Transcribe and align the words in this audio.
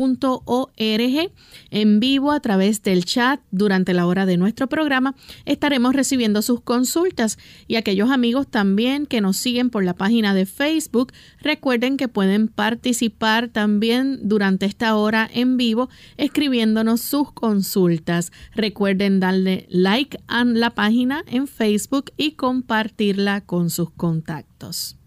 en 1.70 2.00
vivo 2.00 2.32
a 2.32 2.40
través 2.40 2.82
del 2.82 3.04
chat 3.04 3.40
durante 3.50 3.94
la 3.94 4.06
hora 4.06 4.26
de 4.26 4.36
nuestro 4.36 4.68
programa. 4.68 5.14
Estaremos 5.44 5.94
recibiendo 5.94 6.42
sus 6.42 6.60
consultas 6.60 7.38
y 7.68 7.76
aquellos 7.76 8.10
amigos 8.10 8.46
también 8.48 9.06
que 9.06 9.20
nos 9.20 9.36
siguen 9.36 9.70
por 9.70 9.84
la 9.84 9.94
página 9.94 10.34
de 10.34 10.46
Facebook, 10.46 11.12
recuerden 11.40 11.96
que 11.96 12.08
pueden 12.08 12.48
participar 12.48 13.48
también 13.48 14.18
durante 14.22 14.66
esta 14.66 14.96
hora 14.96 15.28
en 15.32 15.56
vivo 15.56 15.88
escribiéndonos 16.16 17.00
sus 17.00 17.32
consultas. 17.32 18.32
Recuerden 18.54 19.20
darle 19.20 19.66
like 19.70 20.18
a 20.26 20.44
la 20.44 20.70
página 20.70 21.13
en 21.26 21.46
Facebook 21.46 22.12
y 22.16 22.32
compartirla 22.32 23.42
con 23.42 23.70
sus 23.70 23.90
contactos. 23.90 24.98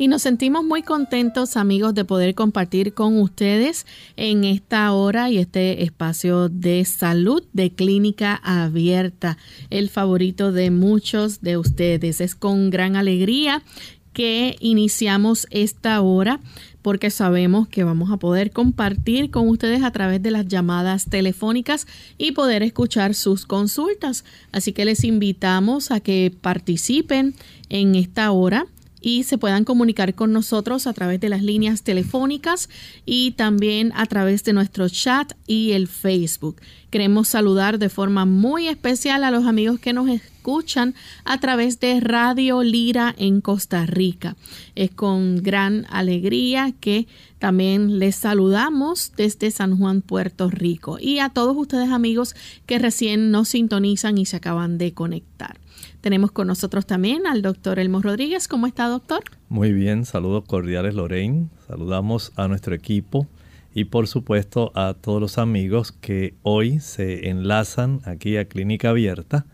Y 0.00 0.06
nos 0.06 0.22
sentimos 0.22 0.64
muy 0.64 0.82
contentos, 0.82 1.56
amigos, 1.56 1.92
de 1.92 2.04
poder 2.04 2.36
compartir 2.36 2.94
con 2.94 3.20
ustedes 3.20 3.84
en 4.16 4.44
esta 4.44 4.92
hora 4.92 5.28
y 5.28 5.38
este 5.38 5.82
espacio 5.82 6.48
de 6.48 6.84
salud 6.84 7.42
de 7.52 7.72
clínica 7.72 8.40
abierta, 8.44 9.38
el 9.70 9.88
favorito 9.88 10.52
de 10.52 10.70
muchos 10.70 11.40
de 11.40 11.56
ustedes. 11.56 12.20
Es 12.20 12.36
con 12.36 12.70
gran 12.70 12.94
alegría 12.94 13.64
que 14.12 14.56
iniciamos 14.60 15.48
esta 15.50 16.00
hora 16.00 16.38
porque 16.80 17.10
sabemos 17.10 17.66
que 17.66 17.82
vamos 17.82 18.12
a 18.12 18.18
poder 18.18 18.52
compartir 18.52 19.32
con 19.32 19.48
ustedes 19.48 19.82
a 19.82 19.90
través 19.90 20.22
de 20.22 20.30
las 20.30 20.46
llamadas 20.46 21.06
telefónicas 21.06 21.88
y 22.18 22.32
poder 22.32 22.62
escuchar 22.62 23.14
sus 23.14 23.46
consultas. 23.46 24.24
Así 24.52 24.72
que 24.72 24.84
les 24.84 25.02
invitamos 25.02 25.90
a 25.90 25.98
que 25.98 26.32
participen 26.40 27.34
en 27.68 27.96
esta 27.96 28.30
hora 28.30 28.66
y 29.08 29.22
se 29.22 29.38
puedan 29.38 29.64
comunicar 29.64 30.14
con 30.14 30.34
nosotros 30.34 30.86
a 30.86 30.92
través 30.92 31.18
de 31.18 31.30
las 31.30 31.42
líneas 31.42 31.82
telefónicas 31.82 32.68
y 33.06 33.30
también 33.32 33.90
a 33.96 34.04
través 34.04 34.44
de 34.44 34.52
nuestro 34.52 34.86
chat 34.90 35.32
y 35.46 35.72
el 35.72 35.88
Facebook. 35.88 36.60
Queremos 36.90 37.28
saludar 37.28 37.78
de 37.78 37.88
forma 37.88 38.26
muy 38.26 38.68
especial 38.68 39.24
a 39.24 39.30
los 39.30 39.46
amigos 39.46 39.80
que 39.80 39.94
nos 39.94 40.10
escuchan 40.10 40.94
a 41.24 41.40
través 41.40 41.80
de 41.80 42.00
Radio 42.00 42.62
Lira 42.62 43.14
en 43.16 43.40
Costa 43.40 43.86
Rica. 43.86 44.36
Es 44.74 44.90
con 44.90 45.42
gran 45.42 45.86
alegría 45.88 46.74
que 46.78 47.06
también 47.38 47.98
les 47.98 48.16
saludamos 48.16 49.12
desde 49.16 49.50
San 49.50 49.78
Juan, 49.78 50.02
Puerto 50.02 50.50
Rico 50.50 50.98
y 51.00 51.20
a 51.20 51.30
todos 51.30 51.56
ustedes 51.56 51.90
amigos 51.90 52.34
que 52.66 52.78
recién 52.78 53.30
nos 53.30 53.48
sintonizan 53.48 54.18
y 54.18 54.26
se 54.26 54.36
acaban 54.36 54.76
de 54.76 54.92
conectar. 54.92 55.56
Tenemos 56.00 56.30
con 56.32 56.46
nosotros 56.46 56.86
también 56.86 57.26
al 57.26 57.42
doctor 57.42 57.78
Elmo 57.78 58.00
Rodríguez. 58.00 58.48
¿Cómo 58.48 58.66
está, 58.66 58.88
doctor? 58.88 59.22
Muy 59.48 59.72
bien, 59.72 60.04
saludos 60.04 60.44
cordiales, 60.46 60.94
Lorraine. 60.94 61.48
Saludamos 61.66 62.32
a 62.36 62.48
nuestro 62.48 62.74
equipo 62.74 63.26
y 63.74 63.84
por 63.84 64.08
supuesto 64.08 64.72
a 64.74 64.94
todos 64.94 65.20
los 65.20 65.38
amigos 65.38 65.92
que 65.92 66.34
hoy 66.42 66.80
se 66.80 67.28
enlazan 67.28 68.00
aquí 68.04 68.36
a 68.36 68.46
Clínica 68.46 68.90
Abierta. 68.90 69.46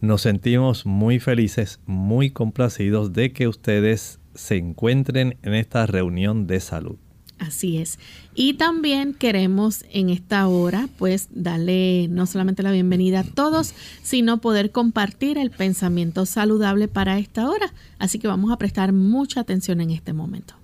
Nos 0.00 0.22
sentimos 0.22 0.86
muy 0.86 1.18
felices, 1.18 1.80
muy 1.86 2.30
complacidos 2.30 3.12
de 3.12 3.32
que 3.32 3.48
ustedes 3.48 4.20
se 4.34 4.56
encuentren 4.56 5.36
en 5.42 5.54
esta 5.54 5.86
reunión 5.86 6.46
de 6.46 6.60
salud. 6.60 6.96
Así 7.38 7.78
es. 7.78 7.98
Y 8.34 8.54
también 8.54 9.14
queremos 9.14 9.84
en 9.92 10.10
esta 10.10 10.48
hora 10.48 10.88
pues 10.98 11.28
darle 11.30 12.08
no 12.08 12.26
solamente 12.26 12.62
la 12.62 12.72
bienvenida 12.72 13.20
a 13.20 13.24
todos, 13.24 13.74
sino 14.02 14.38
poder 14.38 14.72
compartir 14.72 15.38
el 15.38 15.50
pensamiento 15.50 16.26
saludable 16.26 16.88
para 16.88 17.18
esta 17.18 17.48
hora. 17.48 17.72
Así 17.98 18.18
que 18.18 18.28
vamos 18.28 18.50
a 18.50 18.58
prestar 18.58 18.92
mucha 18.92 19.40
atención 19.40 19.80
en 19.80 19.90
este 19.90 20.12
momento. 20.12 20.54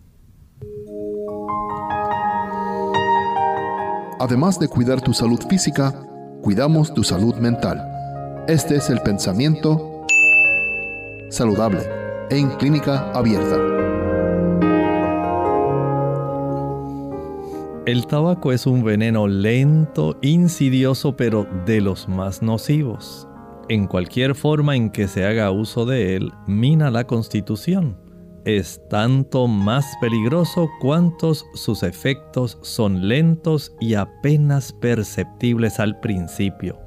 Además 4.19 4.59
de 4.59 4.69
cuidar 4.69 5.01
tu 5.01 5.12
salud 5.12 5.41
física, 5.49 5.93
cuidamos 6.43 6.95
tu 6.95 7.05
salud 7.05 7.35
mental. 7.37 7.83
Este 8.49 8.76
es 8.76 8.91
el 8.91 9.00
pensamiento 9.00 10.06
saludable 11.31 11.81
en 12.31 12.50
clínica 12.50 13.11
abierta. 13.12 13.84
El 17.87 18.07
tabaco 18.07 18.51
es 18.51 18.67
un 18.67 18.83
veneno 18.83 19.29
lento, 19.29 20.17
insidioso, 20.23 21.19
pero 21.19 21.47
de 21.67 21.83
los 21.83 22.09
más 22.09 22.41
nocivos. 22.41 23.29
En 23.69 23.87
cualquier 23.87 24.35
forma 24.35 24.75
en 24.75 24.89
que 24.89 25.07
se 25.07 25.27
haga 25.27 25.51
uso 25.51 25.85
de 25.85 26.17
él, 26.17 26.33
mina 26.47 26.91
la 26.91 27.07
constitución. 27.07 27.99
Es 28.47 28.81
tanto 28.89 29.49
más 29.49 29.85
peligroso 30.01 30.71
cuantos 30.81 31.45
sus 31.53 31.83
efectos 31.83 32.57
son 32.63 33.07
lentos 33.07 33.75
y 33.81 33.95
apenas 33.95 34.73
perceptibles 34.73 35.79
al 35.79 36.01
principio. 36.01 36.79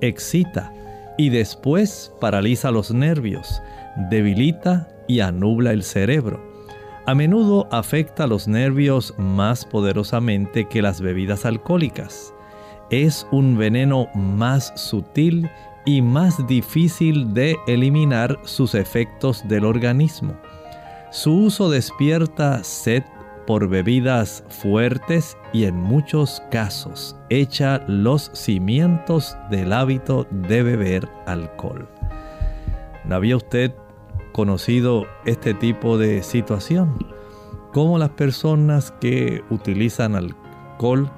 Excita 0.00 0.72
y 1.16 1.28
después 1.28 2.12
paraliza 2.20 2.72
los 2.72 2.92
nervios, 2.92 3.62
debilita 4.10 4.88
y 5.06 5.20
anubla 5.20 5.70
el 5.72 5.84
cerebro 5.84 6.53
a 7.06 7.14
menudo 7.14 7.68
afecta 7.70 8.26
los 8.26 8.48
nervios 8.48 9.14
más 9.18 9.64
poderosamente 9.64 10.68
que 10.68 10.82
las 10.82 11.00
bebidas 11.00 11.44
alcohólicas. 11.44 12.34
Es 12.90 13.26
un 13.30 13.56
veneno 13.56 14.08
más 14.14 14.72
sutil 14.76 15.50
y 15.84 16.00
más 16.00 16.46
difícil 16.46 17.34
de 17.34 17.56
eliminar 17.66 18.38
sus 18.44 18.74
efectos 18.74 19.46
del 19.48 19.64
organismo. 19.64 20.34
Su 21.10 21.34
uso 21.34 21.70
despierta 21.70 22.64
sed, 22.64 23.02
por 23.46 23.68
bebidas 23.68 24.42
fuertes 24.48 25.36
y 25.52 25.64
en 25.64 25.76
muchos 25.76 26.42
casos 26.50 27.14
echa 27.28 27.84
los 27.86 28.30
cimientos 28.32 29.36
del 29.50 29.74
hábito 29.74 30.26
de 30.30 30.62
beber 30.62 31.08
alcohol. 31.26 31.86
¿No 33.04 33.18
usted 33.36 33.70
conocido 34.34 35.06
este 35.24 35.54
tipo 35.54 35.96
de 35.96 36.24
situación? 36.24 36.98
Cómo 37.72 37.98
las 37.98 38.10
personas 38.10 38.92
que 39.00 39.44
utilizan 39.48 40.16
alcohol 40.16 41.08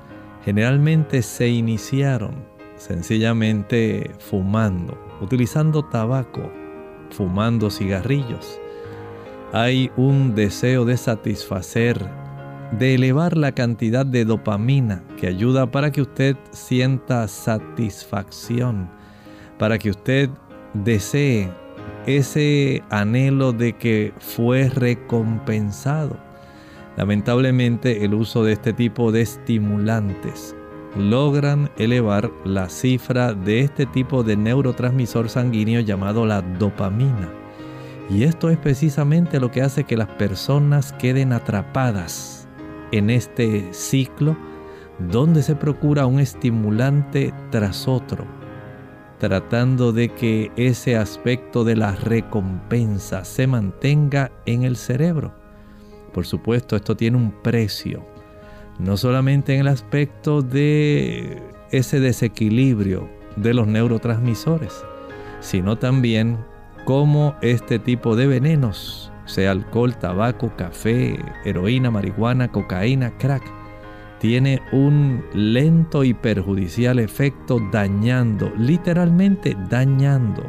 generalmente 0.44 1.22
se 1.22 1.48
iniciaron 1.48 2.44
sencillamente 2.76 4.10
fumando, 4.18 4.98
utilizando 5.22 5.82
tabaco, 5.82 6.52
fumando 7.10 7.70
cigarrillos. 7.70 8.60
Hay 9.54 9.90
un 9.96 10.34
deseo 10.34 10.84
de 10.84 10.98
satisfacer, 10.98 12.06
de 12.78 12.96
elevar 12.96 13.34
la 13.34 13.52
cantidad 13.52 14.04
de 14.04 14.26
dopamina 14.26 15.04
que 15.18 15.26
ayuda 15.26 15.70
para 15.70 15.90
que 15.90 16.02
usted 16.02 16.36
sienta 16.50 17.26
satisfacción, 17.28 18.90
para 19.56 19.78
que 19.78 19.88
usted 19.88 20.28
desee 20.74 21.50
ese 22.06 22.82
anhelo 22.90 23.52
de 23.52 23.74
que 23.74 24.12
fue 24.18 24.68
recompensado. 24.68 26.16
Lamentablemente 26.96 28.04
el 28.04 28.14
uso 28.14 28.42
de 28.42 28.52
este 28.52 28.72
tipo 28.72 29.12
de 29.12 29.22
estimulantes 29.22 30.56
logran 30.96 31.70
elevar 31.76 32.30
la 32.44 32.68
cifra 32.68 33.34
de 33.34 33.60
este 33.60 33.84
tipo 33.86 34.22
de 34.22 34.36
neurotransmisor 34.36 35.28
sanguíneo 35.28 35.80
llamado 35.80 36.24
la 36.24 36.40
dopamina. 36.40 37.28
Y 38.08 38.22
esto 38.22 38.50
es 38.50 38.56
precisamente 38.56 39.40
lo 39.40 39.50
que 39.50 39.62
hace 39.62 39.84
que 39.84 39.96
las 39.96 40.08
personas 40.08 40.92
queden 40.94 41.32
atrapadas 41.32 42.48
en 42.92 43.10
este 43.10 43.72
ciclo 43.72 44.36
donde 44.98 45.42
se 45.42 45.56
procura 45.56 46.06
un 46.06 46.20
estimulante 46.20 47.34
tras 47.50 47.86
otro, 47.86 48.24
tratando 49.18 49.92
de 49.92 50.08
que 50.10 50.50
ese 50.56 50.96
aspecto 50.96 51.64
de 51.64 51.76
la 51.76 51.92
recompensa 51.92 53.24
se 53.24 53.46
mantenga 53.46 54.30
en 54.44 54.64
el 54.64 54.76
cerebro. 54.76 55.34
Por 56.12 56.26
supuesto, 56.26 56.76
esto 56.76 56.96
tiene 56.96 57.16
un 57.16 57.30
precio 57.42 58.04
no 58.78 58.96
solamente 58.96 59.54
en 59.54 59.60
el 59.60 59.68
aspecto 59.68 60.42
de 60.42 61.42
ese 61.70 62.00
desequilibrio 62.00 63.08
de 63.36 63.54
los 63.54 63.66
neurotransmisores, 63.66 64.84
sino 65.40 65.76
también 65.76 66.38
cómo 66.84 67.36
este 67.42 67.78
tipo 67.78 68.16
de 68.16 68.26
venenos, 68.26 69.12
sea 69.24 69.50
alcohol, 69.50 69.96
tabaco, 69.96 70.52
café, 70.56 71.18
heroína, 71.44 71.90
marihuana, 71.90 72.48
cocaína, 72.48 73.16
crack, 73.18 73.42
tiene 74.18 74.62
un 74.72 75.24
lento 75.34 76.04
y 76.04 76.14
perjudicial 76.14 76.98
efecto 76.98 77.60
dañando, 77.72 78.52
literalmente 78.56 79.56
dañando, 79.68 80.42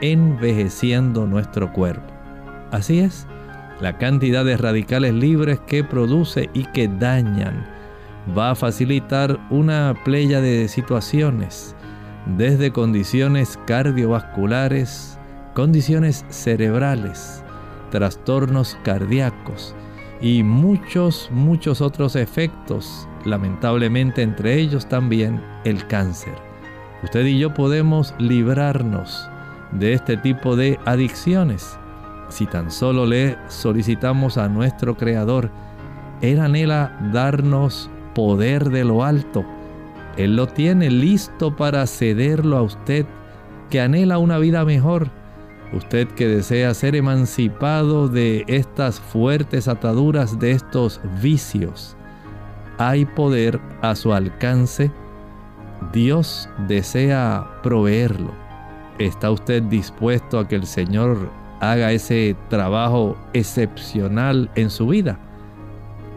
envejeciendo 0.00 1.26
nuestro 1.26 1.72
cuerpo. 1.72 2.12
Así 2.70 3.00
es, 3.00 3.26
la 3.80 3.98
cantidad 3.98 4.44
de 4.44 4.56
radicales 4.56 5.14
libres 5.14 5.60
que 5.60 5.84
produce 5.84 6.50
y 6.54 6.64
que 6.64 6.88
dañan 6.88 7.66
va 8.36 8.50
a 8.50 8.54
facilitar 8.54 9.38
una 9.50 9.94
playa 10.04 10.40
de 10.40 10.68
situaciones, 10.68 11.74
desde 12.36 12.70
condiciones 12.70 13.58
cardiovasculares, 13.66 15.18
condiciones 15.54 16.24
cerebrales, 16.28 17.42
trastornos 17.90 18.78
cardíacos 18.82 19.74
y 20.20 20.42
muchos, 20.42 21.28
muchos 21.32 21.80
otros 21.80 22.14
efectos, 22.16 23.08
lamentablemente 23.24 24.22
entre 24.22 24.54
ellos 24.54 24.88
también 24.88 25.42
el 25.64 25.86
cáncer. 25.86 26.34
Usted 27.02 27.24
y 27.26 27.38
yo 27.38 27.54
podemos 27.54 28.14
librarnos 28.18 29.28
de 29.72 29.94
este 29.94 30.16
tipo 30.16 30.56
de 30.56 30.78
adicciones 30.84 31.78
si 32.30 32.46
tan 32.46 32.70
solo 32.70 33.06
le 33.06 33.36
solicitamos 33.48 34.38
a 34.38 34.48
nuestro 34.48 34.96
Creador, 34.96 35.50
Él 36.22 36.40
anhela 36.40 36.96
darnos 37.12 37.90
poder 38.14 38.70
de 38.70 38.84
lo 38.84 39.04
alto. 39.04 39.44
Él 40.16 40.36
lo 40.36 40.46
tiene 40.46 40.90
listo 40.90 41.56
para 41.56 41.86
cederlo 41.86 42.56
a 42.56 42.62
usted, 42.62 43.06
que 43.68 43.80
anhela 43.80 44.18
una 44.18 44.38
vida 44.38 44.64
mejor. 44.64 45.10
Usted 45.72 46.08
que 46.08 46.26
desea 46.26 46.74
ser 46.74 46.96
emancipado 46.96 48.08
de 48.08 48.44
estas 48.48 49.00
fuertes 49.00 49.68
ataduras, 49.68 50.38
de 50.38 50.52
estos 50.52 51.00
vicios. 51.20 51.96
Hay 52.80 53.04
poder 53.04 53.60
a 53.82 53.94
su 53.94 54.12
alcance. 54.12 54.90
Dios 55.92 56.48
desea 56.66 57.60
proveerlo. 57.62 58.32
¿Está 58.98 59.30
usted 59.30 59.62
dispuesto 59.62 60.38
a 60.38 60.48
que 60.48 60.56
el 60.56 60.66
Señor 60.66 61.30
haga 61.60 61.92
ese 61.92 62.34
trabajo 62.48 63.16
excepcional 63.34 64.50
en 64.56 64.70
su 64.70 64.88
vida, 64.88 65.20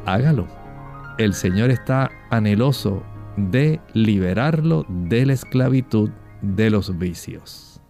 hágalo. 0.05 0.47
El 1.19 1.33
Señor 1.33 1.69
está 1.69 2.09
anheloso 2.31 3.03
de 3.37 3.79
liberarlo 3.93 4.85
de 4.87 5.25
la 5.25 5.33
esclavitud 5.33 6.09
de 6.41 6.69
los 6.69 6.97
vicios. 6.97 7.81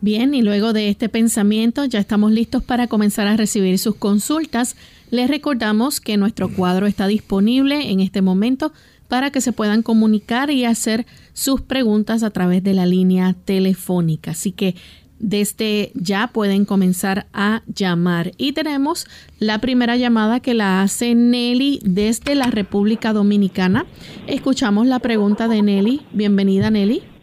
Bien, 0.00 0.34
y 0.34 0.42
luego 0.42 0.74
de 0.74 0.90
este 0.90 1.08
pensamiento 1.08 1.86
ya 1.86 1.98
estamos 1.98 2.30
listos 2.30 2.62
para 2.62 2.88
comenzar 2.88 3.26
a 3.26 3.38
recibir 3.38 3.78
sus 3.78 3.94
consultas. 3.94 4.76
Les 5.10 5.28
recordamos 5.28 6.00
que 6.00 6.16
nuestro 6.16 6.48
cuadro 6.48 6.86
está 6.86 7.06
disponible 7.06 7.90
en 7.90 8.00
este 8.00 8.22
momento 8.22 8.72
para 9.08 9.30
que 9.30 9.40
se 9.40 9.52
puedan 9.52 9.82
comunicar 9.82 10.50
y 10.50 10.64
hacer 10.64 11.06
sus 11.32 11.60
preguntas 11.60 12.22
a 12.22 12.30
través 12.30 12.62
de 12.62 12.74
la 12.74 12.86
línea 12.86 13.34
telefónica. 13.44 14.32
Así 14.32 14.52
que 14.52 14.74
desde 15.18 15.92
ya 15.94 16.28
pueden 16.28 16.64
comenzar 16.64 17.26
a 17.32 17.62
llamar. 17.66 18.32
Y 18.36 18.52
tenemos 18.52 19.06
la 19.38 19.58
primera 19.58 19.96
llamada 19.96 20.40
que 20.40 20.54
la 20.54 20.82
hace 20.82 21.14
Nelly 21.14 21.80
desde 21.84 22.34
la 22.34 22.46
República 22.46 23.12
Dominicana. 23.12 23.86
Escuchamos 24.26 24.86
la 24.86 24.98
pregunta 24.98 25.48
de 25.48 25.62
Nelly. 25.62 26.02
Bienvenida 26.12 26.70
Nelly. 26.70 27.13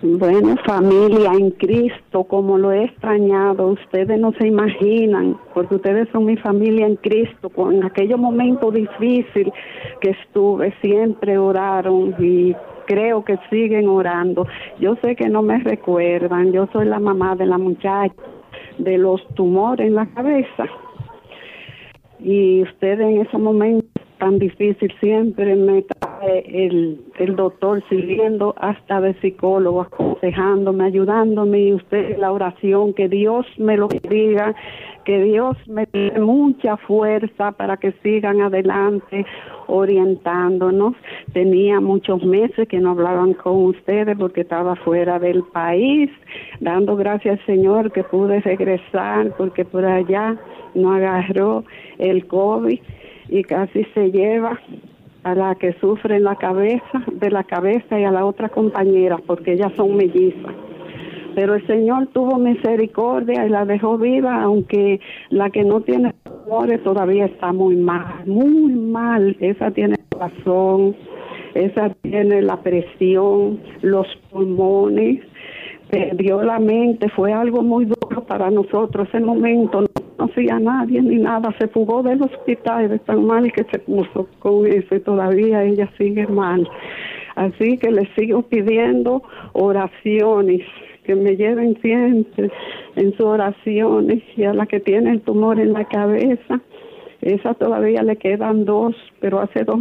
Bueno, 0.00 0.54
familia 0.64 1.32
en 1.32 1.50
Cristo, 1.50 2.22
como 2.22 2.56
lo 2.56 2.70
he 2.70 2.84
extrañado, 2.84 3.66
ustedes 3.66 4.20
no 4.20 4.32
se 4.32 4.46
imaginan, 4.46 5.36
porque 5.54 5.74
ustedes 5.74 6.08
son 6.12 6.26
mi 6.26 6.36
familia 6.36 6.86
en 6.86 6.94
Cristo. 6.96 7.50
En 7.70 7.82
aquellos 7.84 8.18
momentos 8.18 8.74
difíciles 8.74 9.52
que 10.00 10.10
estuve, 10.10 10.72
siempre 10.82 11.36
oraron 11.36 12.14
y 12.20 12.54
creo 12.86 13.24
que 13.24 13.38
siguen 13.50 13.88
orando. 13.88 14.46
Yo 14.78 14.94
sé 15.02 15.16
que 15.16 15.28
no 15.28 15.42
me 15.42 15.58
recuerdan, 15.58 16.52
yo 16.52 16.68
soy 16.72 16.86
la 16.86 17.00
mamá 17.00 17.34
de 17.34 17.46
la 17.46 17.58
muchacha 17.58 18.14
de 18.78 18.98
los 18.98 19.26
tumores 19.34 19.88
en 19.88 19.96
la 19.96 20.06
cabeza. 20.06 20.66
Y 22.20 22.62
usted 22.62 23.00
en 23.00 23.20
ese 23.22 23.36
momento 23.36 23.86
tan 24.18 24.38
difícil 24.38 24.92
siempre 25.00 25.56
me 25.56 25.84
el, 26.26 27.00
el 27.18 27.36
doctor 27.36 27.82
siguiendo 27.88 28.54
hasta 28.58 29.00
de 29.00 29.14
psicólogo, 29.20 29.82
aconsejándome, 29.82 30.84
ayudándome 30.84 31.58
y 31.60 31.72
usted 31.74 32.18
la 32.18 32.32
oración, 32.32 32.94
que 32.94 33.08
Dios 33.08 33.46
me 33.56 33.76
lo 33.76 33.88
diga 33.88 34.54
que 35.08 35.22
Dios 35.22 35.56
me 35.66 35.88
dé 35.90 36.20
mucha 36.20 36.76
fuerza 36.76 37.52
para 37.52 37.78
que 37.78 37.92
sigan 38.02 38.42
adelante 38.42 39.24
orientándonos. 39.66 40.96
Tenía 41.32 41.80
muchos 41.80 42.22
meses 42.24 42.68
que 42.68 42.78
no 42.78 42.90
hablaban 42.90 43.32
con 43.32 43.64
ustedes 43.64 44.18
porque 44.18 44.42
estaba 44.42 44.76
fuera 44.76 45.18
del 45.18 45.44
país, 45.44 46.10
dando 46.60 46.94
gracias 46.94 47.40
al 47.40 47.46
Señor 47.46 47.90
que 47.90 48.04
pude 48.04 48.42
regresar 48.42 49.34
porque 49.38 49.64
por 49.64 49.86
allá 49.86 50.36
no 50.74 50.92
agarró 50.92 51.64
el 51.96 52.26
COVID 52.26 52.78
y 53.30 53.42
casi 53.44 53.84
se 53.94 54.10
lleva 54.10 54.60
a 55.28 55.34
la 55.34 55.54
que 55.54 55.72
sufre 55.74 56.16
en 56.16 56.24
la 56.24 56.36
cabeza, 56.36 57.04
de 57.12 57.30
la 57.30 57.44
cabeza 57.44 57.98
y 57.98 58.04
a 58.04 58.10
la 58.10 58.24
otra 58.24 58.48
compañera 58.48 59.18
porque 59.26 59.52
ellas 59.52 59.72
son 59.76 59.96
mellizas 59.96 60.54
pero 61.38 61.54
el 61.54 61.64
Señor 61.68 62.08
tuvo 62.08 62.36
misericordia 62.36 63.46
y 63.46 63.48
la 63.48 63.64
dejó 63.64 63.96
viva, 63.96 64.42
aunque 64.42 64.98
la 65.30 65.50
que 65.50 65.62
no 65.62 65.82
tiene 65.82 66.12
tumores 66.24 66.82
todavía 66.82 67.26
está 67.26 67.52
muy 67.52 67.76
mal, 67.76 68.26
muy 68.26 68.72
mal. 68.72 69.36
Esa 69.38 69.70
tiene 69.70 69.94
corazón, 70.10 70.96
esa 71.54 71.90
tiene 72.02 72.42
la 72.42 72.56
presión, 72.60 73.60
los 73.82 74.08
pulmones, 74.32 75.20
perdió 75.90 76.42
la 76.42 76.58
mente, 76.58 77.08
fue 77.10 77.32
algo 77.32 77.62
muy 77.62 77.86
duro 77.86 78.24
para 78.26 78.50
nosotros 78.50 79.08
ese 79.08 79.20
momento. 79.20 79.82
No 79.82 79.88
conocía 80.16 80.56
a 80.56 80.60
nadie 80.60 81.02
ni 81.02 81.16
nada, 81.16 81.54
se 81.58 81.68
fugó 81.68 82.02
del 82.02 82.22
hospital 82.22 82.88
de 82.88 82.98
tan 82.98 83.26
mal 83.26 83.50
que 83.52 83.64
se 83.64 83.78
puso 83.78 84.28
con 84.38 84.66
eso 84.66 84.94
y 84.94 85.00
todavía 85.00 85.64
ella 85.64 85.88
sigue 85.96 86.26
mal. 86.26 86.68
Así 87.36 87.78
que 87.78 87.90
le 87.90 88.06
sigo 88.16 88.42
pidiendo 88.42 89.22
oraciones 89.52 90.62
que 91.04 91.14
me 91.14 91.36
lleven 91.36 91.80
siempre 91.80 92.50
en 92.96 93.12
sus 93.12 93.26
oraciones 93.26 94.22
y 94.36 94.44
a 94.44 94.52
la 94.52 94.66
que 94.66 94.80
tiene 94.80 95.10
el 95.12 95.22
tumor 95.22 95.58
en 95.58 95.72
la 95.72 95.84
cabeza, 95.84 96.60
Esa 97.20 97.54
todavía 97.54 98.02
le 98.02 98.16
quedan 98.16 98.64
dos, 98.64 98.94
pero 99.20 99.40
hace 99.40 99.64
dos, 99.64 99.80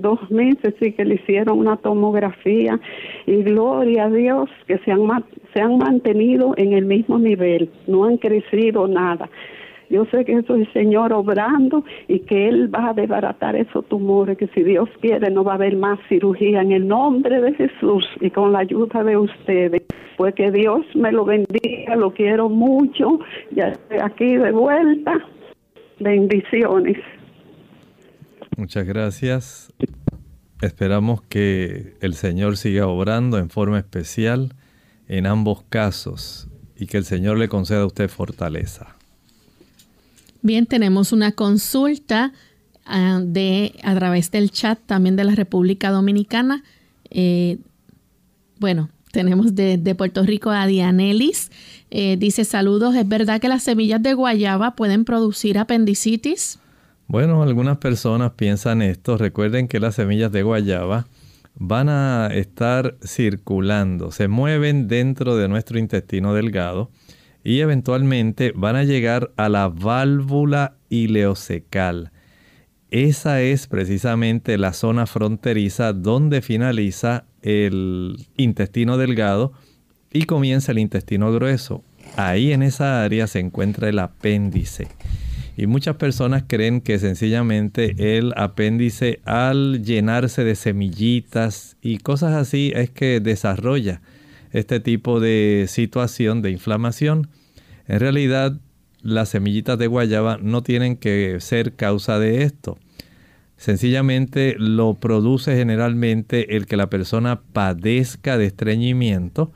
dos 0.00 0.30
meses 0.30 0.74
sí 0.80 0.92
que 0.92 1.04
le 1.04 1.16
hicieron 1.16 1.58
una 1.58 1.76
tomografía 1.76 2.78
y 3.26 3.42
gloria 3.42 4.04
a 4.04 4.10
Dios 4.10 4.50
que 4.66 4.78
se 4.78 4.92
han, 4.92 5.00
se 5.54 5.60
han 5.60 5.78
mantenido 5.78 6.54
en 6.56 6.72
el 6.72 6.84
mismo 6.84 7.18
nivel, 7.18 7.70
no 7.86 8.04
han 8.04 8.16
crecido 8.18 8.86
nada. 8.88 9.28
Yo 9.88 10.04
sé 10.06 10.24
que 10.24 10.32
eso 10.32 10.56
es 10.56 10.66
el 10.66 10.72
Señor 10.72 11.12
obrando 11.12 11.84
y 12.08 12.20
que 12.20 12.48
Él 12.48 12.74
va 12.74 12.88
a 12.90 12.92
desbaratar 12.92 13.54
esos 13.54 13.84
tumores, 13.86 14.36
que 14.36 14.48
si 14.48 14.62
Dios 14.64 14.88
quiere 15.00 15.30
no 15.30 15.44
va 15.44 15.52
a 15.52 15.54
haber 15.54 15.76
más 15.76 15.98
cirugía 16.08 16.60
en 16.60 16.72
el 16.72 16.88
nombre 16.88 17.40
de 17.40 17.54
Jesús 17.54 18.04
y 18.20 18.30
con 18.30 18.52
la 18.52 18.60
ayuda 18.60 19.04
de 19.04 19.16
ustedes. 19.16 19.82
Pues 20.16 20.34
que 20.34 20.50
Dios 20.50 20.84
me 20.94 21.12
lo 21.12 21.24
bendiga, 21.24 21.94
lo 21.94 22.12
quiero 22.12 22.48
mucho, 22.48 23.20
ya 23.52 23.68
estoy 23.68 23.98
aquí 24.02 24.36
de 24.36 24.50
vuelta. 24.50 25.24
Bendiciones. 26.00 26.98
Muchas 28.56 28.86
gracias. 28.86 29.72
Esperamos 30.62 31.20
que 31.28 31.96
el 32.00 32.14
Señor 32.14 32.56
siga 32.56 32.86
obrando 32.86 33.38
en 33.38 33.50
forma 33.50 33.78
especial 33.78 34.54
en 35.08 35.26
ambos 35.26 35.62
casos 35.68 36.48
y 36.76 36.86
que 36.86 36.96
el 36.96 37.04
Señor 37.04 37.38
le 37.38 37.48
conceda 37.48 37.82
a 37.82 37.86
usted 37.86 38.08
fortaleza. 38.08 38.96
Bien, 40.40 40.64
tenemos 40.66 41.12
una 41.12 41.32
consulta 41.32 42.32
ah, 42.86 43.20
de 43.22 43.74
a 43.82 43.94
través 43.94 44.30
del 44.30 44.50
chat 44.50 44.78
también 44.86 45.16
de 45.16 45.24
la 45.24 45.34
República 45.34 45.90
Dominicana. 45.90 46.64
Eh, 47.10 47.58
bueno, 48.58 48.88
tenemos 49.12 49.54
de, 49.54 49.94
Puerto 49.94 50.22
Rico 50.22 50.50
a 50.50 50.66
Dianelis. 50.66 51.50
Eh, 51.90 52.16
dice 52.18 52.44
saludos, 52.44 52.94
¿es 52.94 53.06
verdad 53.06 53.40
que 53.40 53.48
las 53.48 53.62
semillas 53.62 54.02
de 54.02 54.14
guayaba 54.14 54.76
pueden 54.76 55.04
producir 55.04 55.58
apendicitis? 55.58 56.58
Bueno, 57.08 57.42
algunas 57.42 57.78
personas 57.78 58.32
piensan 58.32 58.82
esto. 58.82 59.16
Recuerden 59.16 59.68
que 59.68 59.78
las 59.78 59.94
semillas 59.94 60.32
de 60.32 60.42
guayaba 60.42 61.06
van 61.54 61.88
a 61.88 62.28
estar 62.32 62.96
circulando, 63.02 64.10
se 64.10 64.28
mueven 64.28 64.88
dentro 64.88 65.36
de 65.36 65.48
nuestro 65.48 65.78
intestino 65.78 66.34
delgado 66.34 66.90
y 67.44 67.60
eventualmente 67.60 68.52
van 68.54 68.76
a 68.76 68.84
llegar 68.84 69.30
a 69.36 69.48
la 69.48 69.68
válvula 69.68 70.74
ileocecal. 70.90 72.10
Esa 72.90 73.40
es 73.40 73.68
precisamente 73.68 74.58
la 74.58 74.72
zona 74.72 75.06
fronteriza 75.06 75.92
donde 75.92 76.42
finaliza 76.42 77.24
el 77.40 78.16
intestino 78.36 78.98
delgado 78.98 79.52
y 80.12 80.24
comienza 80.24 80.72
el 80.72 80.78
intestino 80.78 81.32
grueso. 81.32 81.84
Ahí 82.16 82.52
en 82.52 82.62
esa 82.62 83.02
área 83.02 83.26
se 83.28 83.38
encuentra 83.38 83.88
el 83.88 83.98
apéndice. 83.98 84.88
Y 85.56 85.66
muchas 85.66 85.96
personas 85.96 86.44
creen 86.46 86.82
que 86.82 86.98
sencillamente 86.98 88.18
el 88.18 88.34
apéndice 88.36 89.20
al 89.24 89.82
llenarse 89.82 90.44
de 90.44 90.54
semillitas 90.54 91.78
y 91.80 91.98
cosas 91.98 92.34
así 92.34 92.72
es 92.74 92.90
que 92.90 93.20
desarrolla 93.20 94.02
este 94.52 94.80
tipo 94.80 95.18
de 95.18 95.64
situación 95.66 96.42
de 96.42 96.50
inflamación. 96.50 97.30
En 97.88 98.00
realidad, 98.00 98.60
las 99.00 99.30
semillitas 99.30 99.78
de 99.78 99.86
guayaba 99.86 100.38
no 100.42 100.62
tienen 100.62 100.96
que 100.96 101.38
ser 101.40 101.74
causa 101.74 102.18
de 102.18 102.42
esto. 102.42 102.78
Sencillamente 103.56 104.56
lo 104.58 104.94
produce 104.94 105.56
generalmente 105.56 106.56
el 106.56 106.66
que 106.66 106.76
la 106.76 106.90
persona 106.90 107.40
padezca 107.40 108.36
de 108.36 108.44
estreñimiento 108.44 109.52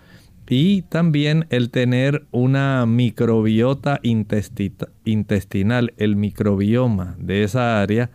y 0.50 0.82
también 0.82 1.46
el 1.50 1.70
tener 1.70 2.26
una 2.32 2.84
microbiota 2.84 4.00
intestinal, 4.02 5.94
el 5.96 6.16
microbioma 6.16 7.14
de 7.20 7.44
esa 7.44 7.80
área, 7.80 8.10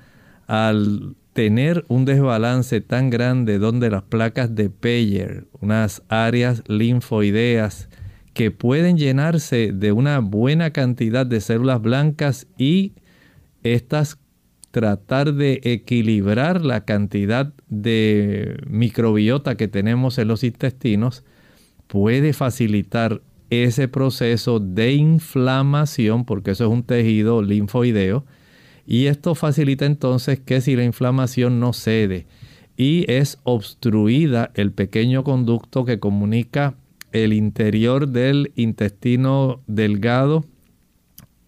al 0.46 1.16
tener 1.32 1.86
un 1.88 2.04
desbalance 2.04 2.82
tan 2.82 3.10
grande 3.10 3.58
donde 3.58 3.90
las 3.90 4.04
placas 4.04 4.54
de 4.54 4.70
Peyer, 4.70 5.48
unas 5.62 6.04
áreas 6.10 6.62
linfoideas 6.68 7.88
que 8.34 8.52
pueden 8.52 8.98
llenarse 8.98 9.72
de 9.74 9.94
una 9.94 10.20
buena 10.20 10.72
cantidad 10.72 11.26
de 11.26 11.40
células 11.40 11.82
blancas 11.82 12.48
y 12.58 12.92
estas 13.64 14.20
tratar 14.72 15.34
de 15.36 15.62
equilibrar 15.64 16.66
la 16.66 16.84
cantidad 16.84 17.54
de 17.70 18.58
microbiota 18.68 19.56
que 19.56 19.70
tenemos 19.70 20.18
en 20.18 20.28
los 20.28 20.44
intestinos, 20.44 21.24
puede 21.88 22.34
facilitar 22.34 23.22
ese 23.50 23.88
proceso 23.88 24.60
de 24.60 24.94
inflamación, 24.94 26.26
porque 26.26 26.52
eso 26.52 26.66
es 26.66 26.72
un 26.72 26.84
tejido 26.84 27.42
linfoideo, 27.42 28.26
y 28.88 29.06
esto 29.06 29.36
facilita 29.36 29.86
entonces 29.86 30.40
que 30.40 30.62
si 30.62 30.76
la 30.76 30.84
inflamación 30.84 31.60
no 31.60 31.74
cede 31.74 32.28
y 32.78 33.10
es 33.12 33.40
obstruida 33.44 34.52
el 34.54 34.72
pequeño 34.72 35.24
conducto 35.24 35.86
que 35.86 36.00
comunica 36.00 36.76
el 37.12 37.34
interior 37.34 38.10
del 38.10 38.52
intestino 38.56 39.62
delgado 39.68 40.46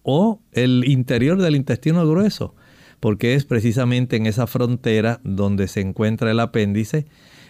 o 0.02 0.40
el 0.52 0.84
interior 0.86 1.40
del 1.40 1.54
intestino 1.54 2.08
grueso, 2.08 2.54
porque 2.98 3.34
es 3.34 3.44
precisamente 3.44 4.16
en 4.16 4.26
esa 4.26 4.46
frontera 4.46 5.20
donde 5.22 5.68
se 5.68 5.80
encuentra 5.80 6.30
el 6.30 6.40
apéndice 6.40 7.06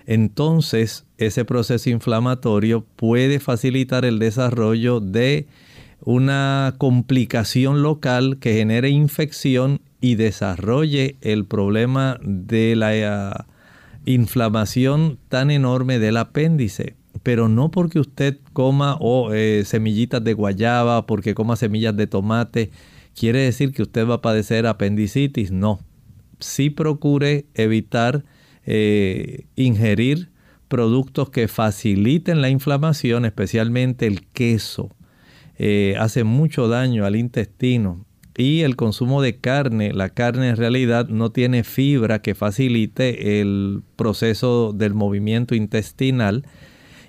entonces 0.09 1.05
ese 1.19 1.45
proceso 1.45 1.91
inflamatorio 1.91 2.87
puede 2.97 3.41
facilitar 3.41 4.07
el 4.07 4.19
desarrollo 4.19 5.01
de 5.01 5.47
una 6.01 6.75
complicación 6.79 7.83
local 7.83 8.39
que 8.41 8.55
genere 8.55 8.89
infección 8.89 9.83
y 10.01 10.15
desarrolle 10.15 11.17
el 11.21 11.45
problema 11.45 12.19
de 12.23 12.75
la 12.75 12.97
eh, 12.97 13.33
inflamación 14.07 15.19
tan 15.29 15.51
enorme 15.51 15.99
del 15.99 16.17
apéndice. 16.17 16.97
Pero 17.23 17.51
no 17.51 17.71
porque 17.71 18.01
usted 18.01 18.39
coma 18.55 18.97
o 19.01 19.35
eh, 19.35 19.65
semillitas 19.67 20.25
de 20.25 20.33
guayaba, 20.33 21.05
porque 21.05 21.35
coma 21.35 21.57
semillas 21.57 21.95
de 21.95 22.07
tomate, 22.07 22.71
quiere 23.15 23.41
decir 23.41 23.73
que 23.73 23.83
usted 23.83 24.09
va 24.09 24.15
a 24.15 24.23
padecer 24.23 24.67
apendicitis. 24.67 25.51
No. 25.51 25.81
Sí 26.41 26.71
procure 26.71 27.45
evitar 27.53 28.25
eh, 28.71 29.47
ingerir 29.57 30.29
productos 30.69 31.31
que 31.31 31.49
faciliten 31.49 32.43
la 32.43 32.51
inflamación, 32.51 33.25
especialmente 33.25 34.07
el 34.07 34.27
queso. 34.27 34.91
Eh, 35.57 35.97
hace 35.99 36.23
mucho 36.23 36.69
daño 36.69 37.07
al 37.07 37.17
intestino. 37.17 38.05
Y 38.37 38.61
el 38.61 38.77
consumo 38.77 39.23
de 39.23 39.39
carne, 39.39 39.95
la 39.95 40.11
carne 40.11 40.51
en 40.51 40.57
realidad 40.57 41.09
no 41.09 41.33
tiene 41.33 41.65
fibra 41.65 42.21
que 42.21 42.35
facilite 42.35 43.41
el 43.41 43.83
proceso 43.97 44.75
del 44.75 44.93
movimiento 44.93 45.55
intestinal. 45.55 46.47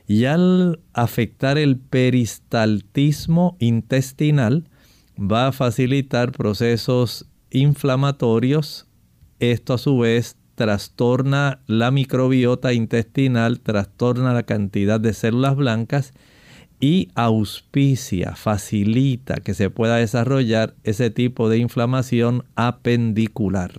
Y 0.08 0.25
al 0.25 0.80
afectar 0.94 1.58
el 1.58 1.78
peristaltismo 1.78 3.58
intestinal, 3.60 4.70
va 5.20 5.48
a 5.48 5.51
facilitar 5.51 6.32
procesos 6.32 7.28
inflamatorios. 7.51 8.88
Esto 9.39 9.74
a 9.74 9.78
su 9.78 10.00
vez 10.00 10.38
trastorna 10.60 11.60
la 11.68 11.89
microbiota 11.89 12.74
intestinal, 12.74 13.62
trastorna 13.62 14.34
la 14.34 14.44
cantidad 14.44 15.00
de 15.00 15.13
células 15.13 15.56
blancas 15.56 16.13
y 16.82 17.08
auspicia, 17.16 18.36
facilita 18.36 19.36
que 19.36 19.54
se 19.54 19.70
pueda 19.70 19.96
desarrollar 19.96 20.74
ese 20.84 21.12
tipo 21.12 21.48
de 21.48 21.60
inflamación 21.60 22.44
apendicular. 22.58 23.72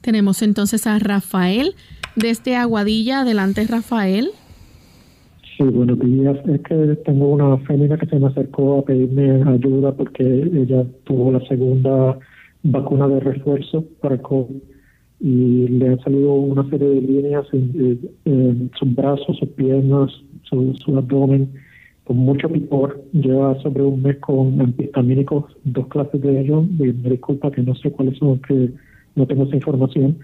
Tenemos 0.00 0.40
entonces 0.40 0.86
a 0.86 0.98
Rafael 0.98 1.74
desde 2.14 2.56
Aguadilla. 2.56 3.20
Adelante, 3.20 3.66
Rafael. 3.68 4.30
Sí, 5.58 5.64
buenos 5.64 5.98
días. 5.98 6.38
Es 6.48 6.62
que 6.62 6.96
tengo 7.04 7.28
una 7.28 7.58
fémina 7.66 7.98
que 7.98 8.06
se 8.06 8.18
me 8.18 8.28
acercó 8.28 8.78
a 8.78 8.84
pedirme 8.86 9.42
ayuda 9.50 9.92
porque 9.92 10.24
ella 10.24 10.86
tuvo 11.04 11.30
la 11.32 11.46
segunda 11.46 12.18
vacuna 12.62 13.06
de 13.06 13.20
refuerzo 13.20 13.84
para 14.00 14.16
COVID 14.16 14.75
y 15.20 15.68
le 15.68 15.88
han 15.88 16.00
salido 16.00 16.34
una 16.34 16.68
serie 16.68 16.88
de 16.88 17.00
líneas 17.00 17.46
en, 17.52 18.70
sus 18.78 18.94
brazos, 18.94 19.36
sus 19.38 19.48
piernas, 19.50 20.10
su, 20.42 20.74
abdomen, 20.96 21.52
con 22.04 22.18
mucho 22.18 22.48
picor. 22.48 23.02
Lleva 23.12 23.60
sobre 23.62 23.82
un 23.82 24.02
mes 24.02 24.18
con 24.18 24.60
antihistamínicos, 24.60 25.44
dos 25.64 25.86
clases 25.88 26.20
de 26.20 26.40
ellos. 26.40 26.68
me 26.70 27.10
disculpa 27.10 27.50
que 27.50 27.62
no 27.62 27.74
sé 27.74 27.90
cuáles 27.90 28.18
son, 28.18 28.40
que 28.40 28.70
no 29.14 29.26
tengo 29.26 29.44
esa 29.44 29.56
información. 29.56 30.18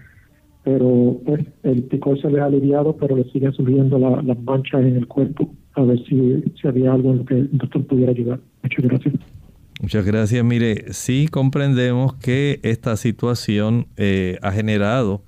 Pero 0.63 1.19
pues, 1.25 1.45
el 1.63 1.83
picor 1.83 2.21
se 2.21 2.29
le 2.29 2.39
ha 2.39 2.45
aliviado, 2.45 2.95
pero 2.95 3.17
le 3.17 3.25
siguen 3.31 3.51
subiendo 3.53 3.97
las 3.99 4.41
manchas 4.43 4.81
en 4.81 4.95
el 4.95 5.07
cuerpo. 5.07 5.49
A 5.73 5.83
ver 5.83 5.99
si, 6.05 6.43
si 6.61 6.67
había 6.67 6.93
algo 6.93 7.11
en 7.11 7.17
lo 7.17 7.25
que 7.25 7.33
el 7.33 7.57
doctor 7.57 7.85
pudiera 7.85 8.11
ayudar. 8.11 8.39
Muchas 8.61 8.85
gracias. 8.85 9.42
Muchas 9.83 10.05
gracias. 10.05 10.45
Mire, 10.45 10.93
sí 10.93 11.27
comprendemos 11.29 12.15
que 12.15 12.61
esta 12.63 12.95
situación 12.95 13.89
eh, 13.97 14.39
ha 14.41 14.53
generado 14.53 15.25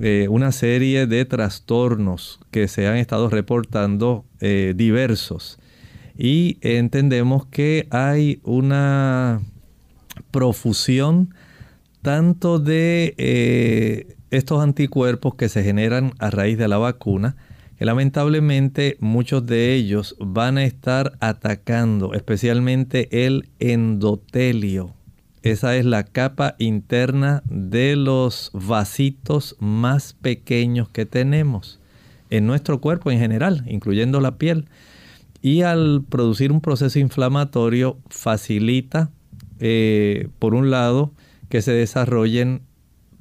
eh, 0.00 0.26
una 0.28 0.50
serie 0.50 1.06
de 1.06 1.24
trastornos 1.24 2.40
que 2.50 2.66
se 2.66 2.88
han 2.88 2.96
estado 2.96 3.30
reportando 3.30 4.24
eh, 4.40 4.74
diversos. 4.74 5.60
Y 6.18 6.58
entendemos 6.60 7.46
que 7.46 7.86
hay 7.90 8.40
una 8.42 9.42
profusión 10.32 11.32
tanto 12.02 12.58
de 12.58 14.16
estos 14.32 14.60
anticuerpos 14.60 15.36
que 15.36 15.48
se 15.48 15.62
generan 15.62 16.14
a 16.18 16.30
raíz 16.30 16.58
de 16.58 16.66
la 16.66 16.78
vacuna, 16.78 17.36
lamentablemente 17.78 18.96
muchos 19.00 19.46
de 19.46 19.74
ellos 19.74 20.16
van 20.20 20.58
a 20.58 20.64
estar 20.64 21.16
atacando 21.20 22.14
especialmente 22.14 23.26
el 23.26 23.48
endotelio. 23.58 24.94
Esa 25.42 25.76
es 25.76 25.84
la 25.84 26.04
capa 26.04 26.54
interna 26.58 27.42
de 27.46 27.96
los 27.96 28.50
vasitos 28.54 29.56
más 29.60 30.14
pequeños 30.14 30.88
que 30.88 31.04
tenemos 31.04 31.80
en 32.30 32.46
nuestro 32.46 32.80
cuerpo 32.80 33.10
en 33.10 33.18
general, 33.18 33.64
incluyendo 33.66 34.20
la 34.20 34.38
piel. 34.38 34.66
Y 35.42 35.60
al 35.62 36.02
producir 36.08 36.50
un 36.50 36.62
proceso 36.62 36.98
inflamatorio 36.98 37.98
facilita, 38.08 39.10
eh, 39.60 40.28
por 40.38 40.54
un 40.54 40.70
lado, 40.70 41.12
que 41.50 41.60
se 41.60 41.72
desarrollen 41.72 42.62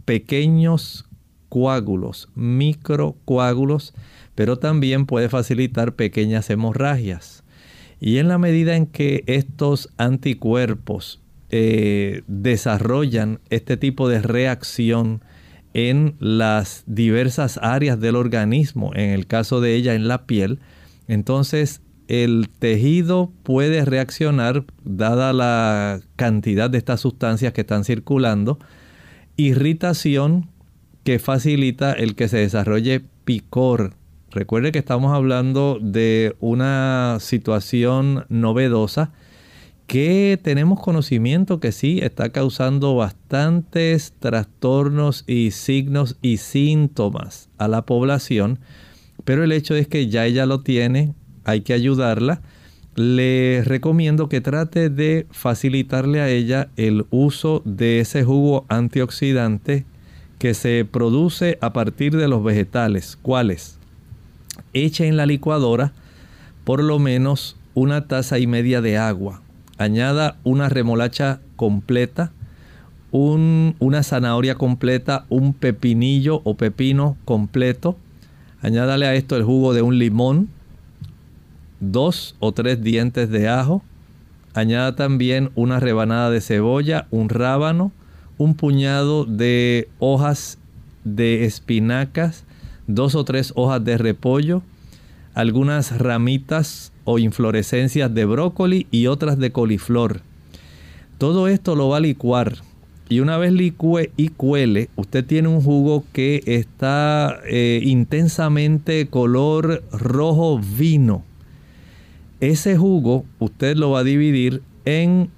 pequeños 0.05 1.05
coágulos, 1.49 2.29
microcoágulos, 2.35 3.93
pero 4.35 4.57
también 4.57 5.05
puede 5.05 5.29
facilitar 5.29 5.95
pequeñas 5.95 6.49
hemorragias. 6.49 7.43
Y 7.99 8.17
en 8.17 8.27
la 8.27 8.37
medida 8.37 8.75
en 8.75 8.85
que 8.85 9.23
estos 9.27 9.89
anticuerpos 9.97 11.21
eh, 11.49 12.23
desarrollan 12.27 13.39
este 13.49 13.77
tipo 13.77 14.09
de 14.09 14.21
reacción 14.21 15.21
en 15.73 16.15
las 16.19 16.83
diversas 16.85 17.59
áreas 17.61 17.99
del 17.99 18.15
organismo, 18.15 18.91
en 18.93 19.11
el 19.11 19.27
caso 19.27 19.61
de 19.61 19.75
ella 19.75 19.93
en 19.95 20.07
la 20.07 20.25
piel, 20.25 20.59
entonces 21.07 21.81
el 22.07 22.49
tejido 22.59 23.31
puede 23.43 23.85
reaccionar, 23.85 24.65
dada 24.83 25.33
la 25.33 26.01
cantidad 26.15 26.69
de 26.69 26.77
estas 26.77 26.99
sustancias 27.01 27.53
que 27.53 27.61
están 27.61 27.85
circulando, 27.85 28.59
irritación 29.37 30.49
que 31.03 31.19
facilita 31.19 31.93
el 31.93 32.15
que 32.15 32.27
se 32.27 32.37
desarrolle 32.37 33.03
picor. 33.25 33.95
Recuerde 34.33 34.71
que 34.71 34.79
estamos 34.79 35.13
hablando 35.13 35.77
de 35.79 36.35
una 36.39 37.17
situación 37.19 38.25
novedosa 38.29 39.11
que 39.85 40.39
tenemos 40.41 40.79
conocimiento 40.79 41.59
que 41.59 41.71
sí 41.71 41.99
está 42.01 42.29
causando 42.29 42.95
bastantes 42.95 44.13
trastornos 44.17 45.23
y 45.27 45.51
signos 45.51 46.17
y 46.23 46.37
síntomas 46.37 47.49
a 47.59 47.67
la 47.67 47.83
población, 47.83 48.57
pero 49.23 49.43
el 49.43 49.51
hecho 49.51 49.75
es 49.75 49.87
que 49.87 50.07
ya 50.07 50.25
ella 50.25 50.47
lo 50.47 50.61
tiene, 50.61 51.13
hay 51.43 51.61
que 51.61 51.73
ayudarla. 51.73 52.41
Le 52.95 53.61
recomiendo 53.63 54.29
que 54.29 54.41
trate 54.41 54.89
de 54.89 55.27
facilitarle 55.29 56.21
a 56.21 56.29
ella 56.29 56.69
el 56.75 57.05
uso 57.11 57.61
de 57.65 57.99
ese 57.99 58.23
jugo 58.23 58.65
antioxidante 58.67 59.85
que 60.39 60.55
se 60.55 60.85
produce 60.89 61.59
a 61.61 61.71
partir 61.71 62.17
de 62.17 62.27
los 62.27 62.43
vegetales. 62.43 63.15
¿Cuáles? 63.21 63.77
Eche 64.73 65.07
en 65.07 65.17
la 65.17 65.25
licuadora 65.25 65.93
por 66.63 66.83
lo 66.83 66.99
menos 66.99 67.57
una 67.73 68.07
taza 68.07 68.39
y 68.39 68.47
media 68.47 68.81
de 68.81 68.97
agua. 68.97 69.41
Añada 69.77 70.37
una 70.43 70.69
remolacha 70.69 71.39
completa, 71.55 72.31
una 73.11 74.03
zanahoria 74.03 74.55
completa, 74.55 75.25
un 75.29 75.53
pepinillo 75.53 76.41
o 76.43 76.55
pepino 76.55 77.17
completo. 77.25 77.97
Añádale 78.61 79.05
a 79.05 79.15
esto 79.15 79.35
el 79.35 79.43
jugo 79.43 79.73
de 79.73 79.81
un 79.81 79.99
limón, 79.99 80.49
dos 81.79 82.35
o 82.39 82.51
tres 82.53 82.81
dientes 82.81 83.29
de 83.29 83.49
ajo. 83.49 83.83
Añada 84.53 84.95
también 84.95 85.51
una 85.55 85.79
rebanada 85.79 86.29
de 86.29 86.41
cebolla, 86.41 87.07
un 87.11 87.29
rábano, 87.29 87.91
un 88.37 88.55
puñado 88.55 89.25
de 89.25 89.89
hojas 89.99 90.59
de 91.03 91.45
espinacas, 91.45 92.45
dos 92.87 93.15
o 93.15 93.23
tres 93.23 93.53
hojas 93.55 93.83
de 93.83 93.97
repollo, 93.97 94.61
algunas 95.33 95.97
ramitas 95.97 96.91
o 97.05 97.19
inflorescencias 97.19 98.13
de 98.13 98.25
brócoli 98.25 98.87
y 98.91 99.07
otras 99.07 99.37
de 99.39 99.51
coliflor. 99.51 100.21
Todo 101.17 101.47
esto 101.47 101.75
lo 101.75 101.89
va 101.89 101.97
a 101.97 102.01
licuar 102.01 102.57
y 103.09 103.19
una 103.19 103.37
vez 103.37 103.51
licue 103.51 104.11
y 104.17 104.29
cuele, 104.29 104.89
usted 104.95 105.25
tiene 105.25 105.47
un 105.47 105.61
jugo 105.61 106.03
que 106.13 106.41
está 106.45 107.39
eh, 107.45 107.81
intensamente 107.83 109.07
color 109.07 109.83
rojo 109.91 110.59
vino. 110.59 111.23
Ese 112.39 112.77
jugo 112.77 113.25
usted 113.39 113.75
lo 113.77 113.91
va 113.91 113.99
a 113.99 114.03
dividir 114.03 114.63
en 114.85 115.29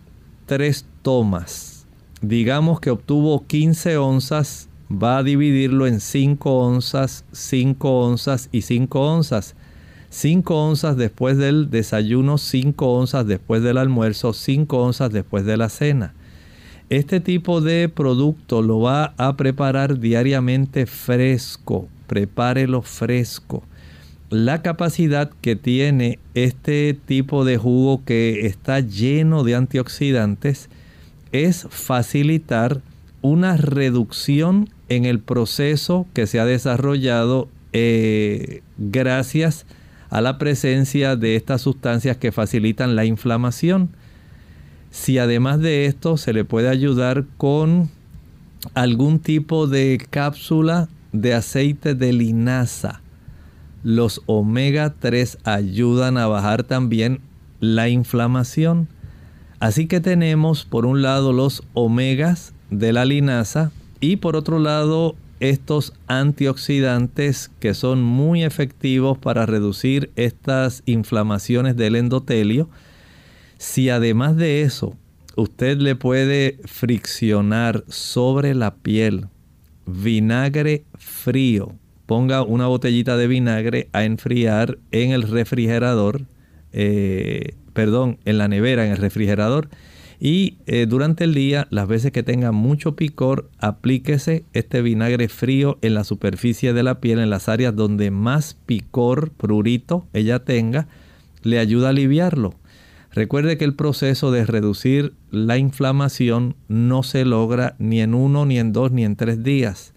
tres 0.46 0.86
tomas. 1.02 1.86
Digamos 2.22 2.80
que 2.80 2.92
obtuvo 2.92 3.46
15 3.46 3.98
onzas, 3.98 4.70
va 4.92 5.18
a 5.18 5.24
dividirlo 5.24 5.88
en 5.88 6.00
5 6.00 6.60
onzas, 6.60 7.26
5 7.32 8.06
onzas 8.06 8.50
y 8.52 8.62
5 8.62 9.00
onzas. 9.00 9.56
5 10.10 10.56
onzas 10.56 10.98
después 10.98 11.38
del 11.38 11.70
desayuno, 11.70 12.38
5 12.38 12.94
onzas 12.94 13.28
después 13.28 13.64
del 13.64 13.78
almuerzo, 13.78 14.34
5 14.34 14.78
onzas 14.78 15.12
después 15.12 15.46
de 15.46 15.58
la 15.58 15.70
cena. 15.70 16.14
Este 16.90 17.20
tipo 17.20 17.62
de 17.62 17.90
producto 17.90 18.62
lo 18.62 18.80
va 18.80 19.14
a 19.18 19.36
preparar 19.36 20.00
diariamente 20.00 20.86
fresco. 20.86 21.88
Prepárelo 22.08 22.82
fresco 22.82 23.64
la 24.30 24.62
capacidad 24.62 25.30
que 25.42 25.56
tiene 25.56 26.20
este 26.34 26.98
tipo 27.06 27.46
de 27.46 27.58
jugo 27.58 28.04
que 28.04 28.48
está 28.48 28.80
lleno 28.80 29.44
de 29.44 29.56
antioxidantes 29.56 30.70
es 31.32 31.68
facilitar 31.70 32.82
una 33.26 33.58
reducción 33.58 34.70
en 34.88 35.06
el 35.06 35.20
proceso 35.20 36.06
que 36.14 36.28
se 36.28 36.40
ha 36.40 36.46
desarrollado 36.46 37.50
eh, 37.74 38.62
gracias 38.78 39.66
a 40.12 40.22
la 40.22 40.38
presencia 40.38 41.16
de 41.16 41.36
estas 41.36 41.62
sustancias 41.62 42.18
que 42.18 42.32
facilitan 42.32 42.96
la 42.96 43.04
inflamación. 43.04 43.90
Si 44.92 45.18
además 45.18 45.60
de 45.60 45.88
esto 45.88 46.18
se 46.18 46.34
le 46.34 46.46
puede 46.46 46.70
ayudar 46.70 47.26
con 47.38 47.90
algún 48.76 49.18
tipo 49.18 49.66
de 49.66 50.00
cápsula 50.12 50.88
de 51.12 51.34
aceite 51.34 51.96
de 51.96 52.14
linaza, 52.14 53.02
los 53.84 54.22
omega 54.28 54.94
3 55.00 55.40
ayudan 55.46 56.20
a 56.20 56.28
bajar 56.28 56.64
también 56.64 57.22
la 57.60 57.90
inflamación. 57.90 58.88
Así 59.60 59.88
que 59.88 60.00
tenemos 60.00 60.64
por 60.64 60.86
un 60.86 61.02
lado 61.02 61.34
los 61.34 61.64
omegas 61.74 62.54
de 62.80 62.94
la 62.94 63.06
linaza 63.06 63.72
y 64.00 64.18
por 64.18 64.36
otro 64.36 64.60
lado 64.60 65.16
estos 65.40 65.94
antioxidantes 66.08 67.52
que 67.60 67.74
son 67.74 68.02
muy 68.02 68.44
efectivos 68.44 69.18
para 69.18 69.46
reducir 69.46 70.12
estas 70.16 70.82
inflamaciones 70.86 71.76
del 71.76 71.96
endotelio. 71.96 72.70
Si 73.58 73.90
además 73.90 74.38
de 74.38 74.62
eso 74.62 74.96
usted 75.36 75.78
le 75.80 75.96
puede 75.96 76.60
friccionar 76.66 77.84
sobre 77.88 78.56
la 78.56 78.76
piel 78.76 79.28
vinagre 79.86 80.84
frío 80.98 81.76
ponga 82.06 82.44
una 82.44 82.68
botellita 82.68 83.18
de 83.18 83.28
vinagre 83.28 83.90
a 83.94 84.04
enfriar 84.04 84.78
en 84.92 85.12
el 85.12 85.24
refrigerador, 85.24 86.24
eh, 86.72 87.56
perdón, 87.74 88.20
en 88.26 88.38
la 88.38 88.48
nevera, 88.48 88.86
en 88.86 88.92
el 88.92 88.98
refrigerador. 88.98 89.70
Y 90.20 90.58
eh, 90.66 90.86
durante 90.88 91.24
el 91.24 91.34
día, 91.34 91.68
las 91.70 91.88
veces 91.88 92.12
que 92.12 92.24
tenga 92.24 92.52
mucho 92.52 92.96
picor, 92.96 93.50
aplíquese 93.60 94.46
este 94.54 94.82
vinagre 94.82 95.28
frío 95.28 95.78
en 95.82 95.94
la 95.94 96.04
superficie 96.04 96.74
de 96.74 96.84
la 96.84 97.02
piel, 97.02 97.20
en 97.20 97.30
las 97.30 97.50
áreas 97.50 97.76
donde 97.76 98.12
más 98.12 98.58
picor, 98.66 99.32
prurito 99.32 100.06
ella 100.14 100.40
tenga, 100.40 100.88
le 101.44 101.60
ayuda 101.60 101.88
a 101.88 101.90
aliviarlo. 101.92 102.56
Recuerde 103.12 103.58
que 103.58 103.66
el 103.66 103.76
proceso 103.76 104.32
de 104.32 104.46
reducir 104.46 105.14
la 105.32 105.58
inflamación 105.58 106.56
no 106.68 107.04
se 107.04 107.24
logra 107.24 107.76
ni 107.80 108.02
en 108.02 108.14
uno, 108.14 108.46
ni 108.46 108.60
en 108.60 108.74
dos, 108.74 108.92
ni 108.92 109.06
en 109.06 109.16
tres 109.16 109.44
días 109.44 109.94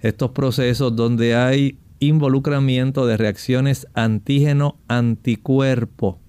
estos 0.00 0.30
procesos 0.30 0.94
donde 0.94 1.34
hay 1.34 1.76
involucramiento 2.00 3.04
de 3.06 3.16
reacciones 3.16 3.88
antígeno-anticuerpo 3.94 6.20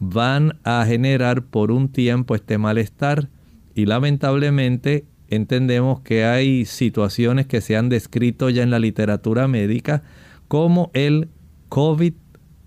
van 0.00 0.58
a 0.64 0.84
generar 0.86 1.44
por 1.44 1.70
un 1.70 1.88
tiempo 1.88 2.34
este 2.34 2.58
malestar 2.58 3.28
y 3.74 3.86
lamentablemente 3.86 5.04
entendemos 5.28 6.00
que 6.00 6.24
hay 6.24 6.64
situaciones 6.64 7.46
que 7.46 7.60
se 7.60 7.76
han 7.76 7.88
descrito 7.88 8.50
ya 8.50 8.62
en 8.64 8.70
la 8.70 8.80
literatura 8.80 9.46
médica 9.46 10.02
como 10.48 10.90
el 10.94 11.28
COVID 11.68 12.14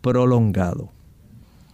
prolongado. 0.02 0.90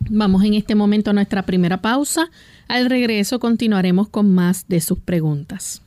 Vamos 0.09 0.43
en 0.45 0.53
este 0.53 0.75
momento 0.75 1.11
a 1.11 1.13
nuestra 1.13 1.45
primera 1.45 1.81
pausa. 1.81 2.31
Al 2.67 2.89
regreso 2.89 3.39
continuaremos 3.39 4.07
con 4.07 4.33
más 4.33 4.65
de 4.67 4.79
sus 4.79 4.97
preguntas. 4.97 5.83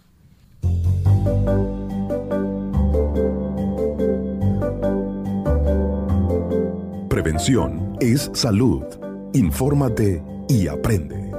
Prevención 7.08 7.96
es 8.00 8.30
salud. 8.34 9.01
Infórmate 9.34 10.22
y 10.46 10.68
aprende. 10.68 11.32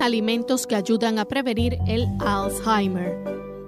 alimentos 0.00 0.66
que 0.66 0.74
ayudan 0.74 1.20
a 1.20 1.24
prevenir 1.24 1.78
el 1.86 2.08
Alzheimer. 2.18 3.16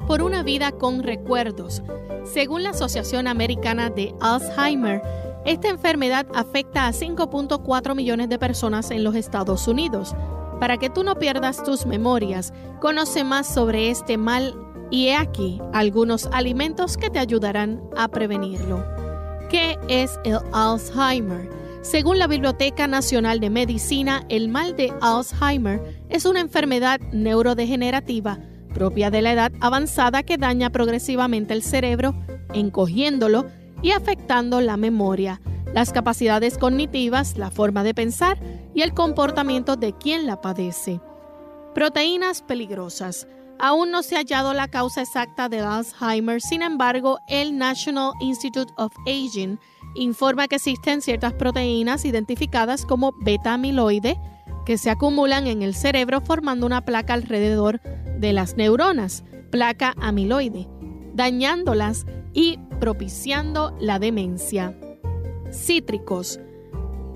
Por 0.09 0.21
una 0.21 0.43
vida 0.43 0.73
con 0.73 1.05
recuerdos. 1.05 1.81
Según 2.25 2.65
la 2.65 2.71
Asociación 2.71 3.29
Americana 3.29 3.89
de 3.89 4.13
Alzheimer, 4.21 5.01
esta 5.45 5.69
enfermedad 5.69 6.27
afecta 6.35 6.89
a 6.89 6.93
5.4 6.93 7.95
millones 7.95 8.29
de 8.29 8.41
personas 8.41 8.91
en 8.91 9.05
los 9.05 9.15
Estados 9.15 9.69
Unidos. 9.69 10.17
Para 10.59 10.77
que 10.77 10.91
tú 10.91 11.05
no 11.05 11.15
pierdas 11.15 11.63
tus 11.63 11.87
memorias, 11.87 12.53
conoce 12.81 13.23
más 13.23 13.47
sobre 13.47 13.91
este 13.91 14.17
mal 14.17 14.57
y 14.91 15.07
he 15.07 15.15
aquí 15.17 15.63
algunos 15.73 16.27
alimentos 16.33 16.97
que 16.97 17.11
te 17.11 17.21
ayudarán 17.21 17.81
a 17.97 18.09
prevenirlo. 18.09 18.85
¿Qué 19.51 19.79
es 19.87 20.19
el 20.25 20.39
Alzheimer? 20.53 21.64
Según 21.85 22.19
la 22.19 22.27
Biblioteca 22.27 22.87
Nacional 22.87 23.41
de 23.41 23.51
Medicina, 23.51 24.25
el 24.31 24.49
mal 24.49 24.75
de 24.75 24.91
Alzheimer 25.03 25.83
es 26.09 26.25
una 26.25 26.41
enfermedad 26.41 26.99
neurodegenerativa 27.13 28.39
propia 28.73 29.11
de 29.11 29.21
la 29.21 29.33
edad 29.33 29.53
avanzada 29.61 30.23
que 30.23 30.39
daña 30.39 30.71
progresivamente 30.71 31.53
el 31.53 31.63
cerebro, 31.63 32.15
encogiéndolo 32.55 33.45
y 33.83 33.91
afectando 33.91 34.63
la 34.63 34.79
memoria, 34.79 35.43
las 35.75 35.93
capacidades 35.93 36.57
cognitivas, 36.57 37.37
la 37.37 37.51
forma 37.51 37.85
de 37.85 37.93
pensar 37.93 38.39
y 38.75 38.81
el 38.81 38.95
comportamiento 38.95 39.77
de 39.77 39.93
quien 39.93 40.27
la 40.27 40.41
padece. 40.41 41.03
Proteínas 41.75 42.41
peligrosas. 42.41 43.29
Aún 43.59 43.91
no 43.91 44.03
se 44.03 44.17
ha 44.17 44.19
hallado 44.19 44.53
la 44.53 44.69
causa 44.69 45.03
exacta 45.03 45.49
de 45.49 45.61
Alzheimer, 45.61 46.41
sin 46.41 46.63
embargo, 46.63 47.19
el 47.29 47.57
National 47.57 48.13
Institute 48.21 48.73
of 48.77 48.93
Aging 49.07 49.59
informa 49.95 50.49
que 50.49 50.57
existen 50.57 51.01
ciertas 51.01 51.35
proteínas 51.35 52.05
identificadas 52.05 52.85
como 52.85 53.13
beta-amiloide 53.21 54.19
que 54.67 54.79
se 54.79 54.91
acumulan 54.91 55.47
en 55.47 55.63
el 55.63 55.75
cerebro 55.75 56.21
formando 56.21 56.67
una 56.67 56.85
placa 56.85 57.15
alrededor 57.15 57.81
de 58.19 58.33
las 58.33 58.57
neuronas, 58.57 59.25
placa 59.51 59.95
amiloide, 60.01 60.69
dañándolas 61.13 62.07
y 62.33 62.59
propiciando 62.81 63.77
la 63.81 63.99
demencia. 63.99 64.77
Cítricos. 65.53 66.41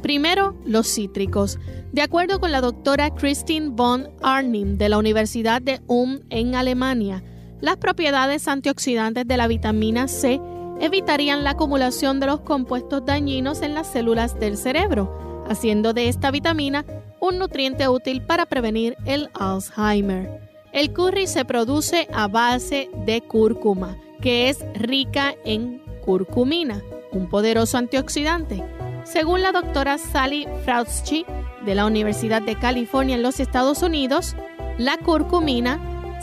Primero, 0.03 0.57
los 0.65 0.87
cítricos. 0.87 1.59
De 1.93 2.03
acuerdo 2.03 2.41
con 2.41 2.53
la 2.53 2.61
doctora 2.61 3.15
Christine 3.15 3.71
von 3.71 4.09
Arnim 4.23 4.77
de 4.77 4.89
la 4.89 4.99
Universidad 4.99 5.61
de 5.61 5.81
Ulm 5.87 6.21
en 6.31 6.55
Alemania, 6.55 7.23
las 7.61 7.77
propiedades 7.77 8.47
antioxidantes 8.47 9.27
de 9.27 9.37
la 9.37 9.49
vitamina 9.49 10.07
C 10.09 10.41
evitarían 10.81 11.43
la 11.43 11.51
acumulación 11.51 12.21
de 12.21 12.27
los 12.27 12.41
compuestos 12.41 13.05
dañinos 13.05 13.63
en 13.63 13.75
las 13.75 13.89
células 13.89 14.39
del 14.39 14.57
cerebro, 14.57 15.45
haciendo 15.49 15.93
de 15.93 16.09
esta 16.09 16.31
vitamina 16.31 16.85
un 17.21 17.39
nutriente 17.39 17.89
útil 17.89 18.23
para 18.23 18.47
prevenir 18.47 18.97
el 19.05 19.29
Alzheimer. 19.35 20.41
El 20.73 20.93
curry 20.93 21.27
se 21.27 21.45
produce 21.45 22.07
a 22.13 22.29
base 22.29 22.91
de 23.07 23.21
cúrcuma 23.23 23.97
que 24.21 24.49
es 24.49 24.65
rica 24.75 25.35
en 25.45 25.81
curcumina, 26.05 26.83
un 27.13 27.29
poderoso 27.29 27.79
antioxidante. 27.79 28.65
Según 29.11 29.41
la 29.41 29.53
doctora 29.53 29.97
Sally 29.97 30.47
Frautschi 30.65 31.25
de 31.65 31.75
la 31.75 31.87
Universidad 31.87 32.43
de 32.43 32.57
California 32.57 33.15
en 33.17 33.23
los 33.23 33.41
Estados 33.41 33.83
Unidos, 33.83 34.37
la 34.77 34.99
curcumina 34.99 35.81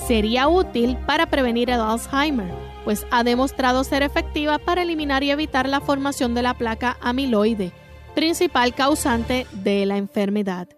sería 0.07 0.47
útil 0.47 0.95
para 1.07 1.25
prevenir 1.25 1.71
el 1.71 1.79
Alzheimer, 1.79 2.53
pues 2.83 3.07
ha 3.09 3.23
demostrado 3.23 3.83
ser 3.83 4.03
efectiva 4.03 4.59
para 4.59 4.83
eliminar 4.83 5.23
y 5.23 5.31
evitar 5.31 5.67
la 5.67 5.81
formación 5.81 6.35
de 6.35 6.43
la 6.43 6.53
placa 6.53 6.97
amiloide, 7.01 7.71
principal 8.13 8.75
causante 8.75 9.47
de 9.51 9.87
la 9.87 9.97
enfermedad. 9.97 10.69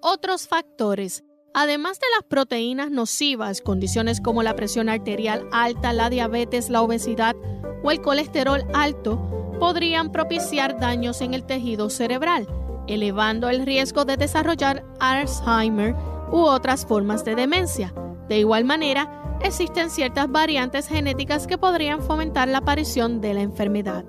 Otros 0.00 0.48
factores 0.48 1.22
Además 1.56 2.00
de 2.00 2.06
las 2.16 2.24
proteínas 2.24 2.90
nocivas, 2.90 3.60
condiciones 3.60 4.20
como 4.20 4.42
la 4.42 4.56
presión 4.56 4.88
arterial 4.88 5.48
alta, 5.52 5.92
la 5.92 6.10
diabetes, 6.10 6.68
la 6.68 6.82
obesidad 6.82 7.36
o 7.84 7.92
el 7.92 8.00
colesterol 8.00 8.64
alto 8.74 9.43
podrían 9.58 10.10
propiciar 10.12 10.78
daños 10.78 11.20
en 11.20 11.34
el 11.34 11.44
tejido 11.44 11.90
cerebral, 11.90 12.46
elevando 12.86 13.48
el 13.48 13.64
riesgo 13.64 14.04
de 14.04 14.16
desarrollar 14.16 14.84
Alzheimer 15.00 15.94
u 16.30 16.38
otras 16.38 16.86
formas 16.86 17.24
de 17.24 17.34
demencia. 17.34 17.94
De 18.28 18.38
igual 18.38 18.64
manera, 18.64 19.38
existen 19.40 19.90
ciertas 19.90 20.30
variantes 20.30 20.88
genéticas 20.88 21.46
que 21.46 21.58
podrían 21.58 22.02
fomentar 22.02 22.48
la 22.48 22.58
aparición 22.58 23.20
de 23.20 23.34
la 23.34 23.40
enfermedad. 23.42 24.04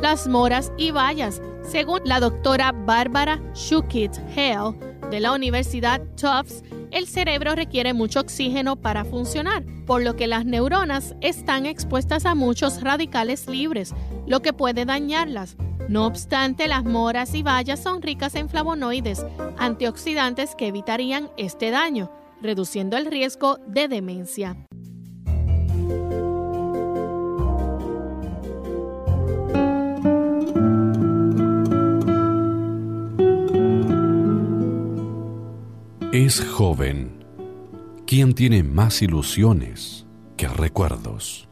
Las 0.00 0.28
moras 0.28 0.72
y 0.76 0.90
bayas, 0.90 1.42
según 1.62 2.00
la 2.04 2.20
doctora 2.20 2.72
Bárbara 2.72 3.40
Shukit 3.54 4.16
Hale, 4.36 4.87
de 5.10 5.20
la 5.20 5.32
Universidad 5.32 6.02
Tufts, 6.16 6.62
el 6.90 7.06
cerebro 7.06 7.54
requiere 7.54 7.94
mucho 7.94 8.20
oxígeno 8.20 8.76
para 8.76 9.04
funcionar, 9.04 9.64
por 9.86 10.02
lo 10.02 10.16
que 10.16 10.26
las 10.26 10.44
neuronas 10.44 11.14
están 11.20 11.66
expuestas 11.66 12.26
a 12.26 12.34
muchos 12.34 12.82
radicales 12.82 13.46
libres, 13.46 13.94
lo 14.26 14.40
que 14.40 14.52
puede 14.52 14.84
dañarlas. 14.84 15.56
No 15.88 16.06
obstante, 16.06 16.68
las 16.68 16.84
moras 16.84 17.34
y 17.34 17.42
bayas 17.42 17.82
son 17.82 18.02
ricas 18.02 18.34
en 18.34 18.50
flavonoides, 18.50 19.24
antioxidantes 19.56 20.54
que 20.54 20.66
evitarían 20.66 21.30
este 21.38 21.70
daño, 21.70 22.10
reduciendo 22.42 22.98
el 22.98 23.06
riesgo 23.06 23.58
de 23.66 23.88
demencia. 23.88 24.67
Es 36.20 36.44
joven 36.44 37.24
quien 38.04 38.34
tiene 38.34 38.64
más 38.64 39.02
ilusiones 39.02 40.04
que 40.36 40.48
recuerdos. 40.48 41.48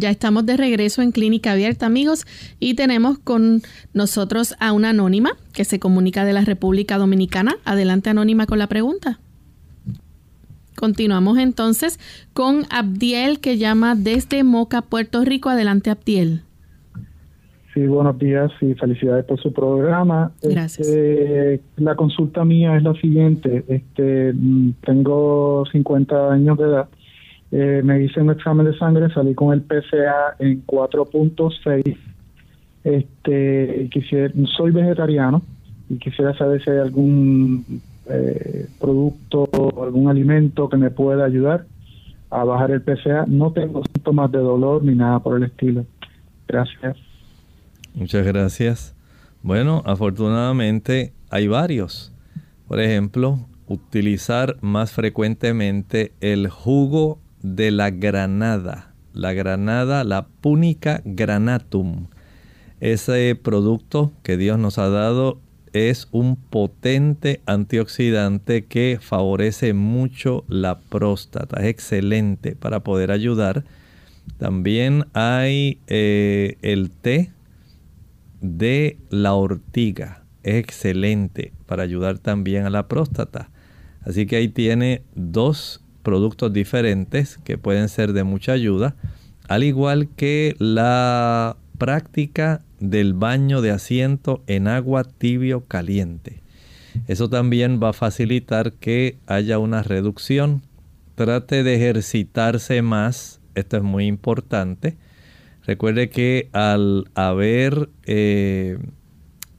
Ya 0.00 0.08
estamos 0.08 0.46
de 0.46 0.56
regreso 0.56 1.02
en 1.02 1.12
Clínica 1.12 1.52
Abierta, 1.52 1.84
amigos, 1.84 2.24
y 2.58 2.72
tenemos 2.72 3.18
con 3.18 3.60
nosotros 3.92 4.56
a 4.58 4.72
una 4.72 4.88
anónima 4.90 5.32
que 5.52 5.66
se 5.66 5.78
comunica 5.78 6.24
de 6.24 6.32
la 6.32 6.40
República 6.40 6.96
Dominicana. 6.96 7.56
Adelante, 7.66 8.08
anónima, 8.08 8.46
con 8.46 8.58
la 8.58 8.66
pregunta. 8.66 9.20
Continuamos 10.74 11.36
entonces 11.36 12.00
con 12.32 12.62
Abdiel, 12.70 13.40
que 13.40 13.58
llama 13.58 13.94
desde 13.94 14.42
Moca, 14.42 14.80
Puerto 14.80 15.22
Rico. 15.22 15.50
Adelante, 15.50 15.90
Abdiel. 15.90 16.44
Sí, 17.74 17.86
buenos 17.86 18.18
días 18.18 18.50
y 18.62 18.72
felicidades 18.72 19.26
por 19.26 19.38
su 19.38 19.52
programa. 19.52 20.32
Gracias. 20.42 20.88
Este, 20.88 21.60
la 21.76 21.94
consulta 21.94 22.42
mía 22.46 22.74
es 22.74 22.84
la 22.84 22.94
siguiente. 22.94 23.64
Este, 23.68 24.32
mm, 24.32 24.72
tengo 24.82 25.64
50 25.70 26.32
años 26.32 26.56
de 26.56 26.64
edad 26.64 26.88
eh, 27.52 27.80
me 27.84 28.02
hice 28.02 28.20
un 28.20 28.30
examen 28.30 28.66
de 28.66 28.78
sangre, 28.78 29.12
salí 29.12 29.34
con 29.34 29.52
el 29.52 29.62
PCA 29.62 30.36
en 30.38 30.64
4.6. 30.66 31.96
Este, 32.84 33.88
quisiera, 33.92 34.32
soy 34.56 34.70
vegetariano 34.70 35.42
y 35.88 35.98
quisiera 35.98 36.36
saber 36.38 36.62
si 36.62 36.70
hay 36.70 36.78
algún 36.78 37.82
eh, 38.08 38.66
producto 38.80 39.48
o 39.52 39.84
algún 39.84 40.08
alimento 40.08 40.68
que 40.68 40.76
me 40.76 40.90
pueda 40.90 41.24
ayudar 41.24 41.66
a 42.30 42.44
bajar 42.44 42.70
el 42.70 42.82
PCA. 42.82 43.24
No 43.26 43.52
tengo 43.52 43.82
síntomas 43.92 44.30
de 44.30 44.38
dolor 44.38 44.84
ni 44.84 44.94
nada 44.94 45.18
por 45.18 45.36
el 45.36 45.44
estilo. 45.44 45.84
Gracias. 46.46 46.96
Muchas 47.94 48.24
gracias. 48.24 48.94
Bueno, 49.42 49.82
afortunadamente 49.84 51.12
hay 51.30 51.48
varios. 51.48 52.12
Por 52.68 52.78
ejemplo, 52.78 53.40
utilizar 53.66 54.56
más 54.60 54.92
frecuentemente 54.92 56.12
el 56.20 56.48
jugo 56.48 57.18
de 57.42 57.70
la 57.70 57.90
granada. 57.90 58.94
La 59.12 59.32
granada, 59.32 60.04
la 60.04 60.26
punica 60.26 61.02
granatum. 61.04 62.06
Ese 62.80 63.34
producto 63.34 64.12
que 64.22 64.36
Dios 64.36 64.58
nos 64.58 64.78
ha 64.78 64.88
dado 64.88 65.40
es 65.72 66.08
un 66.10 66.36
potente 66.36 67.40
antioxidante 67.46 68.64
que 68.64 68.98
favorece 69.00 69.72
mucho 69.72 70.44
la 70.48 70.80
próstata. 70.80 71.60
Es 71.60 71.68
excelente 71.68 72.56
para 72.56 72.80
poder 72.80 73.10
ayudar. 73.10 73.64
También 74.38 75.06
hay 75.12 75.78
eh, 75.86 76.56
el 76.62 76.90
té 76.90 77.32
de 78.40 78.98
la 79.10 79.34
ortiga. 79.34 80.24
Es 80.42 80.56
excelente 80.56 81.52
para 81.66 81.82
ayudar 81.82 82.18
también 82.18 82.64
a 82.64 82.70
la 82.70 82.88
próstata. 82.88 83.50
Así 84.02 84.26
que 84.26 84.36
ahí 84.36 84.48
tiene 84.48 85.02
dos 85.14 85.82
productos 86.02 86.52
diferentes 86.52 87.38
que 87.38 87.58
pueden 87.58 87.88
ser 87.88 88.12
de 88.12 88.24
mucha 88.24 88.52
ayuda. 88.52 88.96
Al 89.48 89.64
igual 89.64 90.08
que 90.16 90.54
la 90.58 91.56
práctica 91.78 92.62
del 92.78 93.14
baño 93.14 93.62
de 93.62 93.70
asiento 93.70 94.42
en 94.46 94.68
agua 94.68 95.04
tibio 95.04 95.66
caliente. 95.66 96.42
Eso 97.06 97.28
también 97.28 97.80
va 97.82 97.90
a 97.90 97.94
facilitar 97.94 98.72
que 98.72 99.18
haya 99.26 99.58
una 99.58 99.82
reducción. 99.82 100.62
Trate 101.14 101.62
de 101.62 101.76
ejercitarse 101.76 102.82
más, 102.82 103.40
esto 103.54 103.76
es 103.76 103.82
muy 103.82 104.06
importante. 104.06 104.96
Recuerde 105.64 106.10
que 106.10 106.48
al 106.52 107.10
haber 107.14 107.90
eh, 108.04 108.78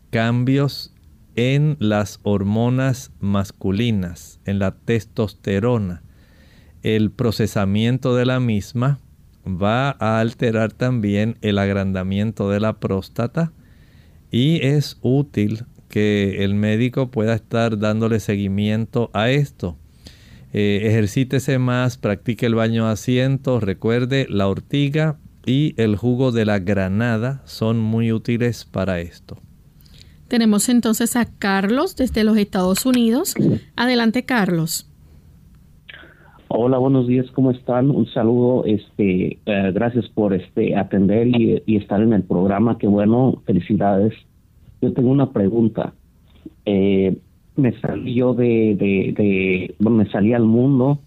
cambios 0.09 0.93
en 1.35 1.77
las 1.79 2.19
hormonas 2.23 3.11
masculinas, 3.19 4.39
en 4.45 4.59
la 4.59 4.71
testosterona, 4.71 6.03
el 6.83 7.11
procesamiento 7.11 8.15
de 8.15 8.25
la 8.25 8.39
misma 8.39 8.99
va 9.45 9.95
a 9.99 10.19
alterar 10.19 10.71
también 10.71 11.37
el 11.41 11.57
agrandamiento 11.57 12.49
de 12.49 12.59
la 12.59 12.79
próstata 12.79 13.51
y 14.31 14.65
es 14.65 14.97
útil 15.01 15.65
que 15.89 16.43
el 16.43 16.55
médico 16.55 17.11
pueda 17.11 17.35
estar 17.35 17.77
dándole 17.77 18.19
seguimiento 18.19 19.09
a 19.13 19.29
esto. 19.29 19.77
Eh, 20.53 20.81
ejercítese 20.83 21.59
más, 21.59 21.97
practique 21.97 22.45
el 22.45 22.55
baño 22.55 22.87
a 22.87 22.91
asiento, 22.91 23.59
recuerde 23.59 24.25
la 24.29 24.47
ortiga 24.47 25.17
y 25.45 25.73
el 25.77 25.95
jugo 25.95 26.31
de 26.31 26.45
la 26.45 26.59
granada 26.59 27.41
son 27.45 27.79
muy 27.79 28.11
útiles 28.11 28.65
para 28.65 28.99
esto. 28.99 29.37
Tenemos 30.27 30.69
entonces 30.69 31.15
a 31.15 31.25
Carlos 31.25 31.95
desde 31.95 32.23
los 32.23 32.37
Estados 32.37 32.85
Unidos. 32.85 33.33
Adelante, 33.75 34.23
Carlos. 34.23 34.90
Hola, 36.53 36.79
buenos 36.79 37.07
días, 37.07 37.31
¿cómo 37.31 37.51
están? 37.51 37.89
Un 37.89 38.07
saludo, 38.07 38.65
este, 38.65 39.39
eh, 39.45 39.71
gracias 39.73 40.09
por 40.09 40.33
este 40.33 40.75
atender 40.75 41.27
y, 41.27 41.77
estar 41.77 42.01
en 42.01 42.11
el 42.11 42.23
programa, 42.23 42.77
qué 42.77 42.87
bueno, 42.87 43.41
felicidades. 43.45 44.13
Yo 44.81 44.91
tengo 44.91 45.11
una 45.11 45.31
pregunta. 45.31 45.93
Eh, 46.65 47.17
me 47.55 47.71
salí 47.79 48.15
yo 48.15 48.33
de, 48.33 48.75
de, 48.75 49.75
me 49.79 50.05
salí 50.07 50.33
al 50.33 50.43
mundo, 50.43 50.99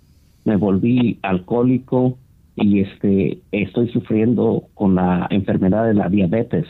me 0.47 0.57
volví 0.57 1.19
alcohólico 1.21 2.17
y 2.57 2.81
este, 2.81 3.41
estoy 3.53 3.91
sufriendo 3.91 4.69
con 4.73 4.95
la 4.95 5.27
enfermedad 5.29 5.87
de 5.87 5.93
la 5.93 6.09
diabetes. 6.09 6.65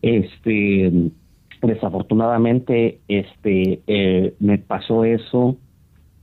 Este, 0.00 0.90
desafortunadamente, 1.60 3.00
este, 3.08 3.82
eh, 3.86 4.32
me 4.40 4.56
pasó 4.56 5.04
eso 5.04 5.58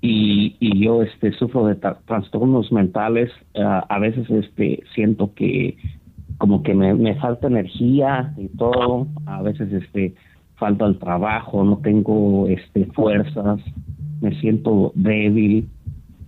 y, 0.01 0.55
y 0.60 0.83
yo 0.83 1.01
este 1.01 1.31
sufro 1.33 1.65
de 1.65 1.75
trastornos 1.75 2.71
mentales 2.71 3.31
ah, 3.55 3.86
a 3.89 3.99
veces 3.99 4.29
este 4.29 4.83
siento 4.93 5.33
que 5.33 5.77
como 6.38 6.62
que 6.62 6.75
me, 6.75 7.15
falta 7.15 7.47
energía 7.47 8.33
y 8.38 8.47
todo 8.49 9.07
a 9.25 9.41
veces 9.41 9.73
este 9.73 10.13
falta 10.55 10.86
el 10.86 10.99
trabajo 10.99 11.63
no 11.63 11.77
tengo 11.77 12.47
este 12.47 12.86
fuerzas 12.88 13.60
me 14.21 14.39
siento 14.39 14.91
débil 14.93 15.67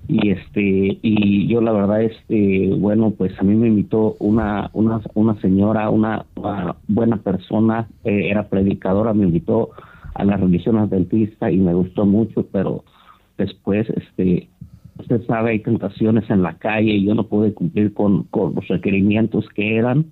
y 0.08 0.32
este 0.32 0.98
y 1.04 1.48
yo 1.48 1.62
la 1.62 1.72
verdad 1.72 2.02
este 2.02 2.70
bueno 2.76 3.12
pues 3.12 3.40
a 3.40 3.44
mí 3.44 3.54
me 3.56 3.68
invitó 3.68 4.16
una 4.20 4.72
una 4.74 5.00
una 5.14 5.40
señora 5.42 5.92
una, 5.92 6.26
buena 6.88 7.18
persona 7.18 7.88
eh, 8.04 8.30
era 8.32 8.50
predicadora 8.50 9.14
me 9.14 9.26
invitó 9.26 9.70
a 10.16 10.24
la 10.24 10.38
religión 10.38 10.78
adventista 10.78 11.52
y 11.52 11.58
me 11.58 11.76
gustó 11.76 12.08
mucho 12.08 12.48
pero 12.52 12.84
después, 13.40 13.90
este, 13.90 14.48
usted 15.00 15.26
sabe, 15.26 15.52
hay 15.52 15.60
tentaciones 15.60 16.30
en 16.30 16.44
la 16.44 16.58
calle 16.58 16.92
y 16.92 17.06
yo 17.06 17.16
no 17.16 17.24
pude 17.24 17.54
cumplir 17.54 17.94
con, 17.94 18.28
los 18.32 18.68
requerimientos 18.68 19.48
que 19.50 19.78
eran 19.78 20.06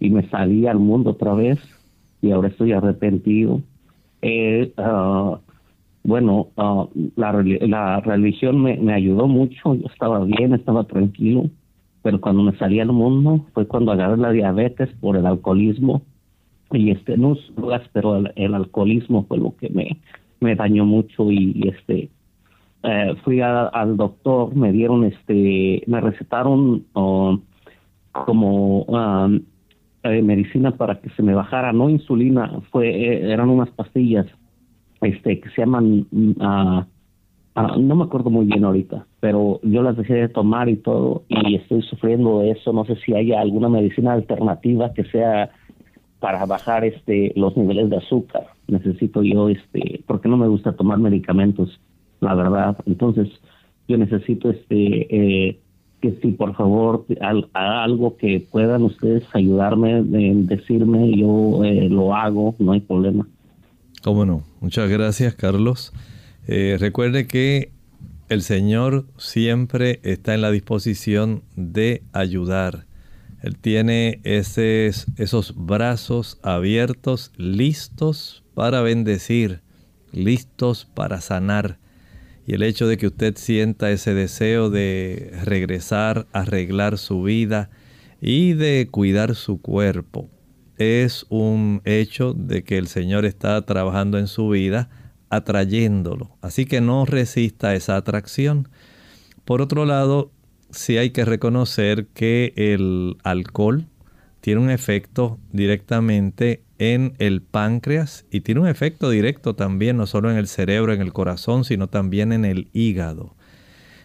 y 0.00 0.10
me 0.10 0.28
salí 0.30 0.66
al 0.66 0.78
mundo 0.78 1.10
otra 1.10 1.34
vez 1.34 1.60
y 2.20 2.32
ahora 2.32 2.48
estoy 2.48 2.72
arrepentido. 2.72 3.60
Eh, 4.22 4.72
ah, 4.78 5.38
bueno, 6.02 6.48
ah, 6.56 6.88
la, 7.16 8.00
religión 8.00 8.62
me, 8.62 8.92
ayudó 8.92 9.28
mucho, 9.28 9.74
yo 9.74 9.86
estaba 9.86 10.24
bien, 10.24 10.54
estaba 10.54 10.84
tranquilo, 10.84 11.50
pero 12.02 12.20
cuando 12.20 12.42
me 12.42 12.56
salí 12.56 12.80
al 12.80 12.92
mundo 12.92 13.46
fue 13.52 13.66
cuando 13.66 13.92
agarré 13.92 14.16
la 14.16 14.32
diabetes 14.32 14.88
por 15.00 15.16
el 15.16 15.26
alcoholismo 15.26 16.02
y 16.72 16.90
este 16.90 17.18
no 17.18 17.36
pero 17.92 18.16
el, 18.34 18.54
alcoholismo 18.54 19.24
fue 19.24 19.36
lo 19.36 19.54
que 19.56 19.68
me 19.68 19.98
me 20.40 20.56
dañó 20.56 20.86
mucho 20.86 21.30
y 21.30 21.68
este 21.68 22.08
eh, 22.82 23.14
fui 23.24 23.40
al 23.40 23.96
doctor, 23.96 24.54
me 24.54 24.72
dieron 24.72 25.04
este, 25.04 25.82
me 25.86 26.00
recetaron 26.00 26.84
como 28.12 28.82
um, 28.82 29.40
eh, 30.02 30.22
medicina 30.22 30.72
para 30.72 31.00
que 31.00 31.10
se 31.10 31.22
me 31.22 31.34
bajara, 31.34 31.72
no 31.72 31.88
insulina, 31.88 32.60
fue 32.70 32.88
eh, 32.88 33.32
eran 33.32 33.48
unas 33.50 33.70
pastillas 33.70 34.26
este 35.00 35.40
que 35.40 35.48
se 35.50 35.62
llaman 35.62 36.06
uh, 36.12 36.82
no 37.54 37.96
me 37.96 38.04
acuerdo 38.04 38.30
muy 38.30 38.46
bien 38.46 38.64
ahorita, 38.64 39.06
pero 39.20 39.60
yo 39.62 39.82
las 39.82 39.96
dejé 39.96 40.14
de 40.14 40.28
tomar 40.28 40.68
y 40.68 40.76
todo 40.76 41.24
y 41.28 41.56
estoy 41.56 41.82
sufriendo 41.82 42.40
de 42.40 42.52
eso, 42.52 42.72
no 42.72 42.84
sé 42.84 42.96
si 42.96 43.14
hay 43.14 43.32
alguna 43.32 43.68
medicina 43.68 44.12
alternativa 44.12 44.92
que 44.92 45.04
sea 45.04 45.50
para 46.18 46.46
bajar 46.46 46.84
este 46.84 47.32
los 47.36 47.56
niveles 47.56 47.90
de 47.90 47.96
azúcar. 47.98 48.46
Necesito 48.68 49.22
yo 49.22 49.48
este 49.48 50.02
porque 50.06 50.28
no 50.28 50.36
me 50.36 50.48
gusta 50.48 50.72
tomar 50.72 50.98
medicamentos 50.98 51.80
la 52.22 52.34
verdad. 52.34 52.76
Entonces, 52.86 53.28
yo 53.88 53.98
necesito 53.98 54.50
este 54.50 55.48
eh, 55.48 55.58
que 56.00 56.18
si 56.22 56.32
por 56.32 56.54
favor 56.56 57.04
algo 57.52 58.16
que 58.16 58.44
puedan 58.50 58.82
ustedes 58.82 59.24
ayudarme, 59.34 59.98
en 59.98 60.46
decirme, 60.46 61.16
yo 61.16 61.62
eh, 61.64 61.88
lo 61.88 62.14
hago, 62.14 62.56
no 62.58 62.72
hay 62.72 62.80
problema. 62.80 63.26
Cómo 64.02 64.24
no. 64.24 64.42
Muchas 64.60 64.88
gracias, 64.90 65.34
Carlos. 65.34 65.92
Eh, 66.48 66.76
recuerde 66.80 67.26
que 67.26 67.70
el 68.28 68.42
Señor 68.42 69.04
siempre 69.16 70.00
está 70.02 70.34
en 70.34 70.40
la 70.40 70.50
disposición 70.50 71.42
de 71.54 72.02
ayudar. 72.12 72.86
Él 73.42 73.56
tiene 73.56 74.20
esos, 74.24 75.06
esos 75.18 75.54
brazos 75.56 76.40
abiertos, 76.42 77.32
listos 77.36 78.42
para 78.54 78.80
bendecir, 78.80 79.60
listos 80.12 80.84
para 80.84 81.20
sanar. 81.20 81.78
Y 82.46 82.54
el 82.54 82.62
hecho 82.62 82.86
de 82.86 82.96
que 82.96 83.06
usted 83.06 83.36
sienta 83.36 83.90
ese 83.90 84.14
deseo 84.14 84.70
de 84.70 85.32
regresar, 85.44 86.26
arreglar 86.32 86.98
su 86.98 87.22
vida 87.22 87.70
y 88.20 88.54
de 88.54 88.88
cuidar 88.90 89.34
su 89.34 89.60
cuerpo 89.60 90.28
es 90.76 91.26
un 91.28 91.82
hecho 91.84 92.34
de 92.34 92.64
que 92.64 92.78
el 92.78 92.88
Señor 92.88 93.24
está 93.24 93.60
trabajando 93.62 94.18
en 94.18 94.26
su 94.26 94.48
vida, 94.48 94.90
atrayéndolo. 95.28 96.36
Así 96.40 96.66
que 96.66 96.80
no 96.80 97.04
resista 97.04 97.74
esa 97.74 97.96
atracción. 97.96 98.68
Por 99.44 99.62
otro 99.62 99.84
lado, 99.84 100.32
sí 100.70 100.98
hay 100.98 101.10
que 101.10 101.24
reconocer 101.24 102.06
que 102.08 102.52
el 102.56 103.16
alcohol 103.22 103.86
tiene 104.40 104.60
un 104.60 104.70
efecto 104.70 105.38
directamente 105.52 106.64
en 106.82 107.14
el 107.18 107.42
páncreas 107.42 108.26
y 108.28 108.40
tiene 108.40 108.60
un 108.60 108.66
efecto 108.66 109.08
directo 109.08 109.54
también 109.54 109.96
no 109.96 110.06
solo 110.08 110.32
en 110.32 110.36
el 110.36 110.48
cerebro, 110.48 110.92
en 110.92 111.00
el 111.00 111.12
corazón, 111.12 111.64
sino 111.64 111.86
también 111.86 112.32
en 112.32 112.44
el 112.44 112.70
hígado. 112.72 113.36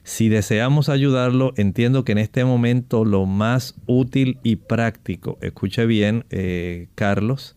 Si 0.03 0.29
deseamos 0.29 0.87
ayudarlo, 0.87 1.53
entiendo 1.57 2.05
que 2.05 2.11
en 2.11 2.19
este 2.19 2.45
momento 2.45 3.03
lo 3.03 3.25
más 3.25 3.73
útil 3.87 4.37
y 4.43 4.57
práctico, 4.57 5.39
escuche 5.41 5.87
bien 5.87 6.25
eh, 6.29 6.87
Carlos, 6.93 7.55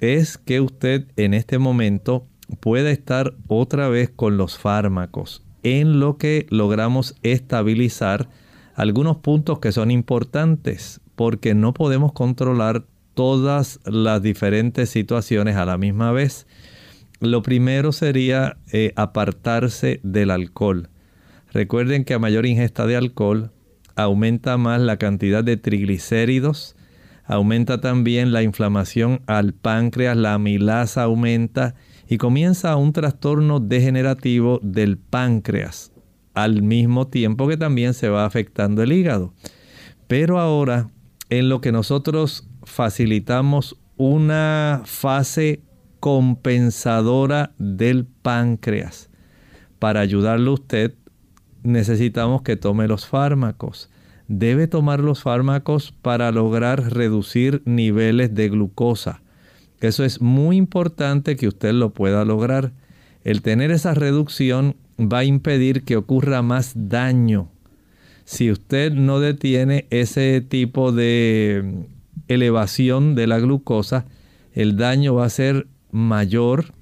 es 0.00 0.38
que 0.38 0.62
usted 0.62 1.04
en 1.16 1.34
este 1.34 1.58
momento 1.58 2.26
pueda 2.58 2.90
estar 2.90 3.34
otra 3.48 3.90
vez 3.90 4.08
con 4.08 4.38
los 4.38 4.56
fármacos 4.56 5.42
en 5.62 6.00
lo 6.00 6.16
que 6.16 6.46
logramos 6.48 7.16
estabilizar 7.22 8.30
algunos 8.74 9.18
puntos 9.18 9.58
que 9.58 9.72
son 9.72 9.90
importantes 9.90 11.02
porque 11.16 11.54
no 11.54 11.74
podemos 11.74 12.12
controlar 12.12 12.86
todas 13.18 13.80
las 13.84 14.22
diferentes 14.22 14.90
situaciones 14.90 15.56
a 15.56 15.66
la 15.66 15.76
misma 15.76 16.12
vez. 16.12 16.46
Lo 17.18 17.42
primero 17.42 17.90
sería 17.90 18.58
eh, 18.70 18.92
apartarse 18.94 19.98
del 20.04 20.30
alcohol. 20.30 20.88
Recuerden 21.50 22.04
que 22.04 22.14
a 22.14 22.20
mayor 22.20 22.46
ingesta 22.46 22.86
de 22.86 22.94
alcohol 22.94 23.50
aumenta 23.96 24.56
más 24.56 24.80
la 24.80 24.98
cantidad 24.98 25.42
de 25.42 25.56
triglicéridos, 25.56 26.76
Aumenta 27.24 27.80
también 27.80 28.32
la 28.32 28.44
inflamación 28.44 29.20
al 29.26 29.52
páncreas, 29.52 30.16
la 30.16 30.34
amilasa 30.34 31.02
aumenta 31.02 31.74
y 32.08 32.18
comienza 32.18 32.74
un 32.76 32.92
trastorno 32.92 33.58
degenerativo 33.60 34.60
del 34.62 34.96
páncreas, 34.96 35.92
al 36.34 36.62
mismo 36.62 37.08
tiempo 37.08 37.48
que 37.48 37.58
también 37.58 37.94
se 37.94 38.08
va 38.08 38.24
afectando 38.24 38.82
el 38.82 38.92
hígado. 38.92 39.34
Pero 40.06 40.38
ahora, 40.38 40.88
en 41.28 41.50
lo 41.50 41.60
que 41.60 41.72
nosotros 41.72 42.47
facilitamos 42.68 43.76
una 43.96 44.82
fase 44.84 45.62
compensadora 46.00 47.52
del 47.58 48.06
páncreas, 48.06 49.10
para 49.78 50.00
ayudarle 50.00 50.50
a 50.50 50.52
usted 50.52 50.94
necesitamos 51.62 52.42
que 52.42 52.56
tome 52.56 52.88
los 52.88 53.06
fármacos. 53.06 53.90
Debe 54.28 54.66
tomar 54.66 55.00
los 55.00 55.22
fármacos 55.22 55.92
para 56.02 56.30
lograr 56.30 56.92
reducir 56.92 57.62
niveles 57.64 58.34
de 58.34 58.48
glucosa. 58.48 59.22
Eso 59.80 60.04
es 60.04 60.20
muy 60.20 60.56
importante 60.56 61.36
que 61.36 61.48
usted 61.48 61.72
lo 61.72 61.90
pueda 61.90 62.24
lograr. 62.24 62.72
El 63.24 63.42
tener 63.42 63.70
esa 63.70 63.94
reducción 63.94 64.76
va 65.00 65.18
a 65.18 65.24
impedir 65.24 65.84
que 65.84 65.96
ocurra 65.96 66.42
más 66.42 66.72
daño. 66.74 67.48
Si 68.24 68.50
usted 68.50 68.92
no 68.92 69.20
detiene 69.20 69.86
ese 69.90 70.40
tipo 70.42 70.92
de 70.92 71.86
elevación 72.28 73.14
de 73.14 73.26
la 73.26 73.38
glucosa, 73.38 74.06
el 74.52 74.76
daño 74.76 75.14
va 75.14 75.26
a 75.26 75.30
ser 75.30 75.66
mayor, 75.90 76.72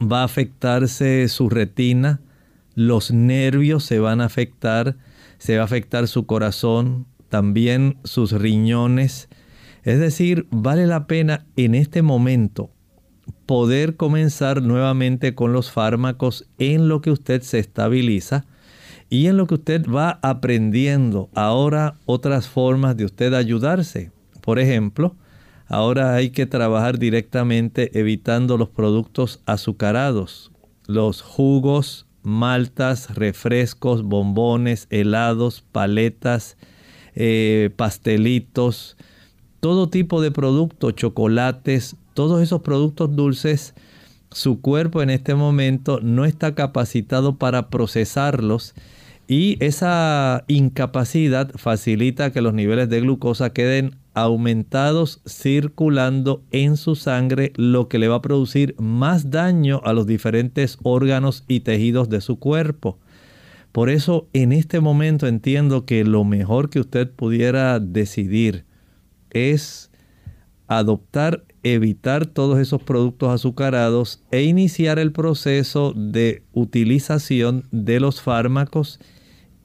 va 0.00 0.22
a 0.22 0.24
afectarse 0.24 1.28
su 1.28 1.48
retina, 1.48 2.20
los 2.74 3.10
nervios 3.10 3.84
se 3.84 3.98
van 3.98 4.20
a 4.20 4.26
afectar, 4.26 4.96
se 5.38 5.56
va 5.56 5.62
a 5.62 5.64
afectar 5.64 6.08
su 6.08 6.26
corazón, 6.26 7.06
también 7.28 7.98
sus 8.04 8.32
riñones. 8.32 9.28
Es 9.82 9.98
decir, 9.98 10.46
vale 10.50 10.86
la 10.86 11.06
pena 11.06 11.46
en 11.56 11.74
este 11.74 12.02
momento 12.02 12.70
poder 13.46 13.96
comenzar 13.96 14.62
nuevamente 14.62 15.34
con 15.34 15.52
los 15.52 15.70
fármacos 15.70 16.48
en 16.58 16.88
lo 16.88 17.00
que 17.00 17.10
usted 17.10 17.42
se 17.42 17.58
estabiliza 17.58 18.46
y 19.08 19.26
en 19.26 19.36
lo 19.36 19.46
que 19.46 19.54
usted 19.54 19.86
va 19.86 20.18
aprendiendo 20.22 21.30
ahora 21.34 21.94
otras 22.06 22.48
formas 22.48 22.96
de 22.96 23.04
usted 23.04 23.34
ayudarse. 23.34 24.12
Por 24.50 24.58
ejemplo, 24.58 25.14
ahora 25.68 26.12
hay 26.16 26.30
que 26.30 26.44
trabajar 26.44 26.98
directamente 26.98 27.96
evitando 27.96 28.58
los 28.58 28.68
productos 28.68 29.40
azucarados, 29.46 30.50
los 30.88 31.22
jugos, 31.22 32.08
maltas, 32.24 33.14
refrescos, 33.14 34.02
bombones, 34.02 34.88
helados, 34.90 35.62
paletas, 35.70 36.56
eh, 37.14 37.70
pastelitos, 37.76 38.96
todo 39.60 39.88
tipo 39.88 40.20
de 40.20 40.32
productos, 40.32 40.96
chocolates, 40.96 41.94
todos 42.14 42.42
esos 42.42 42.62
productos 42.62 43.14
dulces, 43.14 43.74
su 44.32 44.60
cuerpo 44.60 45.00
en 45.00 45.10
este 45.10 45.36
momento 45.36 46.00
no 46.02 46.24
está 46.24 46.56
capacitado 46.56 47.36
para 47.36 47.70
procesarlos 47.70 48.74
y 49.30 49.64
esa 49.64 50.42
incapacidad 50.48 51.52
facilita 51.54 52.32
que 52.32 52.40
los 52.40 52.52
niveles 52.52 52.88
de 52.88 53.00
glucosa 53.00 53.52
queden 53.52 53.94
aumentados 54.22 55.20
circulando 55.26 56.42
en 56.50 56.76
su 56.76 56.94
sangre, 56.94 57.52
lo 57.56 57.88
que 57.88 57.98
le 57.98 58.08
va 58.08 58.16
a 58.16 58.22
producir 58.22 58.74
más 58.78 59.30
daño 59.30 59.80
a 59.84 59.92
los 59.92 60.06
diferentes 60.06 60.78
órganos 60.82 61.44
y 61.48 61.60
tejidos 61.60 62.08
de 62.08 62.20
su 62.20 62.38
cuerpo. 62.38 62.98
Por 63.72 63.88
eso 63.88 64.28
en 64.32 64.52
este 64.52 64.80
momento 64.80 65.26
entiendo 65.26 65.84
que 65.84 66.04
lo 66.04 66.24
mejor 66.24 66.70
que 66.70 66.80
usted 66.80 67.10
pudiera 67.10 67.78
decidir 67.78 68.64
es 69.30 69.90
adoptar, 70.66 71.44
evitar 71.62 72.26
todos 72.26 72.58
esos 72.58 72.82
productos 72.82 73.30
azucarados 73.30 74.22
e 74.30 74.42
iniciar 74.42 74.98
el 74.98 75.12
proceso 75.12 75.92
de 75.94 76.42
utilización 76.52 77.64
de 77.70 78.00
los 78.00 78.20
fármacos 78.20 79.00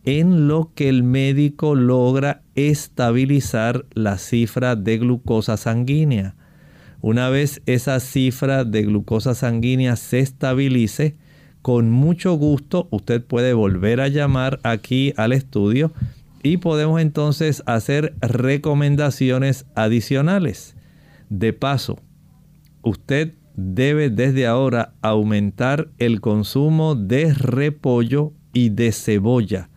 en 0.05 0.47
lo 0.47 0.71
que 0.75 0.87
el 0.87 1.03
médico 1.03 1.73
logra 1.73 2.43
estabilizar 2.53 3.85
la 3.93 4.19
cifra 4.19 4.75
de 4.75 4.99
glucosa 4.99 5.57
sanguínea. 5.57 6.35
Una 7.01 7.29
vez 7.29 7.61
esa 7.65 7.99
cifra 7.99 8.63
de 8.63 8.83
glucosa 8.83 9.33
sanguínea 9.33 9.95
se 9.95 10.19
estabilice, 10.19 11.15
con 11.63 11.89
mucho 11.89 12.35
gusto 12.35 12.87
usted 12.91 13.23
puede 13.23 13.53
volver 13.53 13.99
a 13.99 14.07
llamar 14.07 14.59
aquí 14.61 15.13
al 15.17 15.33
estudio 15.33 15.91
y 16.43 16.57
podemos 16.57 17.01
entonces 17.01 17.63
hacer 17.65 18.13
recomendaciones 18.21 19.65
adicionales. 19.73 20.75
De 21.29 21.53
paso, 21.53 21.97
usted 22.83 23.33
debe 23.55 24.11
desde 24.11 24.45
ahora 24.45 24.93
aumentar 25.01 25.89
el 25.97 26.21
consumo 26.21 26.93
de 26.93 27.33
repollo 27.33 28.33
y 28.53 28.69
de 28.69 28.91
cebolla 28.91 29.69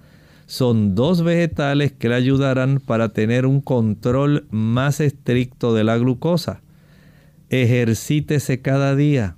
son 0.49 0.95
dos 0.95 1.23
vegetales 1.23 1.93
que 1.93 2.09
le 2.09 2.15
ayudarán 2.15 2.81
para 2.81 3.11
tener 3.11 3.45
un 3.45 3.61
control 3.61 4.47
más 4.51 4.99
estricto 4.99 5.75
de 5.75 5.85
la 5.85 5.99
glucosa. 5.99 6.63
Ejercítese 7.51 8.63
cada 8.63 8.97
día. 8.97 9.37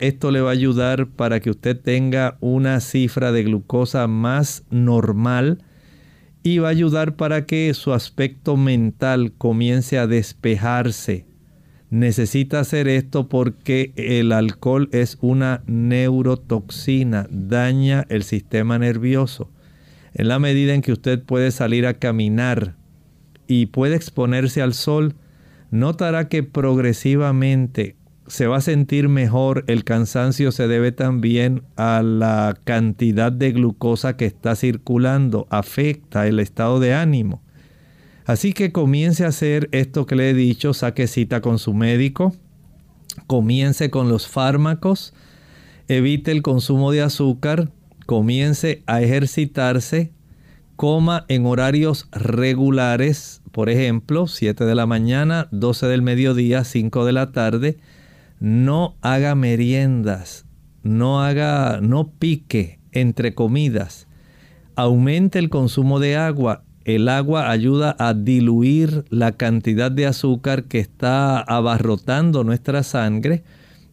Esto 0.00 0.32
le 0.32 0.40
va 0.40 0.50
a 0.50 0.54
ayudar 0.54 1.06
para 1.06 1.38
que 1.38 1.50
usted 1.50 1.80
tenga 1.80 2.38
una 2.40 2.80
cifra 2.80 3.30
de 3.30 3.44
glucosa 3.44 4.08
más 4.08 4.64
normal 4.68 5.62
y 6.42 6.58
va 6.58 6.68
a 6.68 6.72
ayudar 6.72 7.14
para 7.14 7.46
que 7.46 7.72
su 7.72 7.92
aspecto 7.92 8.56
mental 8.56 9.32
comience 9.38 9.96
a 9.96 10.08
despejarse. 10.08 11.24
Necesita 11.88 12.58
hacer 12.58 12.88
esto 12.88 13.28
porque 13.28 13.92
el 13.94 14.32
alcohol 14.32 14.88
es 14.90 15.18
una 15.20 15.62
neurotoxina, 15.68 17.28
daña 17.30 18.06
el 18.08 18.24
sistema 18.24 18.76
nervioso. 18.80 19.52
En 20.18 20.26
la 20.26 20.40
medida 20.40 20.74
en 20.74 20.82
que 20.82 20.90
usted 20.90 21.22
puede 21.22 21.52
salir 21.52 21.86
a 21.86 21.94
caminar 21.94 22.74
y 23.46 23.66
puede 23.66 23.94
exponerse 23.94 24.60
al 24.60 24.74
sol, 24.74 25.14
notará 25.70 26.28
que 26.28 26.42
progresivamente 26.42 27.94
se 28.26 28.48
va 28.48 28.56
a 28.56 28.60
sentir 28.60 29.08
mejor. 29.08 29.62
El 29.68 29.84
cansancio 29.84 30.50
se 30.50 30.66
debe 30.66 30.90
también 30.90 31.62
a 31.76 32.02
la 32.02 32.58
cantidad 32.64 33.30
de 33.30 33.52
glucosa 33.52 34.16
que 34.16 34.26
está 34.26 34.56
circulando, 34.56 35.46
afecta 35.50 36.26
el 36.26 36.40
estado 36.40 36.80
de 36.80 36.94
ánimo. 36.94 37.40
Así 38.26 38.52
que 38.52 38.72
comience 38.72 39.24
a 39.24 39.28
hacer 39.28 39.68
esto 39.70 40.04
que 40.04 40.16
le 40.16 40.30
he 40.30 40.34
dicho, 40.34 40.74
saque 40.74 41.06
cita 41.06 41.40
con 41.40 41.60
su 41.60 41.74
médico, 41.74 42.34
comience 43.28 43.88
con 43.88 44.08
los 44.08 44.26
fármacos, 44.26 45.14
evite 45.86 46.32
el 46.32 46.42
consumo 46.42 46.90
de 46.90 47.02
azúcar, 47.02 47.70
comience 48.08 48.82
a 48.86 49.02
ejercitarse, 49.02 50.12
coma 50.76 51.26
en 51.28 51.44
horarios 51.44 52.08
regulares, 52.10 53.42
por 53.52 53.68
ejemplo, 53.68 54.28
7 54.28 54.64
de 54.64 54.74
la 54.74 54.86
mañana, 54.86 55.46
12 55.50 55.88
del 55.88 56.00
mediodía, 56.00 56.64
5 56.64 57.04
de 57.04 57.12
la 57.12 57.32
tarde, 57.32 57.76
no 58.40 58.96
haga 59.02 59.34
meriendas, 59.34 60.46
no 60.82 61.22
haga, 61.22 61.80
no 61.82 62.08
pique 62.08 62.78
entre 62.92 63.34
comidas, 63.34 64.06
aumente 64.74 65.38
el 65.38 65.50
consumo 65.50 66.00
de 66.00 66.16
agua. 66.16 66.62
El 66.86 67.10
agua 67.10 67.50
ayuda 67.50 67.94
a 67.98 68.14
diluir 68.14 69.04
la 69.10 69.32
cantidad 69.32 69.90
de 69.90 70.06
azúcar 70.06 70.64
que 70.64 70.78
está 70.78 71.40
abarrotando 71.40 72.42
nuestra 72.42 72.82
sangre 72.84 73.44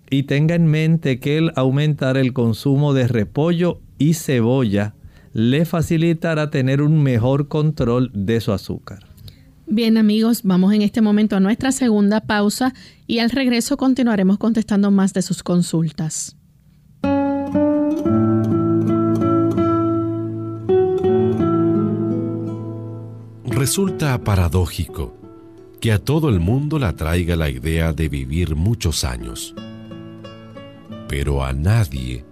y 0.09 0.23
tenga 0.23 0.55
en 0.55 0.67
mente 0.67 1.19
que 1.19 1.37
el 1.37 1.51
aumentar 1.57 2.15
el 2.15 2.31
consumo 2.31 2.93
de 2.93 3.09
repollo 3.09 3.81
y 3.97 4.13
cebolla 4.13 4.95
le 5.33 5.65
facilitará 5.65 6.49
tener 6.49 6.81
un 6.81 7.03
mejor 7.03 7.47
control 7.47 8.09
de 8.13 8.39
su 8.39 8.51
azúcar. 8.51 8.99
Bien 9.67 9.97
amigos, 9.97 10.41
vamos 10.43 10.73
en 10.73 10.81
este 10.81 11.01
momento 11.01 11.35
a 11.35 11.39
nuestra 11.39 11.71
segunda 11.71 12.21
pausa 12.21 12.73
y 13.07 13.19
al 13.19 13.31
regreso 13.31 13.77
continuaremos 13.77 14.37
contestando 14.37 14.91
más 14.91 15.13
de 15.13 15.21
sus 15.21 15.43
consultas. 15.43 16.37
Resulta 23.45 24.23
paradójico 24.23 25.15
que 25.81 25.91
a 25.91 25.99
todo 25.99 26.29
el 26.29 26.39
mundo 26.39 26.77
le 26.77 26.85
atraiga 26.85 27.35
la 27.35 27.49
idea 27.49 27.93
de 27.93 28.07
vivir 28.09 28.55
muchos 28.55 29.03
años, 29.03 29.55
pero 31.07 31.43
a 31.43 31.53
nadie 31.53 32.23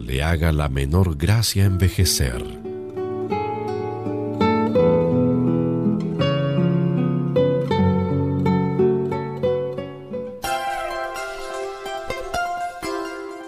le 0.00 0.22
haga 0.22 0.50
la 0.50 0.68
menor 0.68 1.16
gracia 1.16 1.64
envejecer. 1.64 2.42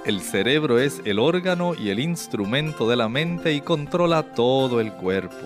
El 0.05 0.21
cerebro 0.21 0.79
es 0.79 1.01
el 1.05 1.19
órgano 1.19 1.75
y 1.75 1.89
el 1.89 1.99
instrumento 1.99 2.89
de 2.89 2.97
la 2.97 3.09
mente 3.09 3.55
y 3.55 3.63
controla 3.63 4.35
todo 4.35 4.81
el 4.81 4.93
cuerpo. 4.93 5.37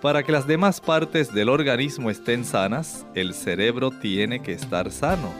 Para 0.00 0.22
que 0.22 0.30
las 0.30 0.46
demás 0.46 0.80
partes 0.80 1.34
del 1.34 1.48
organismo 1.48 2.10
estén 2.10 2.44
sanas, 2.44 3.04
el 3.14 3.34
cerebro 3.34 3.90
tiene 3.90 4.40
que 4.40 4.52
estar 4.52 4.92
sano. 4.92 5.32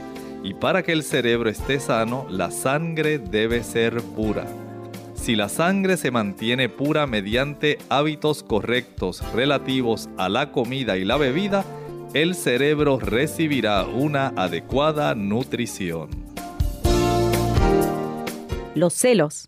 Y 0.43 0.55
para 0.55 0.83
que 0.83 0.93
el 0.93 1.05
cerebro 1.05 1.49
esté 1.49 1.79
sano, 1.79 2.27
la 2.29 2.51
sangre 2.51 3.19
debe 3.19 3.63
ser 3.63 4.03
pura. 4.03 4.45
Si 5.21 5.37
la 5.37 5.49
sangre 5.49 5.97
se 5.97 6.11
mantiene 6.11 6.69
pura 6.69 7.07
mediante 7.07 7.79
hábitos 7.91 8.43
correctos 8.43 9.23
relativos 9.35 10.09
a 10.17 10.29
la 10.29 10.53
comida 10.53 10.97
y 10.97 11.05
la 11.05 11.19
bebida, 11.19 11.65
el 12.15 12.35
cerebro 12.35 12.99
recibirá 12.99 13.85
una 13.85 14.29
adecuada 14.37 15.15
nutrición. 15.15 16.09
Los 18.75 18.95
celos. 18.95 19.45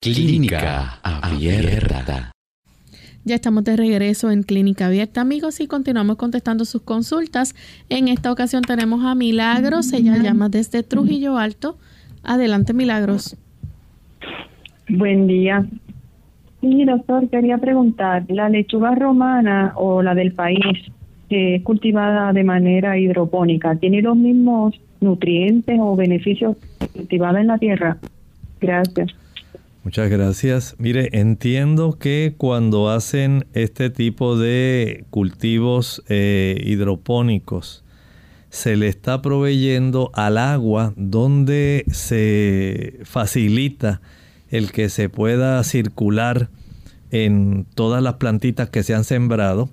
Clínica 0.00 1.00
Abierta. 1.02 2.32
Ya 3.24 3.34
estamos 3.34 3.64
de 3.64 3.76
regreso 3.76 4.30
en 4.30 4.44
Clínica 4.44 4.86
Abierta, 4.86 5.20
amigos, 5.20 5.58
y 5.58 5.66
continuamos 5.66 6.14
contestando 6.14 6.64
sus 6.64 6.82
consultas. 6.82 7.56
En 7.88 8.06
esta 8.06 8.30
ocasión 8.30 8.62
tenemos 8.62 9.04
a 9.04 9.16
Milagros, 9.16 9.92
ella 9.92 10.16
llama 10.16 10.48
desde 10.48 10.84
Trujillo 10.84 11.36
Alto. 11.36 11.76
Adelante, 12.22 12.72
Milagros. 12.72 13.36
Buen 14.88 15.26
día. 15.26 15.66
Sí, 16.60 16.84
doctor, 16.84 17.28
quería 17.28 17.58
preguntar, 17.58 18.24
¿la 18.28 18.48
lechuga 18.48 18.94
romana 18.94 19.72
o 19.76 20.02
la 20.02 20.14
del 20.14 20.32
país, 20.32 20.90
que 21.28 21.56
es 21.56 21.62
cultivada 21.62 22.32
de 22.32 22.44
manera 22.44 22.98
hidropónica, 22.98 23.76
tiene 23.76 24.02
los 24.02 24.16
mismos 24.16 24.74
nutrientes 25.00 25.78
o 25.80 25.96
beneficios 25.96 26.56
cultivada 26.94 27.40
en 27.40 27.48
la 27.48 27.58
tierra? 27.58 27.98
Gracias. 28.60 29.10
Muchas 29.84 30.10
gracias. 30.10 30.74
Mire, 30.78 31.10
entiendo 31.12 31.96
que 31.98 32.34
cuando 32.36 32.90
hacen 32.90 33.46
este 33.52 33.90
tipo 33.90 34.36
de 34.36 35.04
cultivos 35.10 36.02
eh, 36.08 36.60
hidropónicos, 36.64 37.84
se 38.48 38.76
le 38.76 38.88
está 38.88 39.22
proveyendo 39.22 40.10
al 40.14 40.38
agua 40.38 40.92
donde 40.96 41.84
se 41.88 42.98
facilita 43.04 44.00
el 44.50 44.72
que 44.72 44.88
se 44.88 45.08
pueda 45.08 45.62
circular 45.64 46.50
en 47.10 47.66
todas 47.74 48.02
las 48.02 48.14
plantitas 48.14 48.70
que 48.70 48.82
se 48.82 48.94
han 48.94 49.04
sembrado. 49.04 49.68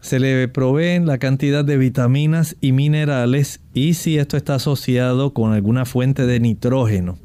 Se 0.00 0.18
le 0.18 0.48
proveen 0.48 1.06
la 1.06 1.18
cantidad 1.18 1.64
de 1.64 1.76
vitaminas 1.76 2.56
y 2.60 2.72
minerales 2.72 3.60
y 3.72 3.94
si 3.94 4.18
esto 4.18 4.36
está 4.36 4.56
asociado 4.56 5.32
con 5.32 5.52
alguna 5.52 5.84
fuente 5.84 6.26
de 6.26 6.40
nitrógeno. 6.40 7.18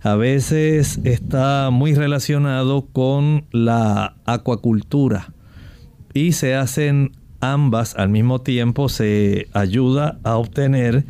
A 0.00 0.16
veces 0.16 1.00
está 1.04 1.70
muy 1.70 1.94
relacionado 1.94 2.86
con 2.92 3.46
la 3.52 4.16
acuacultura 4.26 5.32
y 6.12 6.32
se 6.32 6.54
hacen 6.54 7.12
ambas 7.40 7.96
al 7.96 8.10
mismo 8.10 8.42
tiempo. 8.42 8.88
Se 8.88 9.48
ayuda 9.54 10.20
a 10.22 10.36
obtener, 10.36 11.04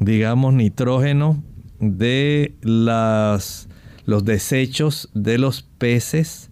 digamos, 0.00 0.54
nitrógeno 0.54 1.42
de 1.78 2.54
las 2.62 3.67
los 4.08 4.24
desechos 4.24 5.10
de 5.12 5.36
los 5.36 5.60
peces 5.60 6.48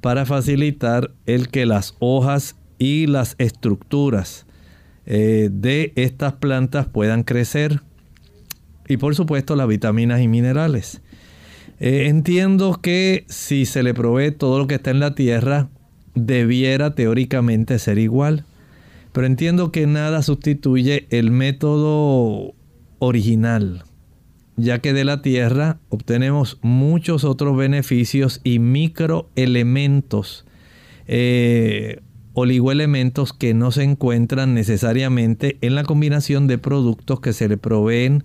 para 0.00 0.26
facilitar 0.26 1.12
el 1.26 1.48
que 1.48 1.64
las 1.64 1.94
hojas 2.00 2.56
y 2.76 3.06
las 3.06 3.36
estructuras 3.38 4.46
eh, 5.06 5.48
de 5.52 5.92
estas 5.94 6.32
plantas 6.32 6.88
puedan 6.88 7.22
crecer 7.22 7.82
y 8.88 8.96
por 8.96 9.14
supuesto 9.14 9.54
las 9.54 9.68
vitaminas 9.68 10.22
y 10.22 10.26
minerales. 10.26 11.02
Eh, 11.78 12.08
entiendo 12.08 12.80
que 12.82 13.26
si 13.28 13.64
se 13.64 13.84
le 13.84 13.94
provee 13.94 14.32
todo 14.32 14.58
lo 14.58 14.66
que 14.66 14.74
está 14.74 14.90
en 14.90 14.98
la 14.98 15.14
tierra, 15.14 15.68
debiera 16.16 16.96
teóricamente 16.96 17.78
ser 17.78 17.98
igual. 17.98 18.44
Pero 19.12 19.28
entiendo 19.28 19.70
que 19.70 19.86
nada 19.86 20.20
sustituye 20.22 21.06
el 21.10 21.30
método 21.30 22.54
original 22.98 23.84
ya 24.56 24.80
que 24.80 24.92
de 24.92 25.04
la 25.04 25.22
tierra 25.22 25.78
obtenemos 25.88 26.58
muchos 26.62 27.24
otros 27.24 27.56
beneficios 27.56 28.40
y 28.44 28.58
microelementos, 28.58 30.44
eh, 31.06 32.00
oligoelementos 32.34 33.32
que 33.32 33.54
no 33.54 33.70
se 33.72 33.82
encuentran 33.82 34.54
necesariamente 34.54 35.58
en 35.60 35.74
la 35.74 35.84
combinación 35.84 36.46
de 36.46 36.58
productos 36.58 37.20
que 37.20 37.32
se 37.32 37.48
le 37.48 37.56
proveen 37.56 38.24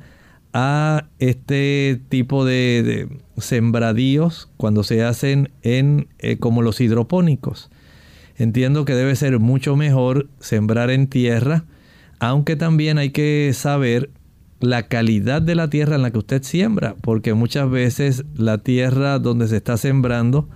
a 0.53 1.05
este 1.19 2.01
tipo 2.09 2.45
de, 2.45 3.09
sembradíos 3.37 4.49
cuando 4.57 4.83
se 4.83 5.03
hacen 5.03 5.51
en 5.61 6.07
eh, 6.19 6.37
como 6.37 6.61
los 6.61 6.81
hidropónicos. 6.81 7.69
Entiendo 8.37 8.85
que 8.85 8.93
debe 8.93 9.15
ser 9.15 9.39
mucho 9.39 9.75
mejor 9.75 10.27
sembrar 10.39 10.89
en 10.89 11.07
tierra, 11.07 11.65
aunque 12.19 12.55
también 12.55 12.97
hay 12.97 13.11
que 13.11 13.51
saber 13.53 14.09
la 14.59 14.87
calidad 14.87 15.41
de 15.41 15.55
la 15.55 15.69
tierra 15.69 15.95
en 15.95 16.01
la 16.01 16.11
que 16.11 16.17
usted 16.17 16.43
siembra, 16.43 16.95
porque 17.01 17.33
muchas 17.33 17.69
veces 17.69 18.25
la 18.35 18.57
tierra 18.57 19.19
donde 19.19 19.47
se 19.47 19.57
está 19.57 19.77
sembrando 19.77 20.47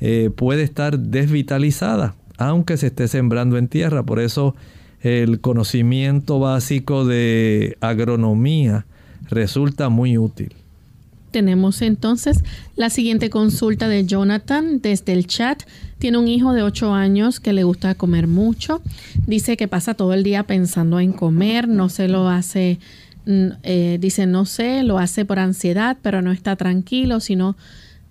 eh, 0.00 0.30
puede 0.34 0.62
estar 0.62 0.98
desvitalizada, 0.98 2.14
aunque 2.36 2.76
se 2.76 2.88
esté 2.88 3.08
sembrando 3.08 3.58
en 3.58 3.68
tierra. 3.68 4.04
Por 4.04 4.20
eso 4.20 4.54
el 5.00 5.40
conocimiento 5.40 6.38
básico 6.38 7.04
de 7.04 7.76
agronomía 7.80 8.86
resulta 9.28 9.88
muy 9.88 10.18
útil. 10.18 10.54
Tenemos 11.30 11.82
entonces 11.82 12.42
la 12.74 12.88
siguiente 12.88 13.28
consulta 13.28 13.86
de 13.86 14.06
Jonathan 14.06 14.80
desde 14.80 15.12
el 15.12 15.26
chat. 15.26 15.62
Tiene 15.98 16.16
un 16.16 16.26
hijo 16.26 16.54
de 16.54 16.62
8 16.62 16.94
años 16.94 17.38
que 17.38 17.52
le 17.52 17.64
gusta 17.64 17.94
comer 17.96 18.26
mucho. 18.26 18.80
Dice 19.26 19.56
que 19.58 19.68
pasa 19.68 19.92
todo 19.92 20.14
el 20.14 20.22
día 20.22 20.44
pensando 20.44 21.00
en 21.00 21.12
comer, 21.12 21.68
no 21.68 21.90
se 21.90 22.08
lo 22.08 22.28
hace 22.28 22.78
eh, 23.28 23.98
dice, 24.00 24.26
no 24.26 24.46
sé, 24.46 24.82
lo 24.82 24.98
hace 24.98 25.24
por 25.24 25.38
ansiedad, 25.38 25.98
pero 26.00 26.22
no 26.22 26.32
está 26.32 26.56
tranquilo, 26.56 27.20
sino 27.20 27.56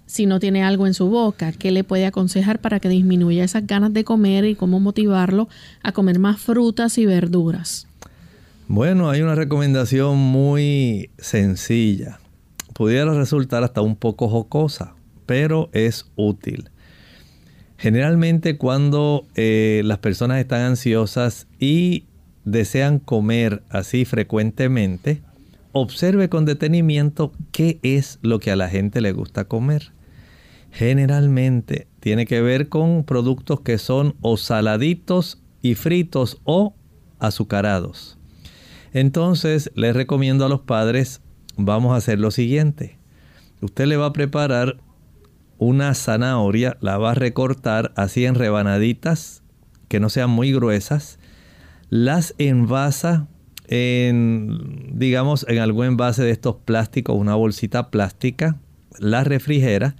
si 0.05 0.25
no 0.25 0.39
tiene 0.39 0.63
algo 0.63 0.87
en 0.87 0.93
su 0.93 1.09
boca, 1.09 1.51
¿qué 1.51 1.71
le 1.71 1.83
puede 1.83 2.05
aconsejar 2.05 2.59
para 2.59 2.79
que 2.79 2.87
disminuya 2.87 3.43
esas 3.43 3.65
ganas 3.65 3.93
de 3.93 4.03
comer 4.03 4.45
y 4.45 4.55
cómo 4.55 4.79
motivarlo 4.79 5.49
a 5.83 5.91
comer 5.91 6.19
más 6.19 6.39
frutas 6.39 6.97
y 6.97 7.05
verduras? 7.05 7.87
Bueno, 8.67 9.09
hay 9.09 9.21
una 9.21 9.35
recomendación 9.35 10.17
muy 10.17 11.09
sencilla. 11.17 12.19
Pudiera 12.73 13.13
resultar 13.13 13.63
hasta 13.63 13.81
un 13.81 13.95
poco 13.95 14.29
jocosa, 14.29 14.93
pero 15.25 15.69
es 15.73 16.05
útil. 16.15 16.69
Generalmente 17.77 18.57
cuando 18.57 19.25
eh, 19.35 19.81
las 19.83 19.97
personas 19.97 20.39
están 20.39 20.61
ansiosas 20.61 21.47
y 21.59 22.05
desean 22.47 22.99
comer 22.99 23.61
así 23.69 24.05
frecuentemente, 24.05 25.21
observe 25.73 26.29
con 26.29 26.45
detenimiento 26.45 27.33
qué 27.51 27.77
es 27.83 28.19
lo 28.21 28.39
que 28.39 28.51
a 28.51 28.55
la 28.55 28.69
gente 28.69 29.01
le 29.01 29.11
gusta 29.11 29.45
comer. 29.45 29.91
Generalmente 30.71 31.87
tiene 31.99 32.25
que 32.25 32.41
ver 32.41 32.69
con 32.69 33.03
productos 33.03 33.59
que 33.59 33.77
son 33.77 34.15
o 34.21 34.37
saladitos 34.37 35.41
y 35.61 35.75
fritos 35.75 36.39
o 36.45 36.73
azucarados. 37.19 38.17
Entonces 38.93 39.69
les 39.75 39.93
recomiendo 39.93 40.45
a 40.45 40.49
los 40.49 40.61
padres, 40.61 41.21
vamos 41.57 41.91
a 41.91 41.97
hacer 41.97 42.17
lo 42.17 42.31
siguiente. 42.31 42.97
Usted 43.59 43.87
le 43.87 43.97
va 43.97 44.07
a 44.07 44.13
preparar 44.13 44.77
una 45.57 45.93
zanahoria, 45.93 46.77
la 46.79 46.97
va 46.97 47.11
a 47.11 47.15
recortar 47.15 47.91
así 47.97 48.25
en 48.25 48.35
rebanaditas 48.35 49.43
que 49.89 49.99
no 49.99 50.09
sean 50.09 50.29
muy 50.29 50.53
gruesas, 50.53 51.19
las 51.89 52.35
envasa 52.37 53.27
en, 53.67 54.91
digamos, 54.93 55.45
en 55.47 55.59
algún 55.59 55.85
envase 55.85 56.23
de 56.23 56.31
estos 56.31 56.55
plásticos, 56.55 57.17
una 57.17 57.35
bolsita 57.35 57.89
plástica, 57.89 58.57
la 58.99 59.23
refrigera 59.23 59.95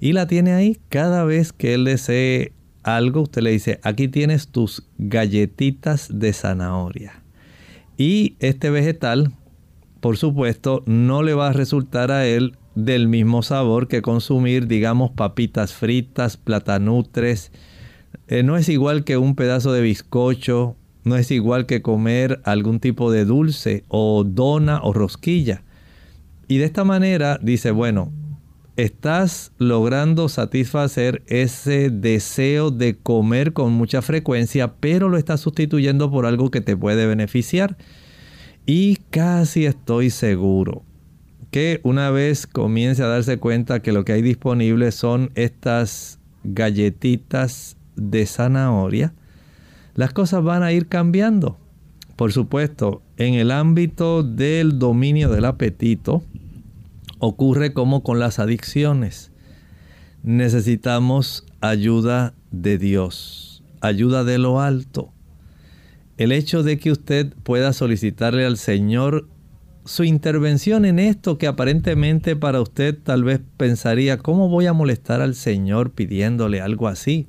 y 0.00 0.12
la 0.12 0.26
tiene 0.26 0.52
ahí. 0.52 0.78
Cada 0.88 1.24
vez 1.24 1.52
que 1.52 1.74
él 1.74 1.84
desee 1.84 2.52
algo, 2.82 3.22
usted 3.22 3.42
le 3.42 3.50
dice, 3.50 3.80
aquí 3.82 4.08
tienes 4.08 4.48
tus 4.48 4.84
galletitas 4.98 6.08
de 6.12 6.32
zanahoria. 6.32 7.22
Y 7.96 8.36
este 8.40 8.70
vegetal, 8.70 9.32
por 10.00 10.16
supuesto, 10.16 10.82
no 10.86 11.22
le 11.22 11.34
va 11.34 11.48
a 11.48 11.52
resultar 11.52 12.10
a 12.10 12.26
él 12.26 12.56
del 12.74 13.06
mismo 13.06 13.42
sabor 13.42 13.86
que 13.86 14.02
consumir, 14.02 14.66
digamos, 14.66 15.10
papitas 15.10 15.74
fritas, 15.74 16.36
platanutres. 16.36 17.52
Eh, 18.28 18.42
no 18.42 18.56
es 18.56 18.68
igual 18.68 19.04
que 19.04 19.18
un 19.18 19.34
pedazo 19.34 19.72
de 19.72 19.82
bizcocho, 19.82 20.76
no 21.04 21.16
es 21.16 21.30
igual 21.30 21.66
que 21.66 21.82
comer 21.82 22.40
algún 22.44 22.80
tipo 22.80 23.10
de 23.10 23.24
dulce 23.24 23.84
o 23.88 24.24
dona 24.24 24.80
o 24.82 24.92
rosquilla. 24.92 25.62
Y 26.48 26.58
de 26.58 26.64
esta 26.64 26.84
manera 26.84 27.38
dice, 27.42 27.70
bueno, 27.70 28.12
estás 28.76 29.52
logrando 29.58 30.28
satisfacer 30.28 31.22
ese 31.26 31.90
deseo 31.90 32.70
de 32.70 32.96
comer 32.96 33.52
con 33.52 33.72
mucha 33.72 34.02
frecuencia, 34.02 34.74
pero 34.80 35.08
lo 35.08 35.18
estás 35.18 35.40
sustituyendo 35.40 36.10
por 36.10 36.26
algo 36.26 36.50
que 36.50 36.60
te 36.60 36.76
puede 36.76 37.06
beneficiar. 37.06 37.76
Y 38.66 38.96
casi 39.10 39.66
estoy 39.66 40.10
seguro 40.10 40.84
que 41.50 41.80
una 41.82 42.10
vez 42.10 42.46
comience 42.46 43.02
a 43.02 43.08
darse 43.08 43.38
cuenta 43.38 43.82
que 43.82 43.92
lo 43.92 44.04
que 44.04 44.12
hay 44.12 44.22
disponible 44.22 44.90
son 44.92 45.30
estas 45.34 46.18
galletitas 46.44 47.76
de 47.94 48.24
zanahoria, 48.24 49.12
las 49.94 50.12
cosas 50.12 50.42
van 50.42 50.62
a 50.62 50.72
ir 50.72 50.88
cambiando. 50.88 51.58
Por 52.16 52.32
supuesto, 52.32 53.02
en 53.16 53.34
el 53.34 53.50
ámbito 53.50 54.22
del 54.22 54.78
dominio 54.78 55.30
del 55.30 55.44
apetito, 55.44 56.22
ocurre 57.18 57.72
como 57.72 58.02
con 58.02 58.18
las 58.18 58.38
adicciones. 58.38 59.30
Necesitamos 60.22 61.46
ayuda 61.60 62.34
de 62.50 62.78
Dios, 62.78 63.62
ayuda 63.80 64.24
de 64.24 64.38
lo 64.38 64.60
alto. 64.60 65.12
El 66.16 66.32
hecho 66.32 66.62
de 66.62 66.78
que 66.78 66.92
usted 66.92 67.32
pueda 67.42 67.72
solicitarle 67.72 68.44
al 68.44 68.56
Señor 68.56 69.28
su 69.84 70.04
intervención 70.04 70.84
en 70.84 70.98
esto 70.98 71.38
que 71.38 71.46
aparentemente 71.46 72.36
para 72.36 72.60
usted 72.60 72.96
tal 73.02 73.24
vez 73.24 73.40
pensaría, 73.56 74.18
¿cómo 74.18 74.48
voy 74.48 74.66
a 74.66 74.72
molestar 74.72 75.20
al 75.20 75.34
Señor 75.34 75.90
pidiéndole 75.90 76.60
algo 76.60 76.86
así? 76.86 77.26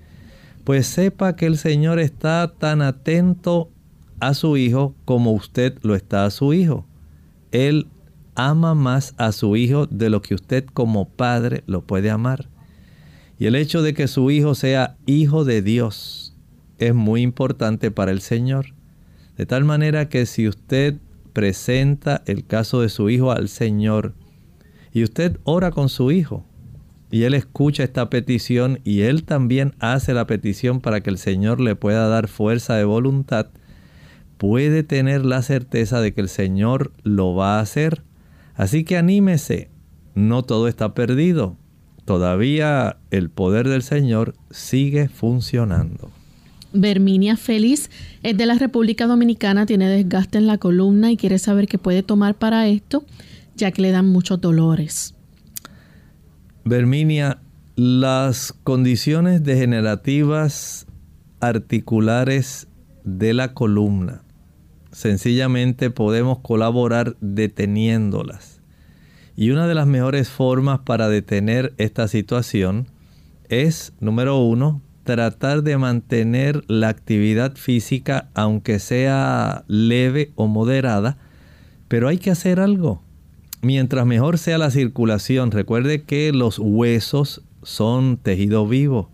Pues 0.64 0.88
sepa 0.88 1.36
que 1.36 1.45
el 1.45 1.57
Señor 1.57 1.99
está 1.99 2.53
tan 2.57 2.82
atento 2.82 3.70
a 4.20 4.34
su 4.34 4.55
hijo 4.55 4.95
como 5.03 5.34
usted 5.34 5.78
lo 5.82 5.95
está 5.95 6.26
a 6.26 6.32
su 6.32 6.53
hijo. 6.53 6.86
Él 7.51 7.88
ama 8.36 8.74
más 8.74 9.14
a 9.18 9.32
su 9.34 9.57
hijo 9.57 9.88
de 9.88 10.09
lo 10.09 10.22
que 10.22 10.36
usted 10.36 10.66
como 10.66 11.09
padre 11.09 11.64
lo 11.68 11.82
puede 11.82 12.09
amar. 12.09 12.49
Y 13.38 13.47
el 13.47 13.55
hecho 13.55 13.82
de 13.82 13.93
que 13.93 14.07
su 14.07 14.32
hijo 14.32 14.55
sea 14.55 14.95
hijo 15.05 15.43
de 15.43 15.61
Dios 15.61 16.34
es 16.78 16.95
muy 16.95 17.22
importante 17.22 17.91
para 17.91 18.11
el 18.11 18.22
Señor. 18.22 18.68
De 19.38 19.45
tal 19.45 19.66
manera 19.66 20.07
que 20.07 20.26
si 20.26 20.47
usted 20.47 20.95
presenta 21.34 22.24
el 22.26 22.45
caso 22.45 22.80
de 22.82 22.89
su 22.89 23.09
hijo 23.09 23.32
al 23.32 23.49
Señor 23.49 24.14
y 24.93 25.03
usted 25.03 25.39
ora 25.43 25.72
con 25.72 25.89
su 25.89 26.11
hijo 26.11 26.45
y 27.14 27.26
él 27.26 27.36
escucha 27.36 27.84
esta 27.84 28.09
petición 28.09 28.80
y 28.84 29.01
él 29.01 29.24
también 29.24 29.76
hace 29.78 30.16
la 30.16 30.26
petición 30.26 30.82
para 30.82 31.01
que 31.01 31.11
el 31.11 31.20
Señor 31.20 31.61
le 31.61 31.76
pueda 31.76 32.07
dar 32.07 32.28
fuerza 32.28 32.76
de 32.76 32.86
voluntad, 32.86 33.49
puede 34.39 34.82
tener 34.82 35.24
la 35.24 35.43
certeza 35.43 36.01
de 36.01 36.16
que 36.16 36.22
el 36.22 36.28
Señor 36.28 36.91
lo 37.03 37.36
va 37.36 37.59
a 37.59 37.61
hacer. 37.61 38.01
Así 38.55 38.84
que 38.84 38.97
anímese, 38.97 39.70
no 40.16 40.41
todo 40.41 40.68
está 40.68 40.95
perdido. 40.95 41.55
Todavía 42.03 42.97
el 43.11 43.30
poder 43.30 43.70
del 43.70 43.84
Señor 43.84 44.34
sigue 44.49 45.07
funcionando. 45.07 46.09
Berminia 46.74 47.38
Feliz 47.38 47.91
es 48.24 48.36
de 48.36 48.47
la 48.47 48.55
República 48.55 49.05
Dominicana, 49.05 49.68
tiene 49.68 49.88
desgaste 49.88 50.39
en 50.39 50.47
la 50.47 50.57
columna 50.57 51.11
y 51.11 51.18
quiere 51.18 51.38
saber 51.38 51.68
qué 51.68 51.78
puede 51.78 52.01
tomar 52.01 52.34
para 52.34 52.68
esto, 52.68 53.05
ya 53.55 53.70
que 53.70 53.84
le 53.84 53.91
dan 53.91 54.09
muchos 54.09 54.41
dolores. 54.41 55.14
Berminia, 56.66 57.41
las 57.76 58.53
condiciones 58.64 59.43
degenerativas 59.43 60.88
articulares 61.41 62.70
de 63.03 63.34
la 63.34 63.53
columna, 63.53 64.24
sencillamente 64.93 65.89
podemos 65.89 66.39
colaborar 66.39 67.18
deteniéndolas. 67.20 68.61
Y 69.36 69.49
una 69.49 69.68
de 69.68 69.76
las 69.76 69.88
mejores 69.88 70.30
formas 70.30 70.80
para 70.86 71.09
detener 71.09 71.74
esta 71.78 72.07
situación 72.07 72.88
es, 73.49 73.91
número 73.99 74.38
uno, 74.38 74.82
tratar 75.03 75.64
de 75.64 75.78
mantener 75.78 76.64
la 76.70 76.88
actividad 76.88 77.57
física, 77.57 78.30
aunque 78.36 78.80
sea 78.80 79.66
leve 79.68 80.32
o 80.36 80.47
moderada, 80.47 81.18
pero 81.89 82.07
hay 82.07 82.20
que 82.20 82.32
hacer 82.32 82.61
algo. 82.61 83.03
Mientras 83.64 84.05
mejor 84.05 84.38
sea 84.38 84.59
la 84.59 84.70
circulación, 84.70 85.49
recuerde 85.49 86.03
que 86.03 86.32
los 86.32 86.59
huesos 86.59 87.43
son 87.64 88.18
tejido 88.18 88.68
vivo, 88.68 89.09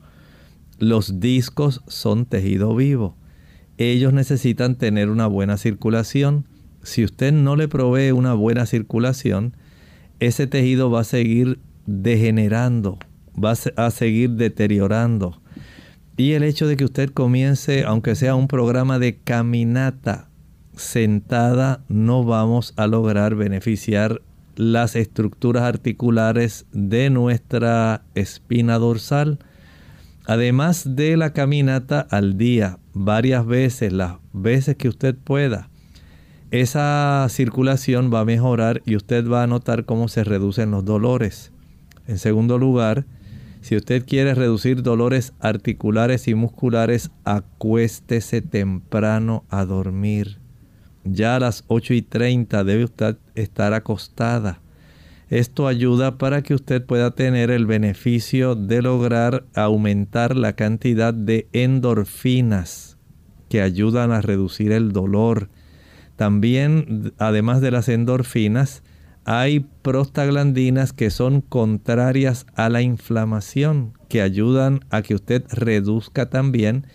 los 0.80 1.20
discos 1.22 1.82
son 1.88 2.26
tejido 2.26 2.76
vivo. 2.76 3.16
Ellos 3.78 4.12
necesitan 4.12 4.76
tener 4.76 5.10
una 5.10 5.28
buena 5.28 5.56
circulación. 5.56 6.45
Si 6.84 7.06
usted 7.06 7.32
no 7.32 7.56
le 7.56 7.68
provee 7.70 8.12
una 8.12 8.34
buena 8.34 8.66
circulación, 8.66 9.56
ese 10.20 10.47
tejido 10.47 10.91
va 10.91 11.02
a 11.02 11.06
seguir 11.06 11.60
degenerando, 11.86 13.00
va 13.41 13.54
a 13.78 13.91
seguir 13.91 14.32
deteriorando 14.32 15.39
y 16.20 16.34
el 16.34 16.43
hecho 16.43 16.68
de 16.68 16.76
que 16.76 16.84
usted 16.84 17.12
comience, 17.12 17.86
aunque 17.86 18.14
sea 18.14 18.36
un 18.36 18.50
programa 18.50 19.00
de 19.00 19.20
caminata 19.20 20.28
sentada, 20.76 21.86
no 21.88 22.26
vamos 22.26 22.74
a 22.76 22.88
lograr 22.88 23.36
beneficiar 23.36 24.22
las 24.60 24.97
estructuras 24.97 25.64
articulares 25.64 26.66
de 26.74 27.10
nuestra 27.10 28.03
espina 28.14 28.78
dorsal. 28.78 29.39
Además 30.26 30.97
de 30.97 31.16
la 31.16 31.32
caminata 31.32 32.05
al 32.12 32.38
día, 32.38 32.78
varias 32.93 33.45
veces, 33.45 33.93
las 33.93 34.18
veces 34.34 34.76
que 34.76 34.89
usted 34.89 35.16
pueda, 35.16 35.70
esa 36.51 37.26
circulación 37.30 38.12
va 38.14 38.20
a 38.20 38.26
mejorar 38.26 38.82
y 38.86 38.97
usted 38.97 39.26
va 39.30 39.43
a 39.43 39.47
notar 39.47 39.86
cómo 39.86 40.10
se 40.10 40.26
reducen 40.26 40.72
los 40.72 40.84
dolores. 40.84 41.53
En 42.05 42.18
segundo 42.18 42.57
lugar, 42.57 43.05
si 43.62 43.78
usted 43.78 44.05
quiere 44.05 44.36
reducir 44.36 44.84
dolores 44.84 45.32
articulares 45.39 46.28
y 46.28 46.36
musculares, 46.36 47.12
acuéstese 47.24 48.41
temprano 48.41 49.45
a 49.49 49.64
dormir. 49.64 50.39
Ya 51.12 51.36
a 51.36 51.39
las 51.39 51.64
8 51.68 51.93
y 51.93 52.01
30 52.01 52.64
debe 52.64 52.84
usted 52.84 53.18
estar 53.36 53.74
acostada. 53.74 54.62
Esto 55.30 55.68
ayuda 55.68 56.18
para 56.18 56.41
que 56.41 56.53
usted 56.53 56.84
pueda 56.84 57.12
tener 57.12 57.51
el 57.51 57.66
beneficio 57.66 58.55
de 58.55 58.82
lograr 58.82 59.45
aumentar 59.53 60.36
la 60.36 60.53
cantidad 60.53 61.14
de 61.14 61.47
endorfinas 61.53 62.97
que 63.47 63.62
ayudan 63.62 64.12
a 64.12 64.22
reducir 64.22 64.72
el 64.72 64.91
dolor. 64.91 65.49
También, 66.16 67.14
además 67.18 67.62
de 67.62 67.72
las 67.72 67.89
endorfinas, 67.89 68.84
hay 69.26 69.66
prostaglandinas 69.82 70.93
que 70.93 71.12
son 71.12 71.41
contrarias 71.41 72.45
a 72.55 72.70
la 72.70 72.82
inflamación, 72.82 73.93
que 74.07 74.22
ayudan 74.22 74.82
a 74.89 75.01
que 75.01 75.16
usted 75.16 75.43
reduzca 75.51 76.30
también 76.30 76.88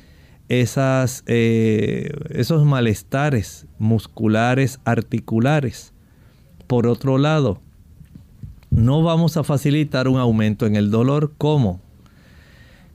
esas, 0.49 1.24
eh, 1.26 2.11
esos 2.30 2.64
malestares 2.64 3.66
musculares, 3.78 4.80
articulares. 4.84 5.92
Por 6.66 6.86
otro 6.86 7.18
lado, 7.18 7.61
no 8.70 9.03
vamos 9.03 9.36
a 9.36 9.45
facilitar 9.45 10.09
un 10.09 10.18
aumento 10.18 10.66
en 10.66 10.76
el 10.76 10.90
dolor. 10.90 11.32
¿Cómo? 11.38 11.80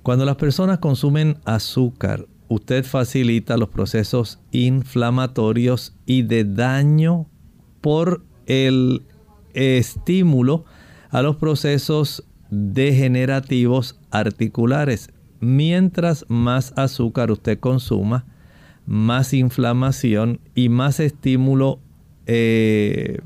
Cuando 0.04 0.26
las 0.26 0.36
personas 0.38 0.80
consumen 0.80 1.38
azúcar, 1.45 2.26
usted 2.47 2.84
facilita 2.84 3.58
los 3.58 3.70
procesos 3.70 4.39
inflamatorios 4.52 5.95
y 6.06 6.24
de 6.24 6.43
daño 6.43 7.28
por 7.82 8.24
el 8.45 9.04
estímulo 9.54 10.66
a 11.12 11.22
los 11.22 11.36
procesos 11.38 12.24
degenerativos 12.50 14.00
articulares. 14.12 15.12
Mientras 15.40 16.26
más 16.28 16.74
azúcar 16.76 17.32
usted 17.32 17.60
consuma, 17.60 18.26
más 18.86 19.34
inflamación 19.34 20.40
y 20.56 20.70
más 20.70 21.00
estímulo 21.00 21.80
eh, 22.26 23.20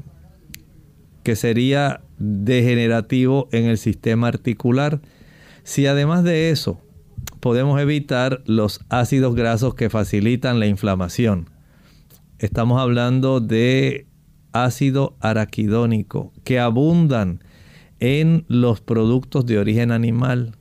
que 1.24 1.36
sería 1.36 2.02
degenerativo 2.18 3.48
en 3.52 3.66
el 3.66 3.78
sistema 3.78 4.28
articular. 4.28 5.02
Si 5.64 5.88
además 5.88 6.24
de 6.24 6.52
eso 6.52 6.82
podemos 7.40 7.80
evitar 7.82 8.44
los 8.46 8.82
ácidos 8.90 9.36
grasos 9.36 9.76
que 9.76 9.90
facilitan 9.90 10.60
la 10.60 10.68
inflamación, 10.68 11.50
estamos 12.40 12.82
hablando 12.82 13.40
de 13.40 14.08
ácido 14.52 15.16
araquidónico 15.20 16.32
que 16.44 16.60
abundan 16.60 17.44
en 18.00 18.46
los 18.48 18.82
productos 18.82 19.46
de 19.46 19.60
origen 19.60 19.92
animal, 19.92 20.56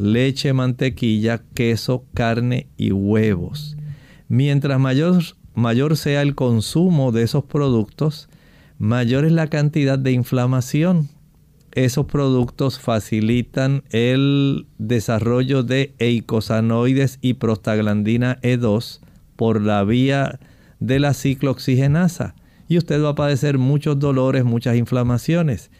leche, 0.00 0.52
mantequilla, 0.52 1.42
queso, 1.54 2.04
carne 2.14 2.68
y 2.76 2.92
huevos. 2.92 3.76
Mientras 4.28 4.80
mayor, 4.80 5.22
mayor 5.54 5.96
sea 5.96 6.22
el 6.22 6.34
consumo 6.34 7.12
de 7.12 7.22
esos 7.22 7.44
productos, 7.44 8.28
mayor 8.78 9.24
es 9.24 9.32
la 9.32 9.48
cantidad 9.48 9.98
de 9.98 10.12
inflamación. 10.12 11.08
Esos 11.72 12.06
productos 12.06 12.80
facilitan 12.80 13.84
el 13.90 14.66
desarrollo 14.78 15.62
de 15.62 15.94
eicosanoides 15.98 17.18
y 17.20 17.34
prostaglandina 17.34 18.40
E2 18.42 19.00
por 19.36 19.60
la 19.60 19.84
vía 19.84 20.40
de 20.80 20.98
la 20.98 21.14
ciclooxigenasa 21.14 22.34
y 22.70 22.78
usted 22.78 23.02
va 23.02 23.10
a 23.10 23.14
padecer 23.14 23.58
muchos 23.58 23.98
dolores, 23.98 24.44
muchas 24.44 24.76
inflamaciones. 24.76 25.70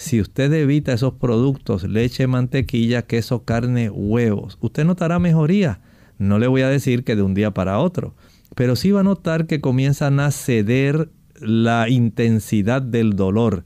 Si 0.00 0.18
usted 0.18 0.50
evita 0.54 0.94
esos 0.94 1.12
productos, 1.12 1.84
leche, 1.84 2.26
mantequilla, 2.26 3.02
queso, 3.02 3.44
carne, 3.44 3.90
huevos, 3.90 4.56
usted 4.62 4.86
notará 4.86 5.18
mejoría. 5.18 5.82
No 6.16 6.38
le 6.38 6.46
voy 6.46 6.62
a 6.62 6.70
decir 6.70 7.04
que 7.04 7.16
de 7.16 7.22
un 7.22 7.34
día 7.34 7.50
para 7.50 7.78
otro, 7.78 8.14
pero 8.54 8.76
sí 8.76 8.92
va 8.92 9.00
a 9.00 9.04
notar 9.04 9.46
que 9.46 9.60
comienzan 9.60 10.18
a 10.18 10.30
ceder 10.30 11.10
la 11.38 11.90
intensidad 11.90 12.80
del 12.80 13.14
dolor. 13.14 13.64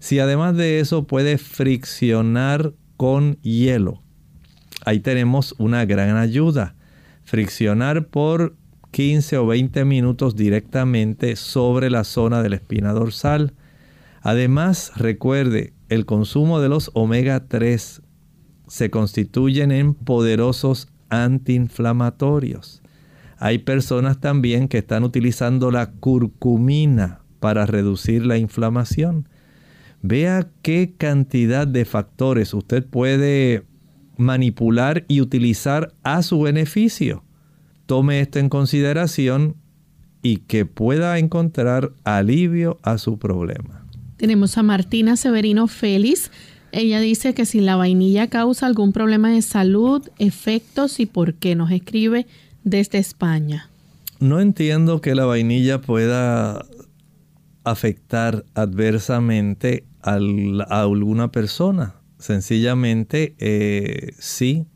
Si 0.00 0.18
además 0.18 0.54
de 0.54 0.80
eso 0.80 1.06
puede 1.06 1.38
friccionar 1.38 2.74
con 2.98 3.40
hielo, 3.40 4.02
ahí 4.84 5.00
tenemos 5.00 5.54
una 5.56 5.86
gran 5.86 6.18
ayuda. 6.18 6.74
Friccionar 7.24 8.08
por 8.08 8.54
15 8.90 9.38
o 9.38 9.46
20 9.46 9.86
minutos 9.86 10.36
directamente 10.36 11.36
sobre 11.36 11.88
la 11.88 12.04
zona 12.04 12.42
de 12.42 12.50
la 12.50 12.56
espina 12.56 12.92
dorsal. 12.92 13.54
Además, 14.20 14.92
recuerde, 14.96 15.72
el 15.88 16.06
consumo 16.06 16.60
de 16.60 16.68
los 16.68 16.90
omega 16.94 17.46
3 17.48 18.02
se 18.68 18.90
constituyen 18.90 19.72
en 19.72 19.94
poderosos 19.94 20.88
antiinflamatorios. 21.08 22.82
Hay 23.38 23.58
personas 23.58 24.20
también 24.20 24.68
que 24.68 24.78
están 24.78 25.02
utilizando 25.02 25.70
la 25.70 25.90
curcumina 25.92 27.20
para 27.40 27.66
reducir 27.66 28.26
la 28.26 28.36
inflamación. 28.36 29.28
Vea 30.02 30.50
qué 30.62 30.94
cantidad 30.96 31.66
de 31.66 31.84
factores 31.84 32.52
usted 32.54 32.86
puede 32.86 33.64
manipular 34.16 35.04
y 35.08 35.20
utilizar 35.20 35.94
a 36.02 36.22
su 36.22 36.42
beneficio 36.42 37.24
tome 37.90 38.20
esto 38.20 38.38
en 38.38 38.48
consideración 38.48 39.56
y 40.22 40.36
que 40.36 40.64
pueda 40.64 41.18
encontrar 41.18 41.90
alivio 42.04 42.78
a 42.84 42.98
su 42.98 43.18
problema. 43.18 43.79
Tenemos 44.20 44.58
a 44.58 44.62
Martina 44.62 45.16
Severino 45.16 45.66
Félix. 45.66 46.30
Ella 46.72 47.00
dice 47.00 47.32
que 47.32 47.46
si 47.46 47.62
la 47.62 47.76
vainilla 47.76 48.28
causa 48.28 48.66
algún 48.66 48.92
problema 48.92 49.30
de 49.30 49.40
salud, 49.40 50.06
efectos 50.18 51.00
y 51.00 51.06
por 51.06 51.32
qué 51.36 51.54
nos 51.54 51.70
escribe 51.70 52.26
desde 52.62 52.98
España. 52.98 53.70
No 54.18 54.38
entiendo 54.38 55.00
que 55.00 55.14
la 55.14 55.24
vainilla 55.24 55.80
pueda 55.80 56.66
afectar 57.64 58.44
adversamente 58.52 59.86
a 60.02 60.18
alguna 60.82 61.32
persona. 61.32 61.94
Sencillamente, 62.18 63.34
eh, 63.38 64.10
sí, 64.18 64.66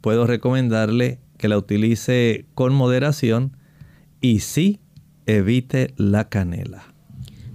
puedo 0.00 0.28
recomendarle 0.28 1.18
que 1.38 1.48
la 1.48 1.58
utilice 1.58 2.46
con 2.54 2.72
moderación 2.72 3.56
y 4.20 4.38
sí 4.38 4.78
evite 5.26 5.92
la 5.96 6.28
canela. 6.28 6.91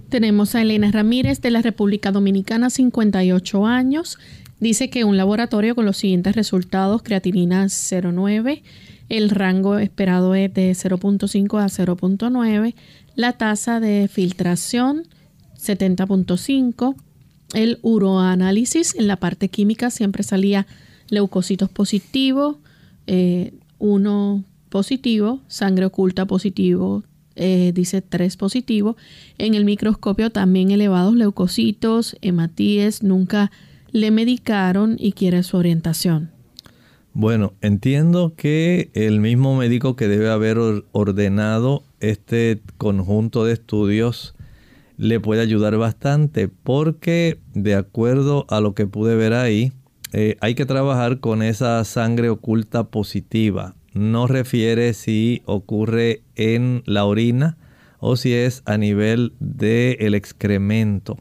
Tenemos 0.08 0.54
a 0.54 0.62
Elena 0.62 0.90
Ramírez 0.90 1.42
de 1.42 1.50
la 1.50 1.60
República 1.60 2.12
Dominicana, 2.12 2.70
58 2.70 3.66
años. 3.66 4.18
Dice 4.58 4.88
que 4.88 5.04
un 5.04 5.18
laboratorio 5.18 5.74
con 5.74 5.84
los 5.84 5.98
siguientes 5.98 6.34
resultados, 6.34 7.02
creatinina 7.02 7.64
0,9, 7.66 8.62
el 9.10 9.30
rango 9.30 9.78
esperado 9.78 10.34
es 10.34 10.52
de 10.54 10.72
0.5 10.72 11.62
a 11.62 11.66
0.9, 11.66 12.74
la 13.16 13.34
tasa 13.34 13.80
de 13.80 14.08
filtración 14.08 15.04
70.5, 15.58 16.96
el 17.54 17.78
uroanálisis 17.82 18.94
en 18.94 19.08
la 19.08 19.16
parte 19.16 19.48
química 19.48 19.90
siempre 19.90 20.22
salía 20.22 20.66
leucocitos 21.10 21.68
positivos, 21.68 22.56
eh, 23.06 23.52
uno 23.78 24.42
positivo, 24.70 25.40
sangre 25.48 25.86
oculta 25.86 26.26
positivo, 26.26 27.04
eh, 27.38 27.72
dice 27.74 28.02
3 28.02 28.36
positivo. 28.36 28.96
En 29.38 29.54
el 29.54 29.64
microscopio 29.64 30.30
también 30.30 30.70
elevados 30.70 31.14
leucocitos, 31.14 32.16
hematíes, 32.20 33.02
nunca 33.02 33.50
le 33.92 34.10
medicaron 34.10 34.96
y 34.98 35.12
quiere 35.12 35.42
su 35.42 35.56
orientación. 35.56 36.30
Bueno, 37.14 37.54
entiendo 37.62 38.34
que 38.36 38.90
el 38.94 39.18
mismo 39.20 39.56
médico 39.56 39.96
que 39.96 40.08
debe 40.08 40.30
haber 40.30 40.58
ordenado 40.92 41.82
este 42.00 42.60
conjunto 42.76 43.44
de 43.44 43.54
estudios 43.54 44.34
le 44.98 45.20
puede 45.20 45.40
ayudar 45.40 45.76
bastante 45.78 46.48
porque 46.48 47.38
de 47.54 47.74
acuerdo 47.74 48.46
a 48.48 48.60
lo 48.60 48.74
que 48.74 48.86
pude 48.86 49.16
ver 49.16 49.32
ahí, 49.32 49.72
eh, 50.12 50.36
hay 50.40 50.54
que 50.54 50.66
trabajar 50.66 51.20
con 51.20 51.42
esa 51.42 51.82
sangre 51.84 52.30
oculta 52.30 52.84
positiva. 52.84 53.74
No 53.98 54.28
refiere 54.28 54.94
si 54.94 55.42
ocurre 55.44 56.22
en 56.36 56.84
la 56.86 57.04
orina 57.04 57.58
o 57.98 58.14
si 58.14 58.32
es 58.32 58.62
a 58.64 58.76
nivel 58.76 59.32
del 59.40 60.14
excremento. 60.14 61.18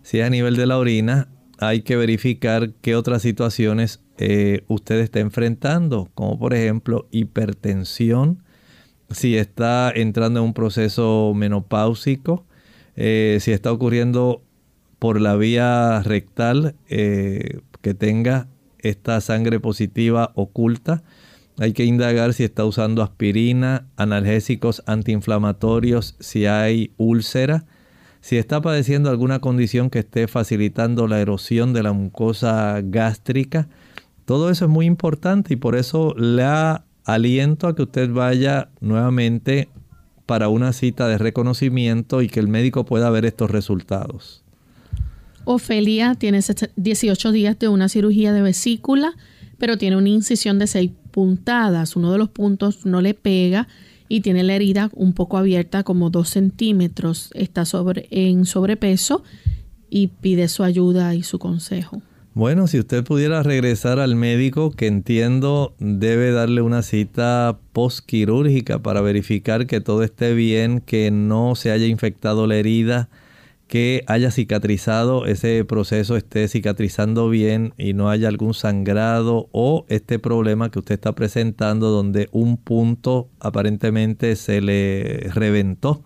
Si 0.00 0.20
es 0.20 0.26
a 0.26 0.30
nivel 0.30 0.56
de 0.56 0.64
la 0.64 0.78
orina, 0.78 1.28
hay 1.58 1.82
que 1.82 1.96
verificar 1.96 2.70
qué 2.80 2.96
otras 2.96 3.20
situaciones 3.20 4.00
eh, 4.16 4.64
usted 4.68 5.00
está 5.00 5.20
enfrentando, 5.20 6.08
como 6.14 6.38
por 6.38 6.54
ejemplo 6.54 7.08
hipertensión, 7.10 8.42
si 9.10 9.36
está 9.36 9.92
entrando 9.94 10.40
en 10.40 10.46
un 10.46 10.54
proceso 10.54 11.34
menopáusico, 11.36 12.46
eh, 12.96 13.36
si 13.42 13.52
está 13.52 13.70
ocurriendo 13.70 14.42
por 14.98 15.20
la 15.20 15.36
vía 15.36 16.00
rectal, 16.02 16.74
que 16.88 17.94
tenga 17.98 18.48
esta 18.78 19.20
sangre 19.20 19.60
positiva 19.60 20.32
oculta. 20.36 21.02
Hay 21.58 21.72
que 21.72 21.84
indagar 21.84 22.34
si 22.34 22.42
está 22.42 22.64
usando 22.64 23.02
aspirina, 23.02 23.86
analgésicos 23.96 24.82
antiinflamatorios, 24.86 26.16
si 26.18 26.46
hay 26.46 26.90
úlcera, 26.96 27.64
si 28.20 28.38
está 28.38 28.60
padeciendo 28.60 29.08
alguna 29.08 29.38
condición 29.38 29.88
que 29.88 30.00
esté 30.00 30.26
facilitando 30.26 31.06
la 31.06 31.20
erosión 31.20 31.72
de 31.72 31.84
la 31.84 31.92
mucosa 31.92 32.80
gástrica. 32.82 33.68
Todo 34.24 34.50
eso 34.50 34.64
es 34.64 34.70
muy 34.70 34.86
importante 34.86 35.54
y 35.54 35.56
por 35.56 35.76
eso 35.76 36.14
le 36.16 36.44
aliento 37.04 37.68
a 37.68 37.76
que 37.76 37.82
usted 37.82 38.10
vaya 38.10 38.70
nuevamente 38.80 39.68
para 40.26 40.48
una 40.48 40.72
cita 40.72 41.06
de 41.06 41.18
reconocimiento 41.18 42.22
y 42.22 42.28
que 42.28 42.40
el 42.40 42.48
médico 42.48 42.84
pueda 42.84 43.10
ver 43.10 43.26
estos 43.26 43.50
resultados. 43.50 44.42
Ofelia 45.44 46.14
tiene 46.14 46.40
18 46.76 47.30
días 47.30 47.58
de 47.58 47.68
una 47.68 47.88
cirugía 47.88 48.32
de 48.32 48.42
vesícula, 48.42 49.12
pero 49.58 49.76
tiene 49.76 49.96
una 49.96 50.08
incisión 50.08 50.58
de 50.58 50.66
6 50.66 50.90
puntadas. 51.14 51.94
Uno 51.94 52.10
de 52.10 52.18
los 52.18 52.28
puntos 52.28 52.84
no 52.84 53.00
le 53.00 53.14
pega 53.14 53.68
y 54.08 54.20
tiene 54.20 54.42
la 54.42 54.56
herida 54.56 54.90
un 54.94 55.12
poco 55.12 55.38
abierta, 55.38 55.84
como 55.84 56.10
2 56.10 56.28
centímetros. 56.28 57.30
Está 57.34 57.64
sobre, 57.64 58.08
en 58.10 58.46
sobrepeso 58.46 59.22
y 59.88 60.08
pide 60.08 60.48
su 60.48 60.64
ayuda 60.64 61.14
y 61.14 61.22
su 61.22 61.38
consejo. 61.38 62.02
Bueno, 62.34 62.66
si 62.66 62.80
usted 62.80 63.04
pudiera 63.04 63.44
regresar 63.44 64.00
al 64.00 64.16
médico, 64.16 64.72
que 64.72 64.88
entiendo 64.88 65.76
debe 65.78 66.32
darle 66.32 66.62
una 66.62 66.82
cita 66.82 67.60
postquirúrgica 67.72 68.80
para 68.80 69.00
verificar 69.00 69.68
que 69.68 69.80
todo 69.80 70.02
esté 70.02 70.34
bien, 70.34 70.80
que 70.80 71.12
no 71.12 71.54
se 71.54 71.70
haya 71.70 71.86
infectado 71.86 72.48
la 72.48 72.56
herida, 72.56 73.08
que 73.74 74.04
haya 74.06 74.30
cicatrizado, 74.30 75.26
ese 75.26 75.64
proceso 75.64 76.16
esté 76.16 76.46
cicatrizando 76.46 77.28
bien 77.28 77.74
y 77.76 77.92
no 77.92 78.08
haya 78.08 78.28
algún 78.28 78.54
sangrado 78.54 79.48
o 79.50 79.84
este 79.88 80.20
problema 80.20 80.70
que 80.70 80.78
usted 80.78 80.94
está 80.94 81.16
presentando 81.16 81.90
donde 81.90 82.28
un 82.30 82.56
punto 82.56 83.30
aparentemente 83.40 84.36
se 84.36 84.60
le 84.60 85.28
reventó 85.34 86.04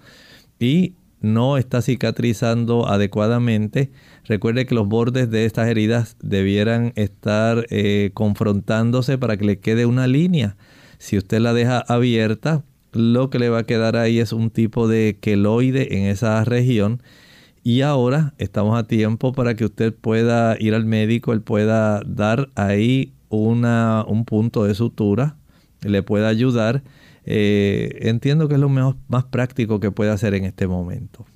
y 0.59 0.95
no 1.21 1.59
está 1.59 1.83
cicatrizando 1.83 2.89
adecuadamente. 2.89 3.91
Recuerde 4.25 4.65
que 4.65 4.75
los 4.75 4.89
bordes 4.89 5.31
de 5.31 5.45
estas 5.45 5.69
heridas 5.69 6.17
debieran 6.23 6.95
estar 6.97 7.67
eh, 7.69 8.13
confrontándose 8.15 9.19
para 9.19 9.37
que 9.37 9.45
le 9.45 9.59
quede 9.59 9.85
una 9.85 10.07
línea. 10.07 10.57
Si 10.97 11.19
usted 11.19 11.41
la 11.41 11.53
deja 11.53 11.81
abierta, 11.81 12.65
lo 12.93 13.29
que 13.29 13.39
le 13.39 13.51
va 13.51 13.59
a 13.59 13.67
quedar 13.67 13.97
ahí 13.97 14.21
es 14.21 14.33
un 14.33 14.49
tipo 14.49 14.89
de 14.89 15.19
queloide 15.21 15.99
en 15.99 16.07
esa 16.07 16.43
región 16.45 17.03
y 17.63 17.83
ahora 17.83 18.35
estamos 18.39 18.79
a 18.79 18.85
tiempo 18.87 19.33
para 19.33 19.55
que 19.55 19.65
usted 19.65 19.95
pueda 19.95 20.57
ir 20.59 20.75
al 20.75 20.85
médico, 20.85 21.33
él 21.33 21.43
pueda 21.43 22.03
dar 22.07 22.49
ahí 22.55 23.13
una, 23.29 24.05
un 24.07 24.25
punto 24.25 24.65
de 24.65 24.75
sutura, 24.75 25.37
le 25.83 26.03
pueda 26.03 26.29
ayudar. 26.29 26.83
Eh, 27.25 27.99
entiendo 28.09 28.49
que 28.49 28.55
es 28.55 28.61
lo 28.61 28.69
más 28.71 29.25
práctico 29.25 29.81
que 29.81 29.91
puede 29.91 30.11
hacer 30.11 30.35
en 30.35 30.45
este 30.45 30.67
momento. 30.67 31.27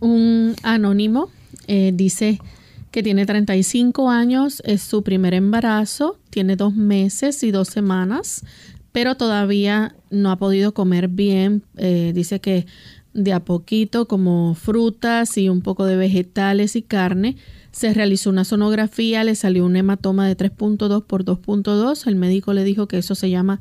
Un 0.00 0.54
anónimo 0.62 1.30
eh, 1.68 1.92
dice 1.94 2.38
que 2.90 3.02
tiene 3.02 3.26
35 3.26 4.10
años, 4.10 4.62
es 4.64 4.82
su 4.82 5.02
primer 5.02 5.34
embarazo, 5.34 6.18
tiene 6.30 6.56
dos 6.56 6.74
meses 6.74 7.42
y 7.42 7.50
dos 7.50 7.68
semanas, 7.68 8.44
pero 8.92 9.16
todavía 9.16 9.94
no 10.10 10.30
ha 10.30 10.36
podido 10.36 10.72
comer 10.72 11.08
bien. 11.08 11.62
Eh, 11.76 12.12
dice 12.14 12.40
que 12.40 12.66
de 13.16 13.32
a 13.32 13.40
poquito 13.40 14.06
como 14.06 14.54
frutas 14.54 15.38
y 15.38 15.48
un 15.48 15.62
poco 15.62 15.86
de 15.86 15.96
vegetales 15.96 16.76
y 16.76 16.82
carne. 16.82 17.36
Se 17.72 17.92
realizó 17.94 18.30
una 18.30 18.44
sonografía, 18.44 19.24
le 19.24 19.34
salió 19.34 19.64
un 19.64 19.74
hematoma 19.74 20.28
de 20.28 20.36
3.2 20.36 21.04
por 21.04 21.24
2.2. 21.24 22.06
El 22.06 22.16
médico 22.16 22.52
le 22.52 22.62
dijo 22.62 22.86
que 22.86 22.98
eso 22.98 23.14
se 23.14 23.30
llama 23.30 23.60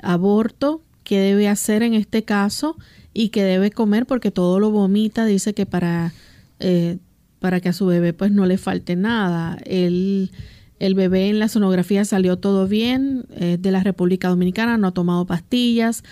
aborto, 0.00 0.82
qué 1.02 1.18
debe 1.18 1.48
hacer 1.48 1.82
en 1.82 1.94
este 1.94 2.22
caso 2.22 2.76
y 3.12 3.28
que 3.28 3.42
debe 3.42 3.70
comer 3.72 4.06
porque 4.06 4.30
todo 4.30 4.60
lo 4.60 4.70
vomita. 4.70 5.26
Dice 5.26 5.54
que 5.54 5.66
para, 5.66 6.14
eh, 6.60 6.98
para 7.40 7.60
que 7.60 7.70
a 7.70 7.72
su 7.72 7.86
bebé 7.86 8.12
pues 8.12 8.30
no 8.30 8.46
le 8.46 8.58
falte 8.58 8.94
nada. 8.94 9.58
El, 9.64 10.30
el 10.78 10.94
bebé 10.94 11.30
en 11.30 11.40
la 11.40 11.48
sonografía 11.48 12.04
salió 12.04 12.36
todo 12.36 12.68
bien, 12.68 13.26
de 13.28 13.70
la 13.70 13.82
República 13.82 14.28
Dominicana, 14.28 14.76
no 14.78 14.88
ha 14.88 14.92
tomado 14.92 15.26
pastillas, 15.26 16.04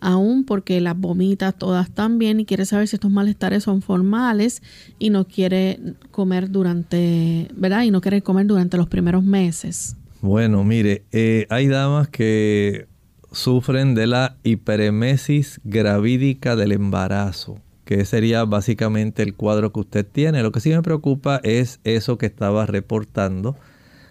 aún 0.00 0.44
porque 0.44 0.80
las 0.80 0.98
vomitas 0.98 1.56
todas 1.56 1.88
bien 2.12 2.40
y 2.40 2.44
quiere 2.44 2.64
saber 2.64 2.88
si 2.88 2.96
estos 2.96 3.10
malestares 3.10 3.64
son 3.64 3.82
formales 3.82 4.62
y 4.98 5.10
no 5.10 5.26
quiere 5.26 5.80
comer 6.10 6.50
durante, 6.50 7.48
¿verdad? 7.54 7.82
Y 7.82 7.90
no 7.90 8.00
quiere 8.00 8.22
comer 8.22 8.46
durante 8.46 8.76
los 8.76 8.88
primeros 8.88 9.24
meses. 9.24 9.96
Bueno, 10.20 10.64
mire, 10.64 11.04
eh, 11.12 11.46
hay 11.50 11.68
damas 11.68 12.08
que 12.08 12.86
sufren 13.30 13.94
de 13.94 14.06
la 14.06 14.36
hiperemesis 14.42 15.60
gravídica 15.64 16.56
del 16.56 16.72
embarazo, 16.72 17.60
que 17.84 18.04
sería 18.04 18.44
básicamente 18.44 19.22
el 19.22 19.34
cuadro 19.34 19.72
que 19.72 19.80
usted 19.80 20.06
tiene. 20.06 20.42
Lo 20.42 20.52
que 20.52 20.60
sí 20.60 20.70
me 20.70 20.82
preocupa 20.82 21.40
es 21.42 21.80
eso 21.84 22.18
que 22.18 22.26
estaba 22.26 22.66
reportando 22.66 23.56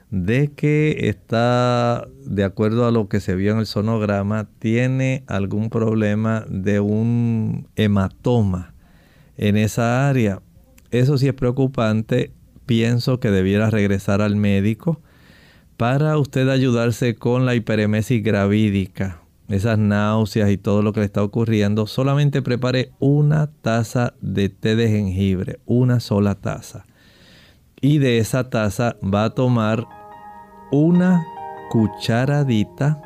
de 0.10 0.52
que 0.54 1.10
está, 1.10 2.08
de 2.26 2.44
acuerdo 2.44 2.88
a 2.88 2.92
lo 2.92 3.10
que 3.10 3.20
se 3.20 3.36
vio 3.36 3.52
en 3.52 3.60
el 3.60 3.66
sonograma, 3.66 4.48
tiene 4.60 5.24
algún 5.28 5.70
problema 5.70 6.46
de 6.50 6.80
un 6.80 7.68
hematoma 7.76 8.74
en 9.38 9.58
esa 9.58 10.08
área. 10.08 10.42
Eso 10.92 11.18
sí 11.18 11.28
es 11.28 11.34
preocupante. 11.34 12.32
Pienso 12.66 13.20
que 13.20 13.32
debiera 13.32 13.70
regresar 13.70 14.22
al 14.22 14.36
médico 14.36 15.02
para 15.78 16.18
usted 16.18 16.50
ayudarse 16.50 17.16
con 17.16 17.46
la 17.46 17.56
hiperemesis 17.56 18.24
gravídica, 18.24 19.22
esas 19.48 19.78
náuseas 19.78 20.50
y 20.50 20.58
todo 20.58 20.82
lo 20.82 20.92
que 20.92 21.02
le 21.02 21.06
está 21.06 21.24
ocurriendo. 21.24 21.86
Solamente 21.86 22.42
prepare 22.42 22.92
una 23.00 23.48
taza 23.48 24.14
de 24.22 24.50
té 24.50 24.76
de 24.76 24.90
jengibre, 24.90 25.60
una 25.66 26.00
sola 26.00 26.36
taza. 26.36 26.86
Y 27.80 28.00
de 28.00 28.18
esa 28.18 28.50
taza 28.50 28.98
va 29.04 29.26
a 29.26 29.30
tomar 29.30 29.86
una 30.72 31.26
cucharadita, 31.70 33.02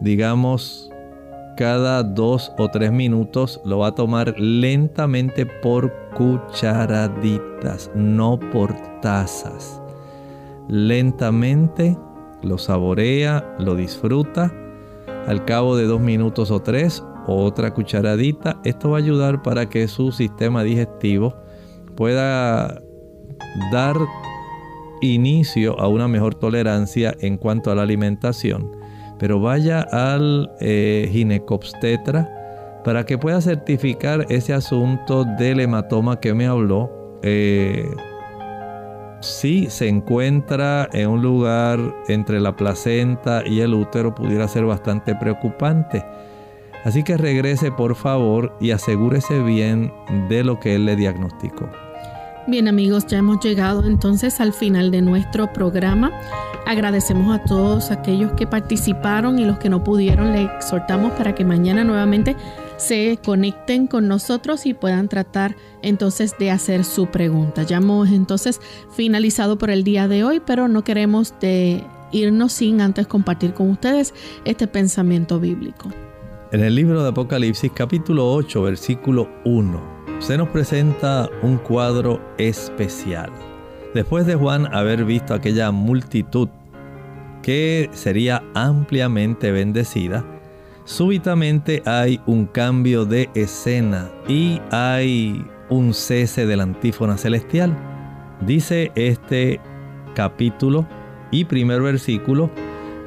digamos, 0.00 0.90
cada 1.56 2.02
dos 2.02 2.52
o 2.58 2.68
tres 2.68 2.92
minutos 2.92 3.60
lo 3.64 3.78
va 3.78 3.88
a 3.88 3.94
tomar 3.94 4.38
lentamente 4.38 5.46
por 5.46 5.92
cucharaditas, 6.14 7.90
no 7.94 8.38
por 8.38 8.74
tazas. 9.00 9.80
Lentamente 10.68 11.96
lo 12.42 12.58
saborea, 12.58 13.56
lo 13.58 13.74
disfruta. 13.74 14.52
Al 15.26 15.44
cabo 15.44 15.76
de 15.76 15.86
dos 15.86 16.00
minutos 16.00 16.50
o 16.50 16.60
tres, 16.60 17.02
otra 17.26 17.72
cucharadita. 17.72 18.60
Esto 18.64 18.90
va 18.90 18.98
a 18.98 19.00
ayudar 19.00 19.42
para 19.42 19.68
que 19.68 19.88
su 19.88 20.12
sistema 20.12 20.62
digestivo 20.62 21.34
pueda 21.96 22.82
dar 23.72 23.96
inicio 25.00 25.78
a 25.80 25.88
una 25.88 26.08
mejor 26.08 26.34
tolerancia 26.34 27.14
en 27.20 27.36
cuanto 27.36 27.70
a 27.70 27.74
la 27.74 27.82
alimentación. 27.82 28.70
Pero 29.18 29.40
vaya 29.40 29.80
al 29.80 30.50
eh, 30.60 31.08
ginecobstetra 31.10 32.82
para 32.84 33.04
que 33.04 33.18
pueda 33.18 33.40
certificar 33.40 34.26
ese 34.28 34.52
asunto 34.52 35.24
del 35.38 35.60
hematoma 35.60 36.20
que 36.20 36.34
me 36.34 36.46
habló. 36.46 37.18
Eh, 37.22 37.88
si 39.20 39.68
se 39.70 39.88
encuentra 39.88 40.88
en 40.92 41.08
un 41.08 41.22
lugar 41.22 41.80
entre 42.08 42.40
la 42.40 42.54
placenta 42.54 43.42
y 43.44 43.60
el 43.60 43.74
útero, 43.74 44.14
pudiera 44.14 44.46
ser 44.46 44.64
bastante 44.66 45.14
preocupante. 45.14 46.04
Así 46.84 47.02
que 47.02 47.16
regrese 47.16 47.72
por 47.72 47.96
favor 47.96 48.56
y 48.60 48.70
asegúrese 48.70 49.42
bien 49.42 49.92
de 50.28 50.44
lo 50.44 50.60
que 50.60 50.76
él 50.76 50.84
le 50.84 50.94
diagnosticó. 50.94 51.68
Bien 52.48 52.68
amigos, 52.68 53.08
ya 53.08 53.18
hemos 53.18 53.44
llegado 53.44 53.84
entonces 53.84 54.40
al 54.40 54.52
final 54.52 54.92
de 54.92 55.02
nuestro 55.02 55.52
programa. 55.52 56.12
Agradecemos 56.64 57.34
a 57.34 57.42
todos 57.42 57.90
aquellos 57.90 58.34
que 58.34 58.46
participaron 58.46 59.40
y 59.40 59.44
los 59.44 59.58
que 59.58 59.68
no 59.68 59.82
pudieron. 59.82 60.30
Les 60.30 60.48
exhortamos 60.48 61.10
para 61.14 61.34
que 61.34 61.44
mañana 61.44 61.82
nuevamente 61.82 62.36
se 62.76 63.18
conecten 63.24 63.88
con 63.88 64.06
nosotros 64.06 64.64
y 64.64 64.74
puedan 64.74 65.08
tratar 65.08 65.56
entonces 65.82 66.36
de 66.38 66.52
hacer 66.52 66.84
su 66.84 67.06
pregunta. 67.06 67.64
Ya 67.64 67.78
hemos 67.78 68.10
entonces 68.10 68.60
finalizado 68.92 69.58
por 69.58 69.70
el 69.70 69.82
día 69.82 70.06
de 70.06 70.22
hoy, 70.22 70.40
pero 70.44 70.68
no 70.68 70.84
queremos 70.84 71.34
de 71.40 71.82
irnos 72.12 72.52
sin 72.52 72.80
antes 72.80 73.08
compartir 73.08 73.54
con 73.54 73.70
ustedes 73.70 74.14
este 74.44 74.68
pensamiento 74.68 75.40
bíblico. 75.40 75.90
En 76.52 76.62
el 76.62 76.76
libro 76.76 77.02
de 77.02 77.08
Apocalipsis 77.08 77.72
capítulo 77.74 78.32
8 78.32 78.62
versículo 78.62 79.28
1 79.44 79.95
se 80.18 80.38
nos 80.38 80.48
presenta 80.48 81.28
un 81.42 81.58
cuadro 81.58 82.20
especial. 82.38 83.30
Después 83.94 84.26
de 84.26 84.34
Juan 84.34 84.74
haber 84.74 85.04
visto 85.04 85.34
aquella 85.34 85.70
multitud 85.70 86.48
que 87.42 87.88
sería 87.92 88.42
ampliamente 88.54 89.52
bendecida, 89.52 90.24
súbitamente 90.84 91.82
hay 91.86 92.20
un 92.26 92.46
cambio 92.46 93.04
de 93.04 93.30
escena 93.34 94.10
y 94.28 94.60
hay 94.70 95.44
un 95.68 95.94
cese 95.94 96.46
de 96.46 96.56
la 96.56 96.64
antífona 96.64 97.16
celestial. 97.16 97.76
Dice 98.46 98.92
este 98.94 99.60
capítulo 100.14 100.86
y 101.30 101.44
primer 101.44 101.82
versículo, 101.82 102.50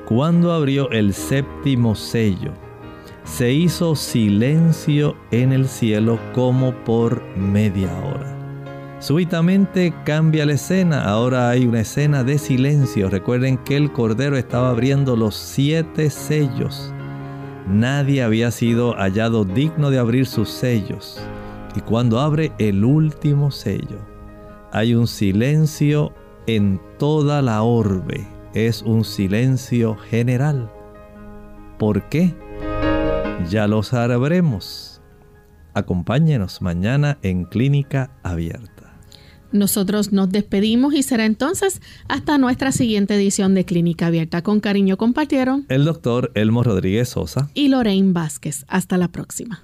cuando 0.05 0.51
abrió 0.51 0.89
el 0.91 1.13
séptimo 1.13 1.95
sello 1.95 2.68
se 3.23 3.51
hizo 3.51 3.95
silencio 3.95 5.15
en 5.31 5.51
el 5.51 5.67
cielo 5.67 6.19
como 6.33 6.73
por 6.83 7.21
media 7.35 7.89
hora. 7.99 8.35
Súbitamente 8.99 9.93
cambia 10.03 10.45
la 10.45 10.53
escena, 10.53 11.05
ahora 11.05 11.49
hay 11.49 11.65
una 11.65 11.81
escena 11.81 12.25
de 12.25 12.37
silencio. 12.37 13.09
Recuerden 13.09 13.57
que 13.57 13.77
el 13.77 13.93
Cordero 13.93 14.35
estaba 14.35 14.71
abriendo 14.71 15.15
los 15.15 15.35
siete 15.35 16.09
sellos. 16.09 16.93
Nadie 17.65 18.23
había 18.23 18.51
sido 18.51 18.93
hallado 18.95 19.45
digno 19.45 19.89
de 19.89 19.99
abrir 19.99 20.25
sus 20.25 20.49
sellos. 20.49 21.17
Y 21.75 21.81
cuando 21.81 22.19
abre 22.19 22.51
el 22.57 22.83
último 22.83 23.51
sello, 23.51 23.99
hay 24.73 24.95
un 24.95 25.07
silencio 25.07 26.13
en 26.45 26.81
toda 26.97 27.41
la 27.41 27.61
orbe. 27.61 28.27
Es 28.53 28.81
un 28.81 29.05
silencio 29.05 29.95
general. 29.95 30.69
¿Por 31.77 32.09
qué? 32.09 32.35
Ya 33.47 33.67
lo 33.67 33.83
sabremos. 33.83 35.01
Acompáñenos 35.73 36.61
mañana 36.61 37.17
en 37.21 37.45
Clínica 37.45 38.11
Abierta. 38.21 38.99
Nosotros 39.51 40.11
nos 40.11 40.29
despedimos 40.29 40.93
y 40.93 41.01
será 41.01 41.25
entonces 41.25 41.81
hasta 42.07 42.37
nuestra 42.37 42.71
siguiente 42.71 43.15
edición 43.15 43.55
de 43.55 43.65
Clínica 43.65 44.07
Abierta. 44.07 44.43
Con 44.43 44.59
cariño 44.59 44.97
compartieron 44.97 45.65
el 45.69 45.85
doctor 45.85 46.31
Elmo 46.35 46.63
Rodríguez 46.63 47.09
Sosa 47.09 47.49
y 47.55 47.69
Lorraine 47.69 48.13
Vázquez. 48.13 48.65
Hasta 48.67 48.97
la 48.97 49.07
próxima. 49.07 49.63